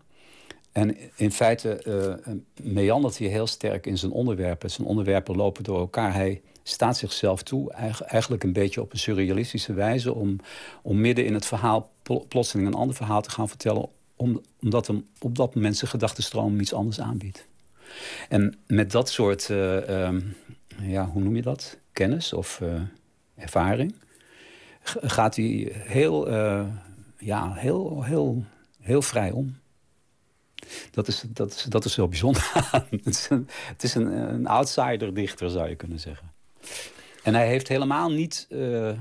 [0.72, 2.32] En in feite eh,
[2.62, 4.70] meandert hij heel sterk in zijn onderwerpen.
[4.70, 6.14] Zijn onderwerpen lopen door elkaar.
[6.14, 10.14] Hij staat zichzelf toe, eigen- eigenlijk een beetje op een surrealistische wijze...
[10.14, 10.36] om,
[10.82, 13.88] om midden in het verhaal pl- plotseling een ander verhaal te gaan vertellen...
[14.18, 17.46] Om, omdat hem op dat moment zijn gedachtenstroom iets anders aanbiedt.
[18.28, 20.20] En met dat soort, eh, ehm,
[20.80, 21.78] ja, hoe noem je dat?
[21.92, 22.80] Kennis of eh,
[23.34, 23.94] ervaring...
[25.16, 26.66] gaat hij heel, eh,
[27.18, 28.44] ja, heel, heel,
[28.80, 29.56] heel vrij om.
[30.90, 32.50] Dat is, dat is, dat is wel bijzonder.
[32.90, 36.34] het is, een, het is een, een outsider-dichter, zou je kunnen zeggen.
[37.26, 38.92] En hij heeft helemaal niet, eh,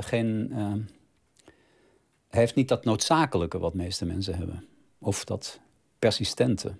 [0.00, 0.72] geen, eh,
[2.28, 4.66] hij heeft niet dat noodzakelijke wat meeste mensen hebben.
[4.98, 5.60] Of dat
[5.98, 6.74] persistente.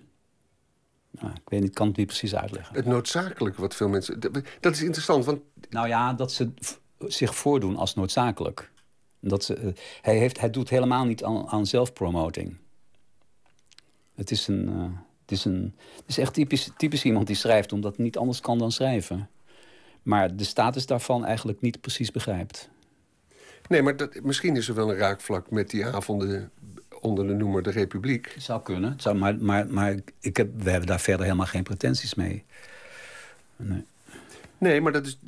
[1.21, 2.75] Nou, ik weet niet, kan het niet precies uitleggen.
[2.75, 4.19] Het noodzakelijke wat veel mensen...
[4.59, 5.41] Dat, is interessant, want...
[5.69, 6.51] Nou ja, dat ze
[6.99, 8.71] zich voordoen als noodzakelijk.
[9.19, 12.57] Dat ze, eh, hij, heeft, hij doet helemaal niet aan, aan zelfpromoting.
[14.15, 17.71] Het is, een, eh, het, is een, het is echt typisch, typisch iemand die schrijft
[17.71, 19.29] omdat het niet anders kan dan schrijven.
[20.03, 22.69] Maar de status daarvan eigenlijk niet precies begrijpt.
[23.67, 26.51] Nee, maar dat, misschien is er wel een raakvlak met die avonden
[27.05, 28.31] onder de noemer de Republiek.
[28.33, 31.45] Het zou kunnen, het zou, maar, maar, maar ik heb, we hebben daar verder helemaal
[31.45, 32.43] geen pretenties mee.
[33.55, 33.85] Nee.
[34.57, 35.19] Nee, maar dat is,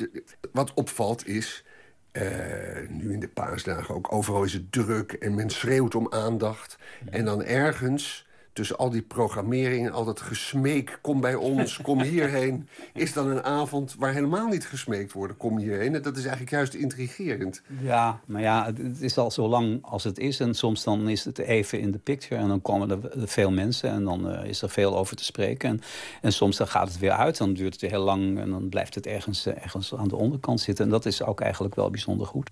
[0.52, 1.64] wat opvalt is...
[2.12, 6.78] eh, nu in de paasdagen ook, overal is het druk en men schreeuwt om aandacht.
[7.10, 8.27] En dan ergens,
[8.58, 11.00] tussen al die programmering en al dat gesmeek...
[11.02, 15.38] kom bij ons, kom hierheen, is dan een avond waar helemaal niet gesmeekt wordt...
[15.38, 15.96] kom hierheen.
[15.96, 17.62] En dat is eigenlijk juist intrigerend.
[17.82, 20.40] Ja, maar ja, het, het is al zo lang als het is.
[20.40, 22.42] En soms dan is het even in de picture.
[22.42, 23.90] En dan komen er veel mensen.
[23.90, 25.70] En dan eh, is er veel over te spreken.
[25.70, 25.82] En,
[26.22, 27.38] en soms dan gaat het weer uit.
[27.38, 28.40] Dan duurt het weer heel lang.
[28.40, 30.86] En dan blijft het ergens, eh, ergens aan de onderkant zitten.
[30.86, 32.50] En dat is ook eigenlijk wel bijzonder goed.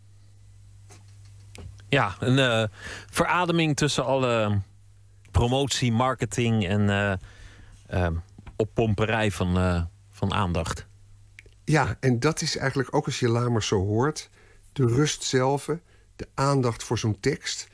[1.89, 2.63] Ja, een eh,
[3.09, 4.61] verademing tussen alle
[5.39, 7.13] promotie, marketing en eh
[7.85, 8.07] eh,
[8.55, 10.85] oppomperij van, eh, van aandacht.
[11.63, 14.29] Ja, en dat is eigenlijk ook als je Lamers zo hoort...
[14.73, 15.69] de rust zelf,
[16.15, 17.67] de aandacht voor zo'n tekst...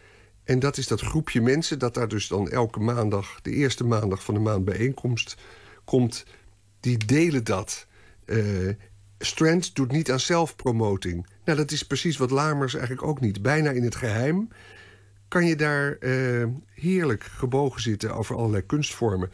[0.44, 3.42] En dat is dat groepje mensen dat daar dus dan elke maandag...
[3.42, 5.36] de eerste maandag van de maand bijeenkomst
[5.84, 6.26] komt...
[6.80, 7.88] die delen dat.
[8.26, 8.38] Eh,
[9.20, 11.28] Strand doet niet aan zelfpromoting.
[11.46, 13.42] Nou, dat is precies wat Lamers eigenlijk ook niet.
[13.42, 14.48] Bijna in het geheim
[15.32, 18.16] kan je daar eh, heerlijk gebogen zitten...
[18.16, 19.32] over allerlei kunstvormen.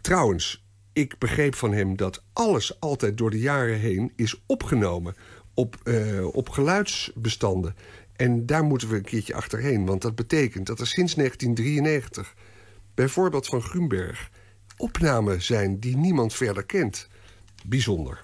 [0.00, 5.14] Trouwens, ik begreep van hem dat alles altijd door de jaren heen is opgenomen
[5.54, 7.74] op, eh, op geluidsbestanden.
[8.16, 12.34] En daar moeten we een keertje achterheen, want dat betekent dat er sinds 1993,
[12.94, 14.30] bijvoorbeeld van Grunberg,
[14.76, 17.08] opnamen zijn die niemand verder kent.
[17.66, 18.22] Bijzonder.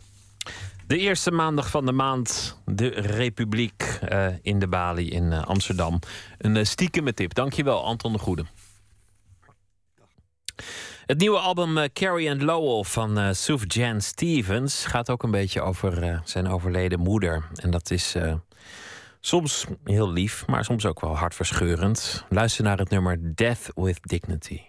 [0.86, 5.98] De eerste maandag van de maand, de Republiek eh, in de Bali in eh, Amsterdam.
[6.38, 7.34] Een uh, stiekeme tip.
[7.34, 8.44] Dankjewel, Anton de Goede.
[11.06, 16.20] Het nieuwe album Carrie and Lowell van uh, Sufjan Stevens gaat ook een beetje over
[16.24, 17.48] zijn overleden moeder.
[17.54, 18.14] En dat is
[19.20, 22.24] soms heel lief, maar soms ook wel hartverscheurend.
[22.28, 24.60] Luister naar het nummer Death with Dignity.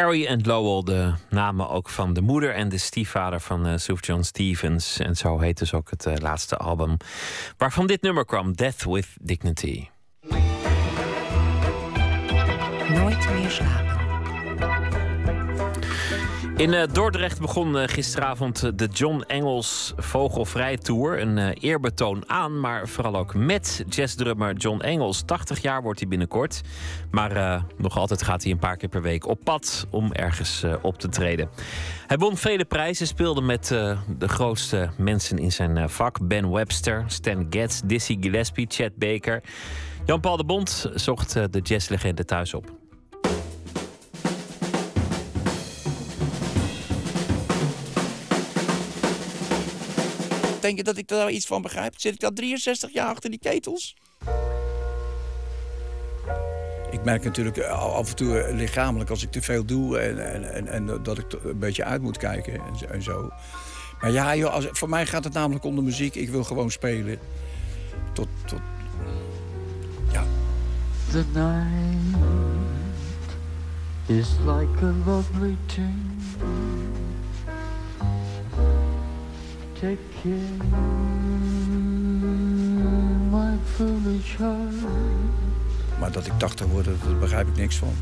[0.00, 4.24] Carrie and Lowell, de namen ook van de moeder en de stiefvader van uh, Sufjan
[4.24, 4.98] Stevens.
[4.98, 6.96] En zo heet dus ook het uh, laatste album
[7.56, 9.88] waarvan dit nummer kwam, Death with Dignity.
[12.88, 13.89] Nooit meer slapen.
[16.60, 21.20] In uh, Dordrecht begon uh, gisteravond de John Engels Vogelvrij Tour.
[21.20, 25.22] Een uh, eerbetoon aan, maar vooral ook met jazzdrummer John Engels.
[25.22, 26.60] 80 jaar wordt hij binnenkort.
[27.10, 30.98] Maar nog altijd gaat hij een paar keer per week op pad om ergens op
[30.98, 31.48] te treden.
[32.06, 33.66] Hij won vele prijzen, speelde met
[34.18, 36.28] de grootste mensen in zijn vak.
[36.28, 39.42] Ben Webster, Stan Getz, Dizzy Gillespie, Chet Baker.
[40.04, 42.79] Jan-Paul de Bond zocht de jazzlegende thuis op.
[50.60, 51.94] Denk je dat ik daar iets van begrijp?
[51.96, 53.96] Zit ik al 63 jaar achter die ketels?
[56.90, 60.32] Ik merk natuurlijk eh, af en toe eh, lichamelijk als ik te veel doe en,
[60.32, 63.30] en, en, en dat ik een beetje uit moet kijken en zo- en zo.
[64.00, 66.14] Maar ja, joh, als, voor mij gaat het namelijk om de muziek.
[66.14, 67.18] Ik wil gewoon spelen.
[68.12, 68.60] Tot, tot,
[71.10, 72.16] The night
[74.06, 76.79] is like a lovely thing.
[79.80, 80.34] Take care,
[83.30, 84.74] my foolish heart.
[86.00, 87.92] maar dat ik 80 word, daar begrijp ik niks van.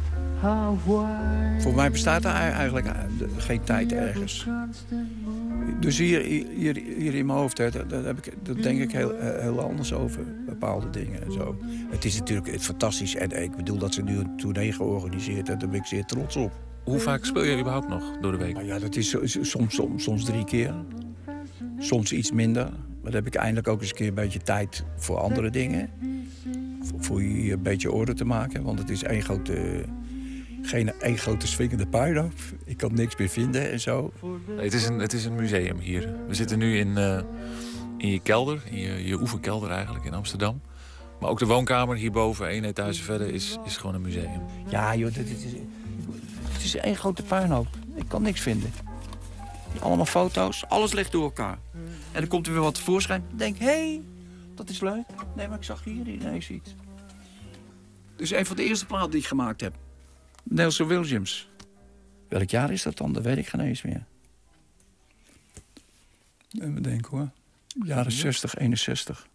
[1.58, 2.90] Voor mij bestaat er eigenlijk
[3.36, 4.46] geen tijd ergens.
[5.80, 9.12] Dus hier, hier, hier in mijn hoofd, hè, daar, heb ik, daar denk ik heel,
[9.18, 10.24] heel anders over.
[10.46, 11.56] Bepaalde dingen en zo.
[11.90, 13.14] Het is natuurlijk het fantastisch.
[13.14, 15.58] En ik bedoel dat ze nu een tournee georganiseerd hebben.
[15.58, 16.52] Daar ben ik zeer trots op.
[16.84, 18.54] Hoe vaak speel je überhaupt nog door de week?
[18.54, 20.74] Nou ja, dat is soms, soms, soms drie keer.
[21.78, 22.64] Soms iets minder.
[22.64, 25.90] Maar dan heb ik eindelijk ook eens een keer een beetje tijd voor andere dingen.
[26.98, 28.62] Voor, je een beetje orde te maken.
[28.62, 29.84] Want het is één grote,
[30.62, 32.32] geen één grote swingende puinhoop.
[32.64, 34.12] Ik kan niks meer vinden en zo.
[34.46, 36.14] Nee, het, is een, het is een museum hier.
[36.28, 37.20] We zitten nu in, eh,
[37.96, 40.60] in je kelder, in je, je oefenkelder eigenlijk in Amsterdam.
[41.20, 44.42] Maar ook de woonkamer hierboven, één etage verder, is, is gewoon een museum.
[44.68, 45.52] Ja joh, dit, dit is,
[46.52, 47.68] het is één grote puinhoop.
[47.94, 48.70] Ik kan niks vinden.
[49.80, 51.58] Allemaal foto's, alles ligt door elkaar.
[52.12, 53.24] En dan komt er weer wat tevoorschijn.
[53.30, 54.02] Ik denk, hé, hey,
[54.54, 55.04] dat is leuk.
[55.36, 56.74] Nee, maar ik zag hier ineens iets.
[58.16, 59.74] Dus een van de eerste platen die ik gemaakt heb.
[60.42, 61.48] Nelson Williams.
[62.28, 63.12] Welk jaar is dat dan?
[63.12, 64.04] Dat weet ik geen eens meer.
[66.50, 67.30] Even denken hoor.
[67.84, 69.28] Jaren 60, 61.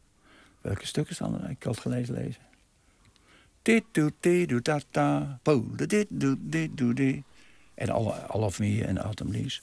[0.61, 1.49] Welke stuk is dan?
[1.49, 2.41] Ik kan het gelezen lezen.
[3.61, 5.39] Dit doet, dit doet, dat, da.
[5.75, 7.23] Dit doet, dit doet, dit.
[7.73, 9.61] En alle, alle of meer en Autumn Leaves.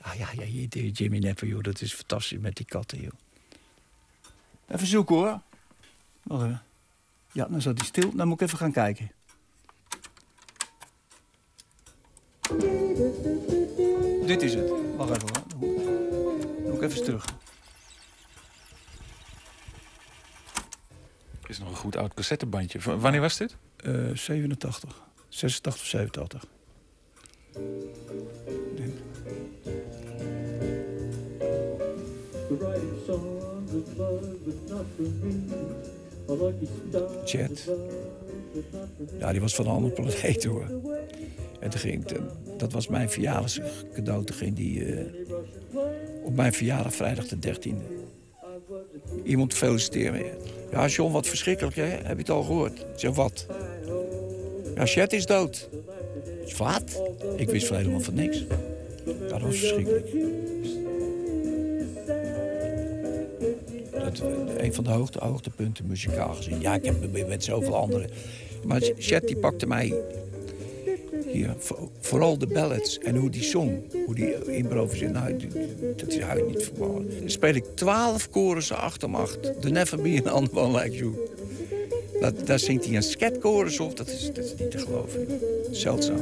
[0.00, 0.44] Ah ja, ja,
[0.92, 1.62] Jimmy Nepper, joh.
[1.62, 3.12] Dat is fantastisch met die katten, joh.
[4.68, 5.40] Even zoeken, hoor.
[6.22, 6.62] Wacht even.
[7.32, 8.14] Ja, dan zat hij stil.
[8.16, 9.10] Dan moet ik even gaan kijken.
[14.26, 14.70] Dit is het.
[14.96, 15.42] Wacht even, hoor.
[15.48, 17.24] Dan moet- ik even terug.
[21.42, 22.80] Er is nog een goed oud cassettebandje.
[22.80, 23.56] V- Wanneer was dit?
[23.76, 25.02] Eh 87.
[25.28, 26.44] 86 of 87.
[37.24, 37.64] Chat.
[39.18, 40.64] Ja, die was van een andere planeet hoor.
[41.60, 42.20] En toen ging, ik-
[42.56, 44.24] dat was mijn verjaardagscadeau.
[44.24, 45.04] Toen ging die eh,
[46.24, 47.74] op mijn verjaardag vrijdag de 13e.
[49.24, 50.22] Iemand feliciteren.
[50.70, 51.82] Ja, John, wat verschrikkelijk hè.
[51.84, 52.86] Heb je het al gehoord?
[52.96, 53.46] Zeg, wat?
[54.74, 55.68] Ja, Chet is dood.
[56.56, 57.02] Wat?
[57.36, 58.44] Ik wist helemaal van niks.
[59.04, 60.08] Ja, dat was verschrikkelijk.
[64.20, 66.60] Eh, een van de hoogte, hoogtepunten muzikaal gezien.
[66.60, 68.10] Ja, ik heb met- zoveel anderen.
[68.64, 69.94] Maar Chet die pakte mij
[71.26, 73.72] hier, vo- vooral de ballads en hoe die zong,
[74.06, 75.12] hoe die improviseerde.
[75.14, 75.36] Nou,
[75.96, 77.10] dat is huid niet verballen.
[77.20, 79.60] Dan speel ik twaalf chorussen achter hem acht.
[79.60, 81.12] The Never Be an One Like You.
[82.20, 83.96] Dat, daar zingt hij een sketchorus op.
[83.96, 85.26] Dat is, dat is niet te geloven.
[85.70, 86.18] Zeldzaam.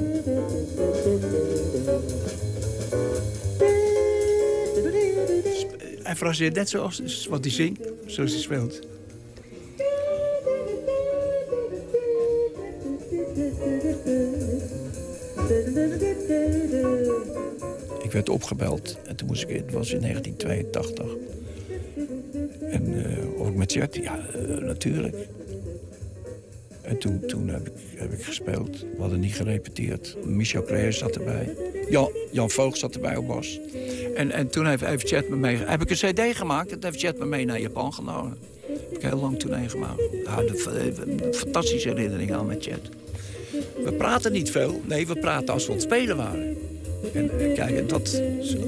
[6.19, 8.81] Fraseert net zoals wat hij zingt, zoals hij speelt.
[18.03, 21.07] Ik werd opgebeld en toen moest ik, het was in 1982.
[22.61, 25.17] En eh of ik met Jet, ja, eh, natuurlijk.
[26.83, 28.81] En toen, toen heb, ik, heb ik gespeeld.
[28.81, 30.17] We hadden niet gerepeteerd.
[30.25, 31.57] Michel Creer zat erbij.
[31.91, 33.61] Jan, Jan Voogd zat erbij op bas.
[34.19, 35.57] En, en toen heeft, heeft me mee...
[35.57, 38.37] Heb ik een cd gemaakt en heeft Chet me mee naar Japan genomen.
[38.67, 40.01] Heb ik heel lang tournee gemaakt.
[40.25, 42.89] Ja, de, de- fantastische herinnering aan met Chet.
[43.85, 44.81] We praten niet veel.
[44.85, 46.57] Nee, we praten als we aan het spelen waren.
[47.13, 48.09] En eh, kijk, en dat,
[48.43, 48.59] zo,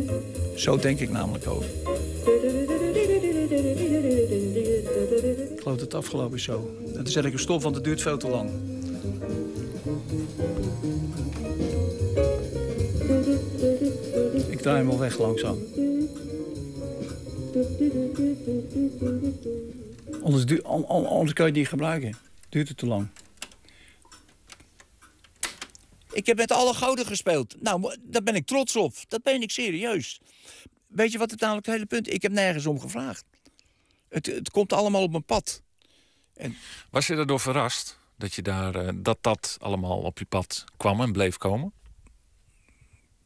[0.57, 1.67] zo denk ik namelijk over.
[5.53, 6.71] Ik geloof dat het afgelopen zo.
[6.95, 8.51] Toen zet ik een stop, want het duurt veel te lang.
[14.61, 15.59] Ik draai hem al weg langzaam.
[20.23, 20.63] Anders,
[21.09, 22.17] anders kan je die gebruiken.
[22.49, 23.09] Duurt het te lang.
[26.13, 27.63] Ik heb met alle gouden gespeeld.
[27.63, 28.95] Nou, daar ben ik trots op.
[29.09, 30.21] Dat ben ik serieus.
[30.87, 32.15] Weet je wat het namelijk het hele punt is?
[32.15, 33.25] Ik heb nergens om gevraagd.
[34.09, 35.63] Het, het komt allemaal op mijn pad.
[36.91, 41.01] Was je daardoor verrast dat, je daar, eh, dat dat allemaal op je pad kwam
[41.01, 41.73] en bleef komen?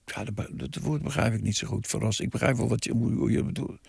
[0.04, 1.86] Ja, dat, woord begrijp ik niet zo goed.
[1.86, 2.20] Verrast.
[2.20, 3.80] Ik begrijp wel wat je, hoe, je bedoelt.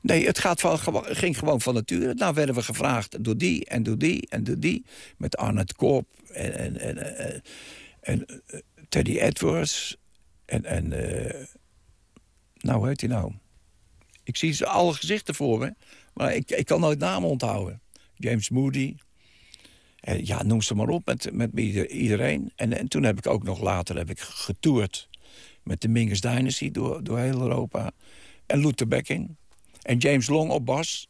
[0.00, 2.14] Nee, het gaat van, ging gewoon van nature.
[2.14, 4.84] Nou werden we gevraagd door die en door die en door die.
[5.16, 7.42] Met Arnold Koop en, en, en, en,
[8.00, 9.96] en, eh, Teddy Edwards.
[10.44, 11.46] En, en eh,
[12.54, 13.32] nou, hoe heet hij nou?
[14.24, 15.74] Ik zie ze alle gezichten voor me.
[16.14, 17.80] Maar ik, ik kan nooit namen onthouden.
[18.14, 18.96] James Moody.
[20.00, 22.52] En ja, noem ze maar op met, met ieder- iedereen.
[22.56, 25.07] En, en toen heb ik ook nog later heb ik getoerd
[25.68, 27.90] met de Mingus Dynasty door, door heel Europa.
[28.46, 29.36] En Luther Becking.
[29.82, 31.08] En James Long op bas.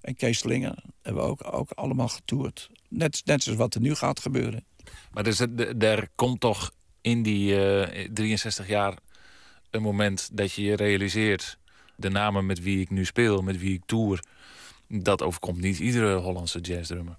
[0.00, 2.70] En Kees Slinger hebben we ook, ook allemaal getoerd.
[2.88, 4.64] Net, net zoals wat er nu gaat gebeuren.
[5.12, 5.40] Maar dus,
[5.78, 8.98] er- komt toch in die eh, 63 jaar
[9.70, 11.58] een moment dat je je realiseert...
[11.96, 14.24] de namen met wie ik nu speel, met wie ik tour...
[14.88, 17.16] dat overkomt niet iedere Hollandse jazzdrummer.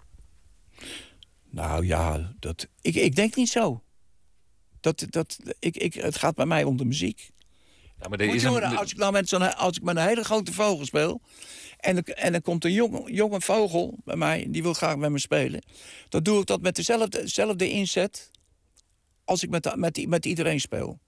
[1.50, 3.84] Nou ja, dat, ik, ik denk niet zo.
[4.80, 7.30] Dat, dat, ik, ik, het gaat bij mij om de muziek.
[8.02, 9.96] Ja, maar Moet is je een- horen, als, ik nou met zo'n, als ik met
[9.96, 11.22] een hele grote vogel speel...
[11.78, 14.46] en, en er komt een jonge, jonge vogel bij mij...
[14.50, 15.62] die wil graag met me spelen...
[16.10, 18.32] dan doe ik dat met dezelfde, dezelfde inzet...
[19.26, 21.00] als ik met, met, met iedereen speel.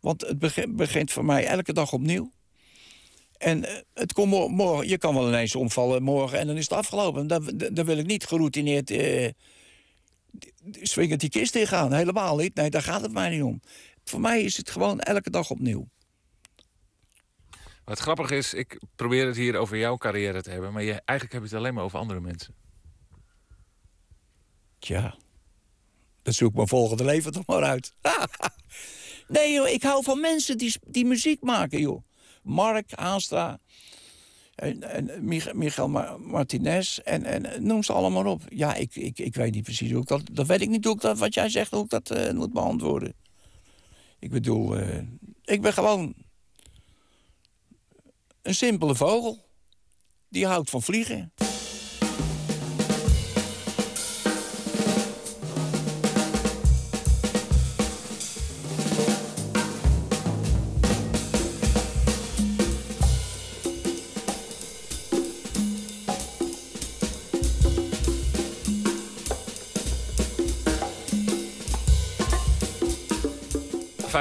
[0.00, 2.32] Want het begint, begint voor mij elke dag opnieuw.
[3.38, 6.38] En eh, het komt mo- morgen, je kan wel ineens omvallen morgen...
[6.38, 7.26] en dan is het afgelopen.
[7.26, 8.90] Dan, dan dan wil ik niet geroutineerd...
[8.90, 9.28] eh,
[10.82, 11.92] swingend die kist ingaan.
[11.92, 12.54] Helemaal niet.
[12.54, 13.60] Nee, daar gaat het mij niet om.
[14.04, 15.88] Voor mij is het gewoon elke dag opnieuw.
[17.84, 20.72] Wat grappig is, ik probeer het hier over jouw carrière te hebben...
[20.72, 22.54] maar je, eigenlijk heb je het alleen maar over andere mensen.
[24.78, 25.16] Tja,
[26.22, 27.94] dat zoek mijn volgende leven toch maar uit.
[29.28, 32.02] nee joh, ik hou van mensen die, die muziek maken joh.
[32.42, 33.60] Mark, Aanstra,
[35.90, 38.42] Ma- Martinez en, en noem ze allemaal op.
[38.48, 40.22] Ja, ik, ik, ik weet niet precies hoe ik dat...
[40.32, 43.14] Dat weet ik niet hoe ik dat, wat jij zegt, ik dat eh, moet beantwoorden.
[44.18, 45.02] Ik bedoel, eh,
[45.44, 46.14] ik ben gewoon
[48.42, 49.44] een simpele vogel.
[50.28, 51.32] Die houdt van vliegen.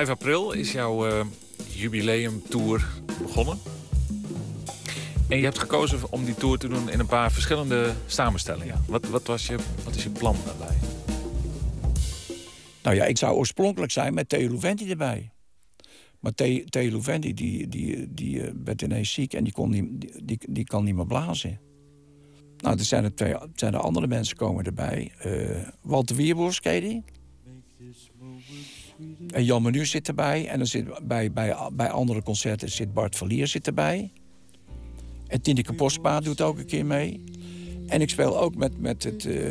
[0.06, 1.26] 5 april is jouw eh,
[1.72, 2.88] jubileumtour
[3.22, 3.58] begonnen.
[5.30, 8.84] En je hebt gekozen om die tour te doen in een paar verschillende samenstellingen.
[8.88, 10.78] Wat, wat, was je, wat is je plan daarbij?
[12.84, 15.32] Nou ja, ik zou oorspronkelijk zijn met Theo Louventi erbij.
[16.20, 20.02] Maar The- Theo Louventi die, die, die eh, werd ineens ziek en die, kon niet,
[20.02, 21.60] die, die, die kan niet meer blazen.
[22.58, 25.12] Nou, er zijn er, twee, zijn er andere mensen komen erbij.
[25.18, 27.04] Eh, Walter Wierborst, ken je die?
[29.30, 30.48] En Jan Menu zit erbij.
[30.48, 34.12] En dan zit bij, bij, bij andere concerten zit Bart Verlier zit erbij.
[35.28, 37.24] En Tineke Postma doet ook een keer mee.
[37.88, 39.42] En ik speel ook met, met het, eh,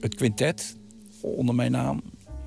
[0.00, 0.76] het quintet
[1.20, 2.02] onder mijn naam.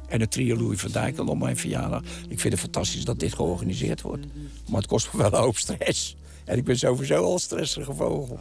[0.08, 2.02] En het trio Louis van Dijk dan op mijn verjaardag.
[2.30, 4.26] Ik vind het fantastisch dat dit georganiseerd wordt.
[4.70, 6.16] Maar het kost me wel een hoop stress.
[6.46, 8.40] En ik ben sowieso al een stressige vogel.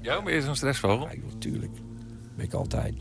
[0.00, 1.08] Ja, ben je zo'n stressvogel?
[1.08, 1.72] Ja, natuurlijk.
[2.36, 2.94] Ben ik altijd.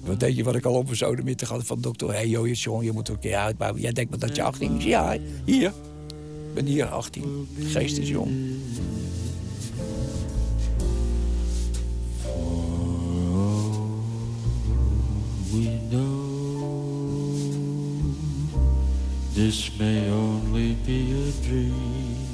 [0.00, 2.12] Wat denk je wat ik al op mijn zodemieter had van dokter...
[2.12, 3.80] Hey, joh, jongen, je moet er een keer uitbouwen.
[3.80, 4.84] Jij denkt maar dat je 18 is.
[4.84, 5.72] Ja, hier.
[6.48, 7.48] Ik ben hier 18.
[7.56, 8.30] De geest is jong.
[15.50, 16.28] we know
[19.34, 22.28] this may only be a dream.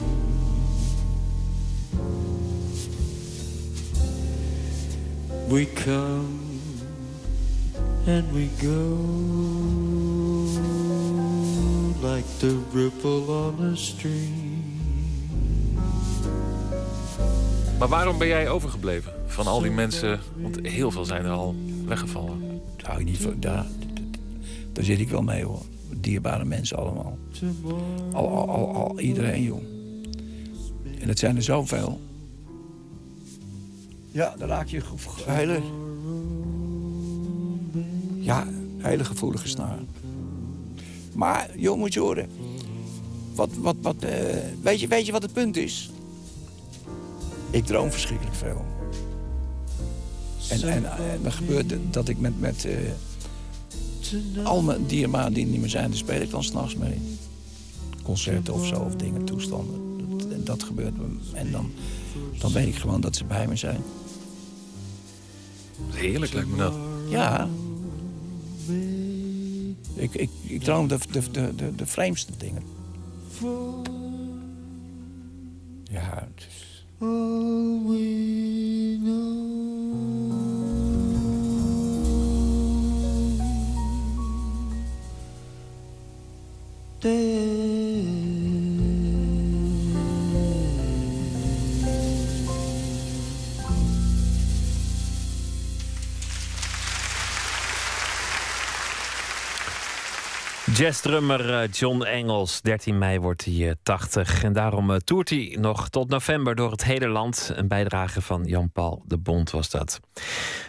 [5.49, 6.44] We come
[8.07, 8.97] and we go
[12.03, 14.63] like the ripple on a stream.
[17.79, 20.21] Maar waarom ben jij overgebleven van al die mensen?
[20.37, 21.55] Want heel veel zijn er al
[21.87, 22.61] weggevallen.
[22.83, 23.35] Hou je niet van...
[23.41, 23.67] Daar,
[24.73, 25.63] daar zit ik wel mee, hoor.
[26.01, 27.19] Dierbare mensen allemaal.
[28.13, 29.63] Al, al, al, al iedereen, joh.
[31.01, 32.01] En het zijn er zoveel.
[34.11, 34.81] Ja, dan raak je
[35.27, 35.61] hele...
[38.25, 38.47] Ja,
[38.79, 39.79] hele gevoelige snaar.
[41.15, 42.29] Maar, joh, moet je horen.
[43.35, 45.91] Wat, wat, wat, eh, weet, je, weet je wat het punt is?
[47.51, 48.65] Ik droom verschrikkelijk veel.
[50.49, 55.07] En, en, en dan gebeurt dat ik met, met eh, al mijn die
[55.47, 57.01] niet meer zijn, daar speel ik dan s'nachts mee.
[58.03, 60.09] Concerten of zo, of dingen, toestanden.
[60.19, 61.05] Dat, en dat gebeurt me.
[61.35, 61.73] En dan,
[62.39, 63.83] dan weet ik gewoon dat ze bij me zijn.
[65.89, 66.75] Heerlijk lijkt me dat.
[67.09, 67.49] Ja.
[69.95, 72.62] Ik, ik, ik droom de, de, de, de, de vreemdste dingen.
[75.82, 76.85] Ja, het is...
[87.05, 87.64] all
[100.85, 104.44] Jazzdrummer eh, John Engels, 13 mei wordt hij eh, 80.
[104.44, 107.52] En daarom eh, toert hij nog tot november door het hele land.
[107.55, 110.01] Een bijdrage van Jan-Paul de Bond was dat.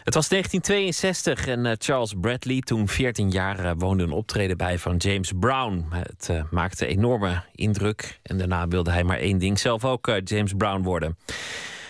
[0.05, 4.77] Het was 1962 en eh, Charles Bradley, toen 14 jaar, eh, woonde een optreden bij
[4.79, 5.85] van James Brown.
[5.89, 10.15] Het eh, maakte enorme indruk en daarna wilde hij maar één ding, zelf ook eh,
[10.23, 11.17] James Brown worden.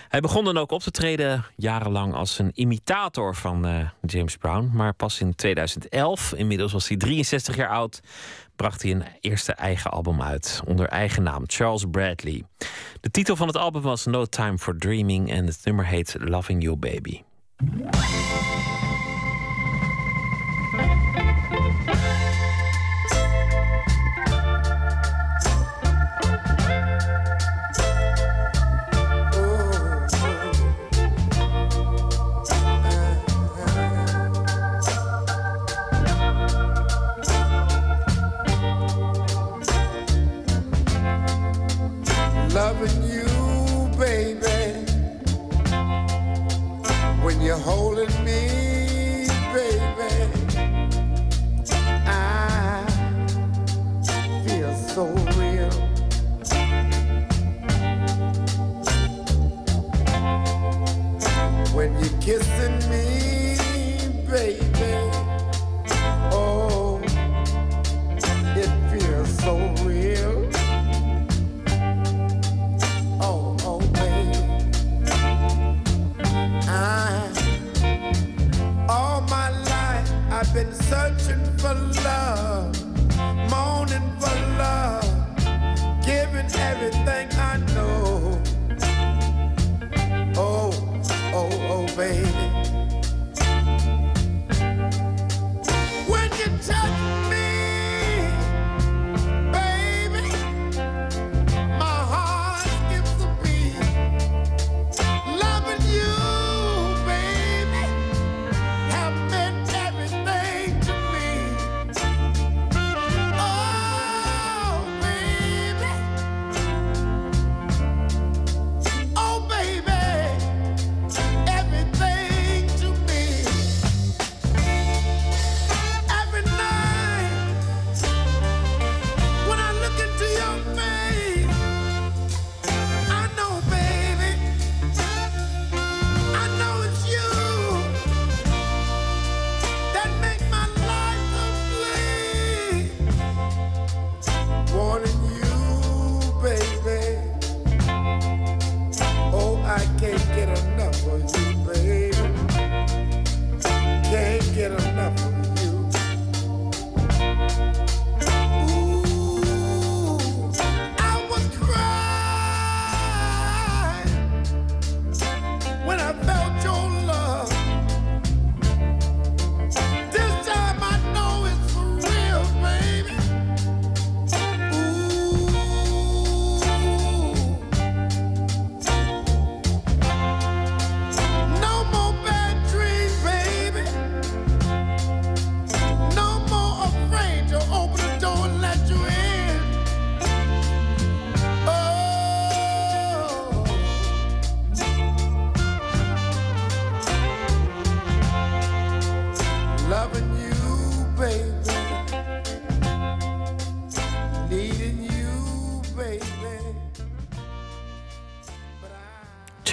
[0.08, 4.70] Hij begon dan ook op te treden jarenlang als een imitator van eh, James Brown.
[4.72, 8.00] Maar pas in 2011, inmiddels was hij 63 jaar oud,
[8.56, 10.60] bracht hij een eerste eigen album uit.
[10.66, 12.44] Onder eigen naam, Charles Bradley.
[13.00, 16.62] De titel van het album was No Time for Dreaming en het nummer heet Loving
[16.62, 17.22] You Baby.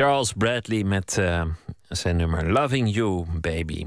[0.04, 1.46] Charles Bradley met eh,
[1.88, 3.86] zijn nummer Loving You, Baby.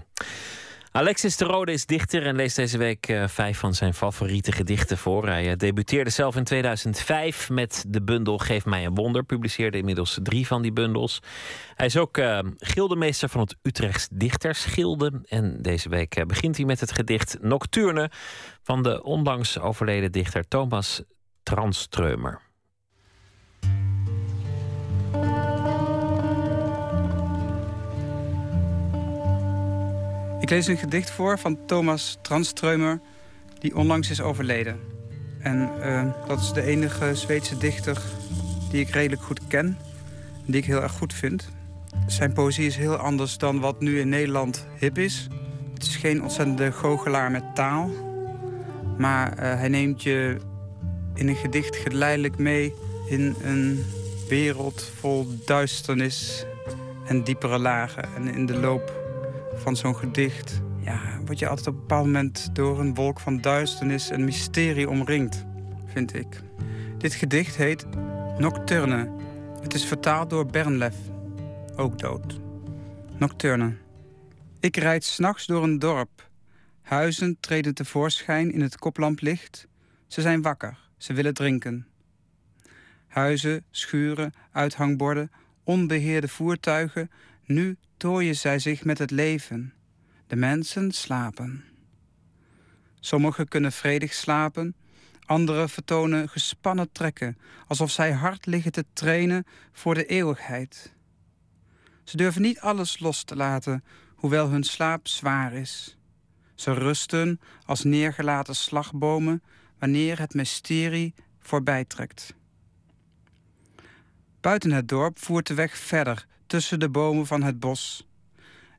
[0.93, 4.99] Alexis de Rode is dichter en leest deze week eh, vijf van zijn favoriete gedichten
[4.99, 5.27] voor.
[5.27, 9.25] Hij eh, debuteerde zelf in 2005 met de bundel Geef mij een wonder.
[9.25, 11.21] Publiceerde inmiddels drie van die bundels.
[11.75, 12.21] Hij is ook
[12.59, 15.21] gildemeester van het Utrechts Dichtersgilde.
[15.29, 18.11] En deze week begint hij met het gedicht Nocturne...
[18.63, 21.03] van de onlangs overleden dichter Thomas
[21.43, 22.46] Tranströmer.
[30.47, 33.01] Ik lees een gedicht voor van Thomas Tranströmer,
[33.59, 34.81] die onlangs is overleden.
[35.39, 38.03] En eh, dat is de enige Zweedse dichter
[38.71, 39.79] die ik redelijk goed ken.
[40.45, 41.49] Die ik heel erg goed vind.
[42.07, 45.29] Zijn poëzie is heel anders dan wat nu in Nederland hip is.
[45.75, 47.91] Het is geen ontzettende goochelaar met taal.
[48.99, 50.37] Maar eh, hij neemt je
[51.15, 52.75] in een gedicht geleidelijk mee
[53.09, 53.85] in een
[54.29, 56.45] wereld vol duisternis
[57.07, 58.15] en diepere lagen.
[58.15, 59.06] En in de loop
[59.57, 63.41] van zo'n gedicht ja, word je altijd op een bepaald moment door een wolk van
[63.41, 65.45] duisternis en mysterie omringd,
[65.87, 66.43] vind ik.
[66.99, 67.87] Dit gedicht heet
[68.39, 69.11] Nocturne.
[69.61, 70.97] Het is vertaald door Bernlef,
[71.77, 72.41] ook dood.
[73.19, 73.77] Nocturne.
[74.61, 76.29] Ik rijd s'nachts door een dorp.
[76.83, 79.67] Huizen treden tevoorschijn in het koplamplicht.
[80.07, 81.87] Ze zijn wakker, ze willen drinken.
[83.07, 85.31] Huizen, schuren, uithangborden,
[85.65, 87.11] onbeheerde voertuigen.
[87.47, 89.75] Nu tooien zij zich met het leven.
[90.27, 91.65] De mensen slapen.
[93.01, 94.75] Sommigen kunnen vredig slapen,
[95.27, 100.93] anderen vertonen gespannen trekken, alsof zij hard liggen te trainen voor de eeuwigheid.
[102.05, 105.99] Ze durven niet alles los te laten, hoewel hun slaap zwaar is.
[106.55, 109.43] Ze rusten als neergelaten slagbomen
[109.79, 112.35] wanneer het mysterie voorbij trekt.
[114.41, 118.07] Buiten het dorp voert de weg verder tussen de bomen van het bos.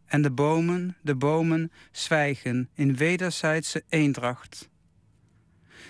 [0.05, 4.69] En de bomen, de bomen zwijgen in wederzijdse eendracht.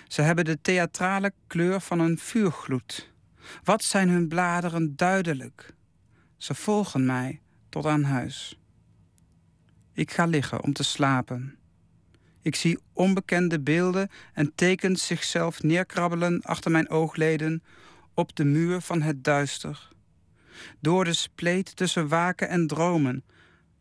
[0.08, 3.12] Ze hebben de theatrale kleur van een vuurgloed.
[3.64, 5.74] Wat zijn hun bladeren duidelijk?
[6.36, 8.58] Ze volgen mij tot aan huis.
[9.92, 11.58] Ik ga liggen om te slapen.
[12.42, 17.62] Ik zie onbekende beelden en tekens zichzelf neerkrabbelen achter mijn oogleden
[18.14, 19.88] op de muur van het duister.
[20.80, 23.24] Door de spleet tussen waken en dromen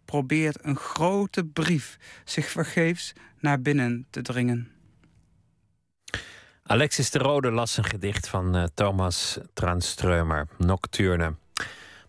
[0.06, 4.72] probeert een grote brief zich vergeefs naar binnen te dringen.
[6.64, 11.36] Alexis de Rode las een gedicht van eh, Thomas Tranströmer, Nocturne.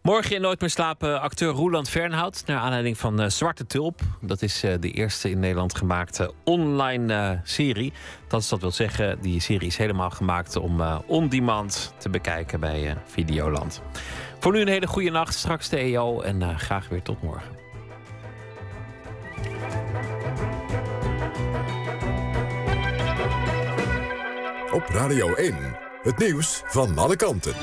[0.02, 2.42] Morgen in Nooit meer slapen acteur Roland Fernhout...
[2.46, 4.00] naar aanleiding van eh, Zwarte Tulp.
[4.20, 7.92] Dat is eh, de eerste in Nederland gemaakte online serie.
[8.28, 10.56] Dat is dat wil zeggen, die serie is helemaal gemaakt...
[10.56, 13.82] om on-demand te bekijken bij Videoland.
[14.38, 16.20] Voor nu een hele goede nacht, straks de EO...
[16.20, 17.56] en eh, graag weer tot morgen.
[24.72, 25.54] Op Radio 1,
[26.02, 27.54] het nieuws van alle kanten.